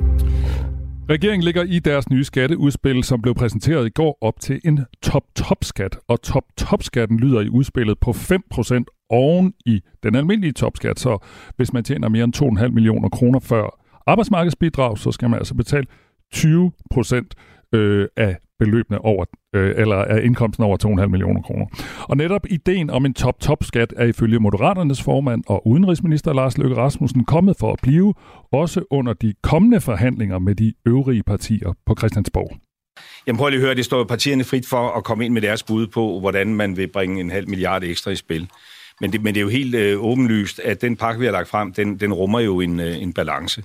Regeringen 1.10 1.44
ligger 1.44 1.64
i 1.64 1.80
deres 1.80 2.10
nye 2.10 2.24
skatteudspil, 2.24 3.04
som 3.04 3.22
blev 3.22 3.36
præsenteret 3.36 3.86
i 3.86 3.90
går, 3.90 4.18
op 4.22 4.40
til 4.40 4.62
en 4.66 4.86
top-top-skat. 5.02 5.98
Og 6.08 6.22
top-top-skatten 6.22 7.20
lyder 7.20 7.42
i 7.42 7.50
udspillet 7.50 8.00
på 8.00 8.12
5% 8.12 9.08
oven 9.10 9.54
i 9.66 9.82
den 10.04 10.16
almindelige 10.16 10.54
topskat. 10.54 11.00
Så 11.00 11.26
hvis 11.56 11.74
man 11.74 11.84
tjener 11.84 12.10
mere 12.10 12.24
end 12.24 12.60
2,5 12.60 12.68
millioner 12.68 13.10
kroner 13.10 13.40
før 13.40 13.80
arbejdsmarkedsbidrag, 14.08 14.98
så 14.98 15.12
skal 15.12 15.30
man 15.30 15.40
altså 15.40 15.56
betale 15.56 15.86
20 16.34 16.72
procent 16.92 17.36
øh, 17.74 18.08
af 18.18 18.38
beløbene 18.60 19.00
over, 19.00 19.26
øh, 19.56 19.74
eller 19.78 19.96
af 19.96 20.22
indkomsten 20.24 20.64
over 20.64 20.78
2,5 20.78 21.08
millioner 21.08 21.42
kroner. 21.42 21.66
Og 22.02 22.18
netop 22.18 22.46
ideen 22.50 22.90
om 22.90 23.06
en 23.06 23.14
top-top-skat 23.14 23.94
er 23.98 24.06
ifølge 24.06 24.40
Moderaternes 24.40 25.04
formand 25.04 25.44
og 25.48 25.68
udenrigsminister 25.68 26.34
Lars 26.34 26.58
Løkke 26.58 26.76
Rasmussen 26.76 27.26
kommet 27.26 27.56
for 27.60 27.74
at 27.74 27.80
blive, 27.82 28.14
også 28.52 28.84
under 28.90 29.14
de 29.14 29.34
kommende 29.44 29.82
forhandlinger 29.82 30.40
med 30.40 30.56
de 30.56 30.74
øvrige 30.86 31.24
partier 31.24 31.74
på 31.86 31.96
Christiansborg. 31.98 32.58
Jamen 33.28 33.38
prøv 33.38 33.50
lige 33.50 33.60
at 33.60 33.66
høre, 33.66 33.76
det 33.76 33.86
står 33.86 34.04
partierne 34.04 34.44
frit 34.44 34.68
for 34.68 34.98
at 34.98 35.04
komme 35.04 35.26
ind 35.26 35.34
med 35.34 35.42
deres 35.42 35.64
bud 35.64 35.88
på, 35.88 36.20
hvordan 36.20 36.56
man 36.56 36.78
vil 36.78 36.88
bringe 36.88 37.22
en 37.22 37.32
halv 37.32 37.50
milliard 37.50 37.84
ekstra 37.84 38.12
i 38.12 38.16
spil. 38.16 38.50
Men 39.02 39.12
det, 39.12 39.24
men 39.24 39.34
det 39.34 39.40
er 39.40 39.44
jo 39.44 39.50
helt 39.50 39.76
øh, 39.76 40.04
åbenlyst, 40.04 40.60
at 40.60 40.82
den 40.82 40.96
pakke, 40.96 41.20
vi 41.20 41.26
har 41.26 41.32
lagt 41.32 41.50
frem, 41.50 41.74
den, 41.74 42.00
den 42.00 42.14
rummer 42.14 42.40
jo 42.40 42.60
en, 42.62 42.80
øh, 42.80 43.02
en 43.02 43.14
balance. 43.14 43.64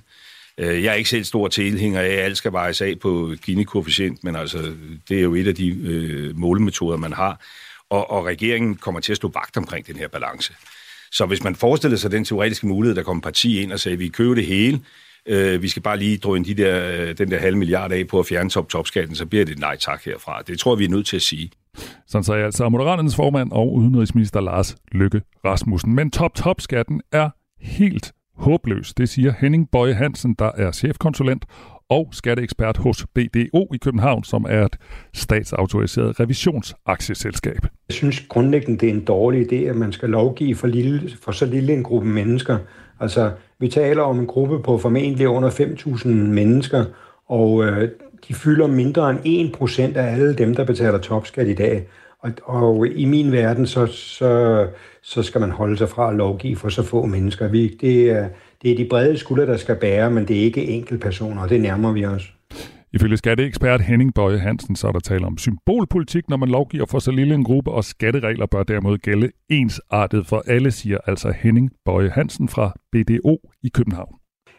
Øh, 0.57 0.83
jeg 0.83 0.91
er 0.91 0.93
ikke 0.93 1.09
selv 1.09 1.23
stor 1.23 1.47
tilhænger 1.47 2.01
af, 2.01 2.05
at 2.05 2.19
alt 2.19 2.37
skal 2.37 2.51
vejes 2.51 2.81
af 2.81 2.99
på 3.01 3.33
Gini-koefficient, 3.45 4.23
men 4.23 4.35
altså, 4.35 4.73
det 5.09 5.17
er 5.17 5.21
jo 5.21 5.35
et 5.35 5.47
af 5.47 5.55
de 5.55 5.69
øh, 5.69 6.37
målemetoder, 6.37 6.97
man 6.97 7.13
har. 7.13 7.41
Og, 7.89 8.11
og 8.11 8.25
regeringen 8.25 8.75
kommer 8.75 9.01
til 9.01 9.13
at 9.13 9.17
stå 9.17 9.31
vagt 9.33 9.57
omkring 9.57 9.87
den 9.87 9.95
her 9.95 10.07
balance. 10.07 10.53
Så 11.11 11.25
hvis 11.25 11.43
man 11.43 11.55
forestiller 11.55 11.97
sig 11.97 12.11
den 12.11 12.25
teoretiske 12.25 12.67
mulighed, 12.67 12.95
der 12.95 13.03
kommer 13.03 13.21
parti 13.21 13.61
ind 13.61 13.71
og 13.71 13.79
siger, 13.79 13.93
at 13.93 13.99
vi 13.99 14.07
køber 14.07 14.35
det 14.35 14.45
hele, 14.45 14.81
øh, 15.25 15.61
vi 15.61 15.67
skal 15.67 15.81
bare 15.81 15.97
lige 15.97 16.17
drøne 16.17 16.45
de 16.45 16.53
der, 16.53 17.01
øh, 17.01 17.17
den 17.17 17.31
der 17.31 17.39
halve 17.39 17.57
milliard 17.57 17.91
af 17.91 18.07
på 18.07 18.19
at 18.19 18.25
fjerne 18.25 18.49
top-topskatten, 18.49 19.15
så 19.15 19.25
bliver 19.25 19.45
det 19.45 19.59
nej 19.59 19.77
tak 19.77 20.05
herfra. 20.05 20.41
Det 20.47 20.59
tror 20.59 20.73
jeg, 20.73 20.79
vi 20.79 20.85
er 20.85 20.89
nødt 20.89 21.05
til 21.05 21.15
at 21.15 21.21
sige. 21.21 21.51
Sådan 22.07 22.23
sagde 22.23 22.45
altså 22.45 22.69
Moderaternes 22.69 23.15
formand 23.15 23.51
og 23.51 23.73
udenrigsminister 23.73 24.41
Lars 24.41 24.75
Lykke 24.91 25.21
Rasmussen. 25.45 25.95
Men 25.95 26.11
top-top-skatten 26.11 27.01
er 27.11 27.29
helt 27.61 28.11
håbløs. 28.37 28.93
Det 28.93 29.09
siger 29.09 29.33
Henning 29.39 29.71
Bøje 29.71 29.93
Hansen, 29.93 30.35
der 30.39 30.51
er 30.57 30.71
chefkonsulent 30.71 31.45
og 31.89 32.09
skatteekspert 32.11 32.77
hos 32.77 33.05
BDO 33.15 33.73
i 33.73 33.77
København, 33.77 34.23
som 34.23 34.45
er 34.49 34.65
et 34.65 34.77
statsautoriseret 35.13 36.19
revisionsaktieselskab. 36.19 37.61
Jeg 37.89 37.95
synes 37.95 38.19
grundlæggende, 38.29 38.79
det 38.79 38.89
er 38.89 38.93
en 38.93 39.05
dårlig 39.05 39.53
idé, 39.53 39.55
at 39.55 39.75
man 39.75 39.91
skal 39.91 40.09
lovgive 40.09 40.55
for, 40.55 40.67
lille, 40.67 41.11
for 41.21 41.31
så 41.31 41.45
lille 41.45 41.73
en 41.73 41.83
gruppe 41.83 42.07
mennesker. 42.07 42.57
Altså, 42.99 43.31
vi 43.59 43.67
taler 43.67 44.01
om 44.01 44.19
en 44.19 44.27
gruppe 44.27 44.59
på 44.59 44.77
formentlig 44.77 45.27
under 45.27 45.49
5.000 45.49 46.07
mennesker, 46.07 46.85
og 47.27 47.63
øh, 47.63 47.89
de 48.27 48.33
fylder 48.33 48.67
mindre 48.67 49.25
end 49.25 49.55
1% 49.55 49.97
af 49.97 50.13
alle 50.13 50.35
dem, 50.35 50.55
der 50.55 50.65
betaler 50.65 50.97
topskat 50.97 51.47
i 51.47 51.53
dag. 51.53 51.87
Og, 52.21 52.31
og 52.43 52.87
i 52.87 53.05
min 53.05 53.31
verden, 53.31 53.67
så, 53.67 53.85
så, 53.85 54.67
så 55.01 55.23
skal 55.23 55.41
man 55.41 55.51
holde 55.51 55.77
sig 55.77 55.89
fra 55.89 56.09
at 56.09 56.15
lovgive 56.15 56.55
for 56.55 56.69
så 56.69 56.83
få 56.83 57.05
mennesker. 57.05 57.47
Vi, 57.47 57.67
det, 57.81 58.11
er, 58.11 58.29
det 58.61 58.71
er 58.71 58.75
de 58.75 58.87
brede 58.89 59.17
skuldre, 59.17 59.45
der 59.45 59.57
skal 59.57 59.75
bære, 59.75 60.11
men 60.11 60.27
det 60.27 60.37
er 60.39 60.41
ikke 60.41 60.65
enkeltpersoner, 60.65 61.41
og 61.41 61.49
det 61.49 61.61
nærmer 61.61 61.91
vi 61.91 62.05
os. 62.05 62.33
Ifølge 62.93 63.17
skatteekspert 63.17 63.81
Henning 63.81 64.13
Bøje 64.13 64.37
Hansen, 64.37 64.75
så 64.75 64.87
er 64.87 64.91
der 64.91 64.99
tale 64.99 65.25
om 65.25 65.37
symbolpolitik, 65.37 66.29
når 66.29 66.37
man 66.37 66.49
lovgiver 66.49 66.85
for 66.85 66.99
så 66.99 67.11
lille 67.11 67.35
en 67.35 67.43
gruppe, 67.43 67.71
og 67.71 67.83
skatteregler 67.83 68.45
bør 68.45 68.63
derimod 68.63 68.97
gælde 68.97 69.31
ensartet 69.49 70.27
for 70.27 70.43
alle, 70.47 70.71
siger 70.71 70.97
altså 71.07 71.33
Henning 71.37 71.71
Bøje 71.85 72.09
Hansen 72.09 72.49
fra 72.49 72.73
BDO 72.91 73.49
i 73.63 73.69
København. 73.73 74.15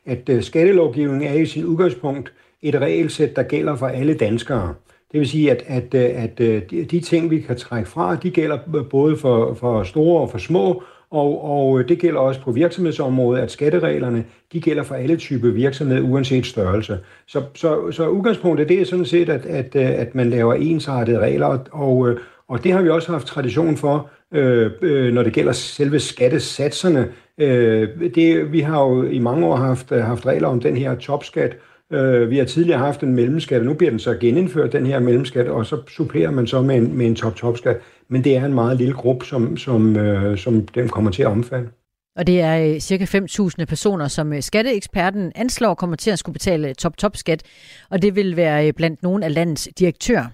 At 0.07 0.29
uh, 0.29 0.41
skattelovgivningen 0.41 1.29
er 1.29 1.33
i 1.33 1.47
sin 1.47 1.65
udgangspunkt 1.65 2.33
et 2.63 2.75
regelsæt, 2.75 3.37
der 3.37 3.43
gælder 3.43 3.77
for 3.77 3.87
alle 3.87 4.15
danskere. 4.15 4.75
Det 5.13 5.21
vil 5.21 5.29
sige, 5.29 5.51
at, 5.51 5.65
at, 5.67 5.95
øh, 5.95 6.23
at, 6.23 6.41
øh, 6.41 6.63
at 6.83 6.91
de 6.91 7.01
ting, 7.01 7.31
vi 7.31 7.41
kan 7.41 7.57
trække 7.57 7.89
fra, 7.91 8.17
de 8.17 8.31
gælder 8.31 8.59
både 8.91 9.17
for, 9.17 9.55
for 9.55 9.83
store 9.83 10.21
og 10.21 10.31
for 10.31 10.39
små, 10.39 10.83
og, 11.11 11.45
og 11.45 11.81
øh, 11.81 11.89
det 11.89 11.99
gælder 11.99 12.21
også 12.21 12.41
på 12.41 12.53
virksomhedsområdet, 12.53 13.43
at 13.43 13.51
skattereglerne, 13.51 14.25
de 14.53 14.61
gælder 14.61 14.83
for 14.83 14.95
alle 14.95 15.17
typer 15.17 15.51
virksomhed, 15.51 16.03
uanset 16.03 16.47
størrelse. 16.47 16.99
Så, 17.27 17.43
så, 17.55 17.91
så 17.91 18.09
udgangspunktet 18.09 18.69
det 18.69 18.81
er 18.81 18.85
sådan 18.85 19.05
set, 19.05 19.29
at, 19.29 19.47
at, 19.47 19.77
at 19.77 20.15
man 20.15 20.31
laver 20.31 20.55
ensartede 20.55 21.19
regler, 21.19 21.59
og, 21.73 22.17
og 22.49 22.65
det 22.65 22.73
har 22.73 22.83
vi 22.83 22.89
også 22.89 23.13
haft 23.13 23.27
tradition 23.27 23.77
for, 23.77 24.11
øh, 24.33 25.15
når 25.15 25.23
det 25.23 25.33
gælder 25.33 25.53
selve 25.53 26.01
skattesatserne. 26.01 27.09
Øh, 27.39 27.89
det, 28.15 28.53
vi 28.53 28.61
har 28.61 28.83
jo 28.83 29.03
i 29.03 29.19
mange 29.19 29.47
år 29.47 29.57
haft, 29.57 29.91
haft 29.91 30.27
regler 30.27 30.49
om 30.49 30.61
den 30.61 30.77
her 30.77 30.95
topskat, 30.95 31.57
Øh, 31.93 32.31
vi 32.31 32.39
har 32.39 32.45
tidligere 32.45 32.79
haft 32.79 33.01
en 33.01 33.15
mellemskat, 33.15 33.61
og 33.61 33.67
nu 33.67 33.75
bliver 33.75 33.91
den 33.91 33.99
så 33.99 34.15
genindført, 34.15 34.73
den 34.73 34.87
her 34.87 35.01
mellemskat, 35.01 35.49
og 35.49 35.67
så 35.67 35.77
supplerer 35.89 36.31
man 36.31 36.47
så 36.47 36.63
med 36.63 36.77
en, 36.77 36.97
med 36.97 37.07
en 37.07 37.15
top-top-skat. 37.15 37.81
Men 38.09 38.25
det 38.25 38.37
er 38.37 38.45
en 38.45 38.55
meget 38.55 38.77
lille 38.77 38.95
gruppe, 38.95 39.27
som, 39.27 39.57
som, 39.57 39.97
øh, 39.97 40.39
som 40.39 40.67
den 40.67 40.89
kommer 40.89 41.11
til 41.11 41.23
at 41.23 41.29
omfatte. 41.29 41.69
Og 42.17 42.27
det 42.27 42.41
er 42.41 42.79
cirka 42.81 43.05
5.000 43.05 43.65
personer, 43.65 44.09
som 44.09 44.41
skatteeksperten 44.41 45.33
anslår 45.35 45.75
kommer 45.75 45.97
til 45.97 46.11
at 46.11 46.19
skulle 46.19 46.33
betale 46.33 46.75
top-top-skat, 46.75 47.43
og 47.91 48.03
det 48.03 48.17
vil 48.17 48.37
være 48.37 48.73
blandt 48.73 49.03
nogle 49.03 49.25
af 49.25 49.35
landets 49.35 49.69
direktører. 49.79 50.27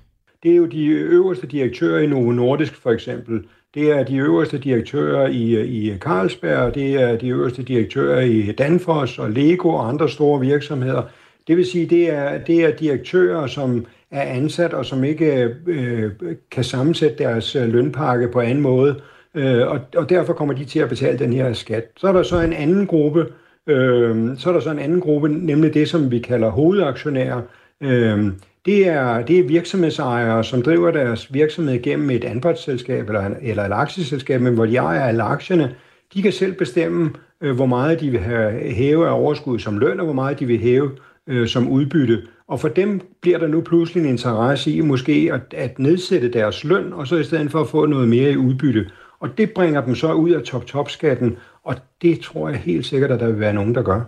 Det 0.42 0.52
er 0.52 0.56
jo 0.56 0.66
de 0.66 0.86
øverste 0.86 1.46
direktører 1.46 2.00
i 2.00 2.06
Novo 2.06 2.30
Nordisk 2.32 2.74
for 2.74 2.90
eksempel. 2.90 3.44
Det 3.74 3.90
er 3.90 4.04
de 4.04 4.16
øverste 4.16 4.58
direktører 4.58 5.28
i, 5.28 5.62
i 5.62 5.98
Carlsberg, 5.98 6.74
det 6.74 6.94
er 6.94 7.16
de 7.16 7.28
øverste 7.28 7.62
direktører 7.62 8.20
i 8.20 8.52
Danfoss 8.52 9.18
og 9.18 9.30
Lego 9.30 9.68
og 9.68 9.88
andre 9.88 10.08
store 10.08 10.40
virksomheder. 10.40 11.02
Det 11.48 11.56
vil 11.56 11.66
sige, 11.66 11.86
det 11.86 12.10
er, 12.12 12.38
det 12.38 12.64
er 12.64 12.70
direktører, 12.70 13.46
som 13.46 13.86
er 14.10 14.22
ansat 14.22 14.74
og 14.74 14.86
som 14.86 15.04
ikke 15.04 15.54
øh, 15.66 16.10
kan 16.50 16.64
sammensætte 16.64 17.18
deres 17.18 17.56
øh, 17.56 17.68
lønpakke 17.68 18.28
på 18.28 18.40
anden 18.40 18.60
måde, 18.60 19.00
øh, 19.34 19.68
og, 19.68 19.80
og 19.96 20.10
derfor 20.10 20.32
kommer 20.32 20.54
de 20.54 20.64
til 20.64 20.78
at 20.78 20.88
betale 20.88 21.18
den 21.18 21.32
her 21.32 21.52
skat. 21.52 21.84
Så 21.96 22.08
er 22.08 22.12
der 22.12 22.22
så 22.22 22.40
en 22.40 22.52
anden 22.52 22.86
gruppe, 22.86 23.26
øh, 23.66 24.38
så 24.38 24.48
er 24.48 24.52
der 24.52 24.60
så 24.60 24.70
en 24.70 24.78
anden 24.78 25.00
gruppe, 25.00 25.28
nemlig 25.28 25.74
det, 25.74 25.88
som 25.88 26.10
vi 26.10 26.18
kalder 26.18 26.50
hovedaktionærer. 26.50 27.40
Øh, 27.80 28.32
det 28.66 28.88
er, 28.88 29.22
det 29.22 29.38
er 29.38 29.48
virksomhedsejere, 29.48 30.44
som 30.44 30.62
driver 30.62 30.90
deres 30.90 31.34
virksomhed 31.34 31.82
gennem 31.82 32.10
et 32.10 32.24
anpartsselskab 32.24 33.08
eller, 33.08 33.30
eller 33.42 33.64
et 33.64 33.72
aktieselskab, 33.72 34.40
men 34.40 34.54
hvor 34.54 34.66
de 34.66 34.76
ejer 34.76 35.00
alle 35.00 35.22
aktierne. 35.22 35.74
De 36.14 36.22
kan 36.22 36.32
selv 36.32 36.52
bestemme, 36.52 37.10
øh, 37.40 37.54
hvor 37.56 37.66
meget 37.66 38.00
de 38.00 38.10
vil 38.10 38.20
have 38.20 38.52
hæve 38.74 39.08
af 39.08 39.20
overskud 39.20 39.58
som 39.58 39.78
løn, 39.78 40.00
og 40.00 40.04
hvor 40.04 40.14
meget 40.14 40.40
de 40.40 40.46
vil 40.46 40.58
hæve 40.58 40.90
øh, 41.28 41.48
som 41.48 41.68
udbytte. 41.68 42.22
Og 42.48 42.60
for 42.60 42.68
dem 42.68 43.00
bliver 43.20 43.38
der 43.38 43.46
nu 43.46 43.60
pludselig 43.60 44.02
en 44.02 44.08
interesse 44.08 44.70
i 44.70 44.80
måske 44.80 45.30
at, 45.32 45.54
at 45.54 45.78
nedsætte 45.78 46.32
deres 46.32 46.64
løn, 46.64 46.92
og 46.92 47.06
så 47.06 47.16
i 47.16 47.24
stedet 47.24 47.50
for 47.50 47.60
at 47.60 47.68
få 47.68 47.86
noget 47.86 48.08
mere 48.08 48.32
i 48.32 48.36
udbytte. 48.36 48.86
Og 49.20 49.38
det 49.38 49.50
bringer 49.50 49.84
dem 49.84 49.94
så 49.94 50.12
ud 50.12 50.30
af 50.30 50.42
top-top-skatten, 50.42 51.36
og 51.64 51.74
det 52.02 52.20
tror 52.20 52.48
jeg 52.48 52.58
helt 52.58 52.86
sikkert, 52.86 53.10
at 53.10 53.20
der 53.20 53.26
vil 53.26 53.40
være 53.40 53.52
nogen, 53.52 53.74
der 53.74 53.82
gør. 53.82 54.00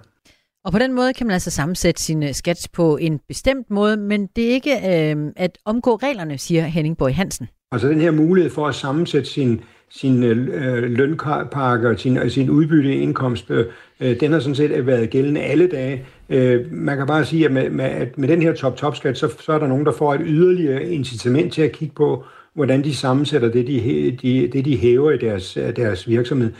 Og 0.64 0.72
på 0.72 0.78
den 0.78 0.92
måde 0.92 1.12
kan 1.12 1.26
man 1.26 1.34
altså 1.34 1.50
sammensætte 1.50 2.02
sin 2.02 2.34
skat 2.34 2.68
på 2.72 2.96
en 2.96 3.20
bestemt 3.28 3.70
måde, 3.70 3.96
men 3.96 4.26
det 4.36 4.44
er 4.44 4.50
ikke 4.50 4.72
øh, 4.72 5.32
at 5.36 5.58
omgå 5.64 5.96
reglerne, 5.96 6.38
siger 6.38 6.62
Henning 6.62 6.96
Borg 6.96 7.14
Hansen. 7.14 7.48
Altså 7.72 7.88
den 7.88 8.00
her 8.00 8.10
mulighed 8.10 8.50
for 8.50 8.68
at 8.68 8.74
sammensætte 8.74 9.30
sin, 9.30 9.60
sin 9.90 10.22
øh, 10.22 10.82
lønpakke 10.82 11.88
og 11.88 11.98
sin, 11.98 12.30
sin 12.30 12.50
udbytteindkomst, 12.50 13.50
øh, 13.50 14.20
den 14.20 14.32
har 14.32 14.40
sådan 14.40 14.54
set 14.54 14.86
været 14.86 15.10
gældende 15.10 15.40
alle 15.40 15.66
dage. 15.66 16.04
Øh, 16.30 16.72
man 16.72 16.96
kan 16.96 17.06
bare 17.06 17.24
sige, 17.24 17.44
at 17.44 17.52
med, 17.52 17.70
med, 17.70 17.84
at 17.84 18.18
med 18.18 18.28
den 18.28 18.42
her 18.42 18.52
top-top-skat, 18.52 19.18
så, 19.18 19.28
så 19.40 19.52
er 19.52 19.58
der 19.58 19.66
nogen, 19.66 19.86
der 19.86 19.92
får 19.92 20.14
et 20.14 20.20
yderligere 20.24 20.84
incitament 20.84 21.52
til 21.52 21.62
at 21.62 21.72
kigge 21.72 21.94
på, 21.94 22.24
hvordan 22.54 22.84
de 22.84 22.94
sammensætter 22.94 23.50
det, 23.50 23.66
de, 23.66 24.18
de, 24.22 24.48
det, 24.52 24.64
de 24.64 24.76
hæver 24.76 25.10
i 25.10 25.18
deres, 25.18 25.58
deres 25.76 26.08
virksomhed. 26.08 26.52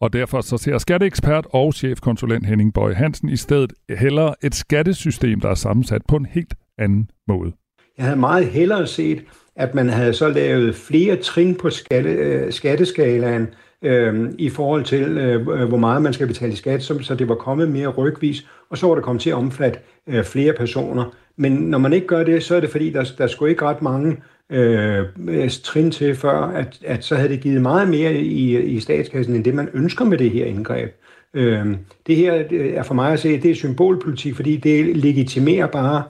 Og 0.00 0.12
derfor 0.12 0.40
så 0.40 0.58
ser 0.58 0.78
skatteekspert 0.78 1.46
og 1.50 1.74
chefkonsulent 1.74 2.46
Henning 2.46 2.74
Bøje 2.74 2.94
Hansen 2.94 3.28
i 3.28 3.36
stedet 3.36 3.72
hellere 3.98 4.34
et 4.42 4.54
skattesystem, 4.54 5.40
der 5.40 5.48
er 5.48 5.54
sammensat 5.54 6.02
på 6.08 6.16
en 6.16 6.26
helt 6.26 6.54
anden 6.78 7.10
måde. 7.28 7.52
Jeg 7.98 8.04
havde 8.04 8.20
meget 8.20 8.46
hellere 8.46 8.86
set, 8.86 9.24
at 9.56 9.74
man 9.74 9.88
havde 9.88 10.12
så 10.12 10.28
lavet 10.28 10.74
flere 10.74 11.16
trin 11.16 11.54
på 11.54 11.70
skatte, 11.70 12.52
skatteskalaen, 12.52 13.48
øh, 13.84 14.30
i 14.38 14.48
forhold 14.48 14.84
til, 14.84 15.18
øh, 15.18 15.40
øh, 15.40 15.68
hvor 15.68 15.76
meget 15.76 16.02
man 16.02 16.12
skal 16.12 16.26
betale 16.26 16.52
i 16.52 16.56
skat, 16.56 16.82
så, 16.82 16.98
så 17.02 17.14
det 17.14 17.28
var 17.28 17.34
kommet 17.34 17.68
mere 17.70 17.88
rygvis, 17.88 18.46
og 18.70 18.78
så 18.78 18.86
var 18.86 18.94
det 18.94 19.04
kommet 19.04 19.22
til 19.22 19.30
at 19.30 19.36
omfatte 19.36 19.78
øh, 20.06 20.24
flere 20.24 20.52
personer. 20.52 21.14
Men 21.36 21.52
når 21.52 21.78
man 21.78 21.92
ikke 21.92 22.06
gør 22.06 22.24
det, 22.24 22.42
så 22.42 22.56
er 22.56 22.60
det 22.60 22.70
fordi, 22.70 22.90
der, 22.90 23.04
der 23.18 23.26
skulle 23.26 23.50
ikke 23.50 23.64
ret 23.64 23.82
mange 23.82 24.16
øh, 24.50 25.04
øh, 25.28 25.50
trin 25.50 25.90
til 25.90 26.14
før, 26.14 26.38
at, 26.38 26.78
at 26.84 27.04
så 27.04 27.16
havde 27.16 27.28
det 27.28 27.40
givet 27.40 27.62
meget 27.62 27.88
mere 27.88 28.14
i, 28.14 28.58
i 28.58 28.80
statskassen, 28.80 29.34
end 29.34 29.44
det 29.44 29.54
man 29.54 29.68
ønsker 29.74 30.04
med 30.04 30.18
det 30.18 30.30
her 30.30 30.46
indgreb. 30.46 30.90
Øh, 31.34 31.66
det 32.06 32.16
her 32.16 32.32
er 32.74 32.82
for 32.82 32.94
mig 32.94 33.12
at 33.12 33.20
se, 33.20 33.40
det 33.40 33.50
er 33.50 33.54
symbolpolitik, 33.54 34.34
fordi 34.34 34.56
det 34.56 34.96
legitimerer 34.96 35.66
bare 35.66 36.02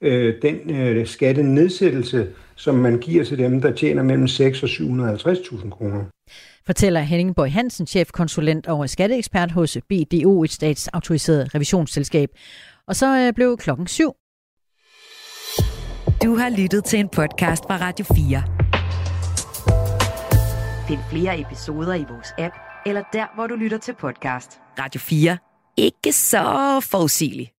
øh, 0.00 0.34
den 0.42 0.70
øh, 0.70 1.06
skattenedsættelse, 1.06 2.26
som 2.54 2.74
man 2.74 2.98
giver 2.98 3.24
til 3.24 3.38
dem, 3.38 3.60
der 3.60 3.72
tjener 3.72 4.02
mellem 4.02 4.28
6 4.28 4.62
og 4.62 4.68
750.000 4.68 5.70
kroner. 5.70 6.04
Fortæller 6.66 7.00
Henning 7.00 7.36
Borg 7.36 7.52
Hansen, 7.52 7.86
chefkonsulent 7.86 8.66
og 8.66 8.90
skatteekspert 8.90 9.50
hos 9.50 9.78
BDO, 9.88 10.42
et 10.42 10.50
statsautoriseret 10.50 11.54
revisionsselskab. 11.54 12.28
Og 12.86 12.96
så 12.96 13.18
øh, 13.18 13.32
blev 13.32 13.56
klokken 13.56 13.86
syv. 13.86 14.12
Du 16.22 16.36
har 16.36 16.56
lyttet 16.58 16.84
til 16.84 16.98
en 16.98 17.08
podcast 17.08 17.62
fra 17.62 17.76
Radio 17.76 18.04
4. 18.14 18.42
Find 20.88 21.00
flere 21.10 21.40
episoder 21.40 21.94
i 21.94 22.04
vores 22.10 22.28
app, 22.38 22.54
eller 22.86 23.02
der, 23.12 23.34
hvor 23.34 23.46
du 23.46 23.54
lytter 23.54 23.78
til 23.78 23.94
podcast. 23.94 24.60
Radio 24.78 25.00
4. 25.00 25.38
Ikke 25.76 26.12
så 26.12 26.80
forudsigeligt. 26.90 27.55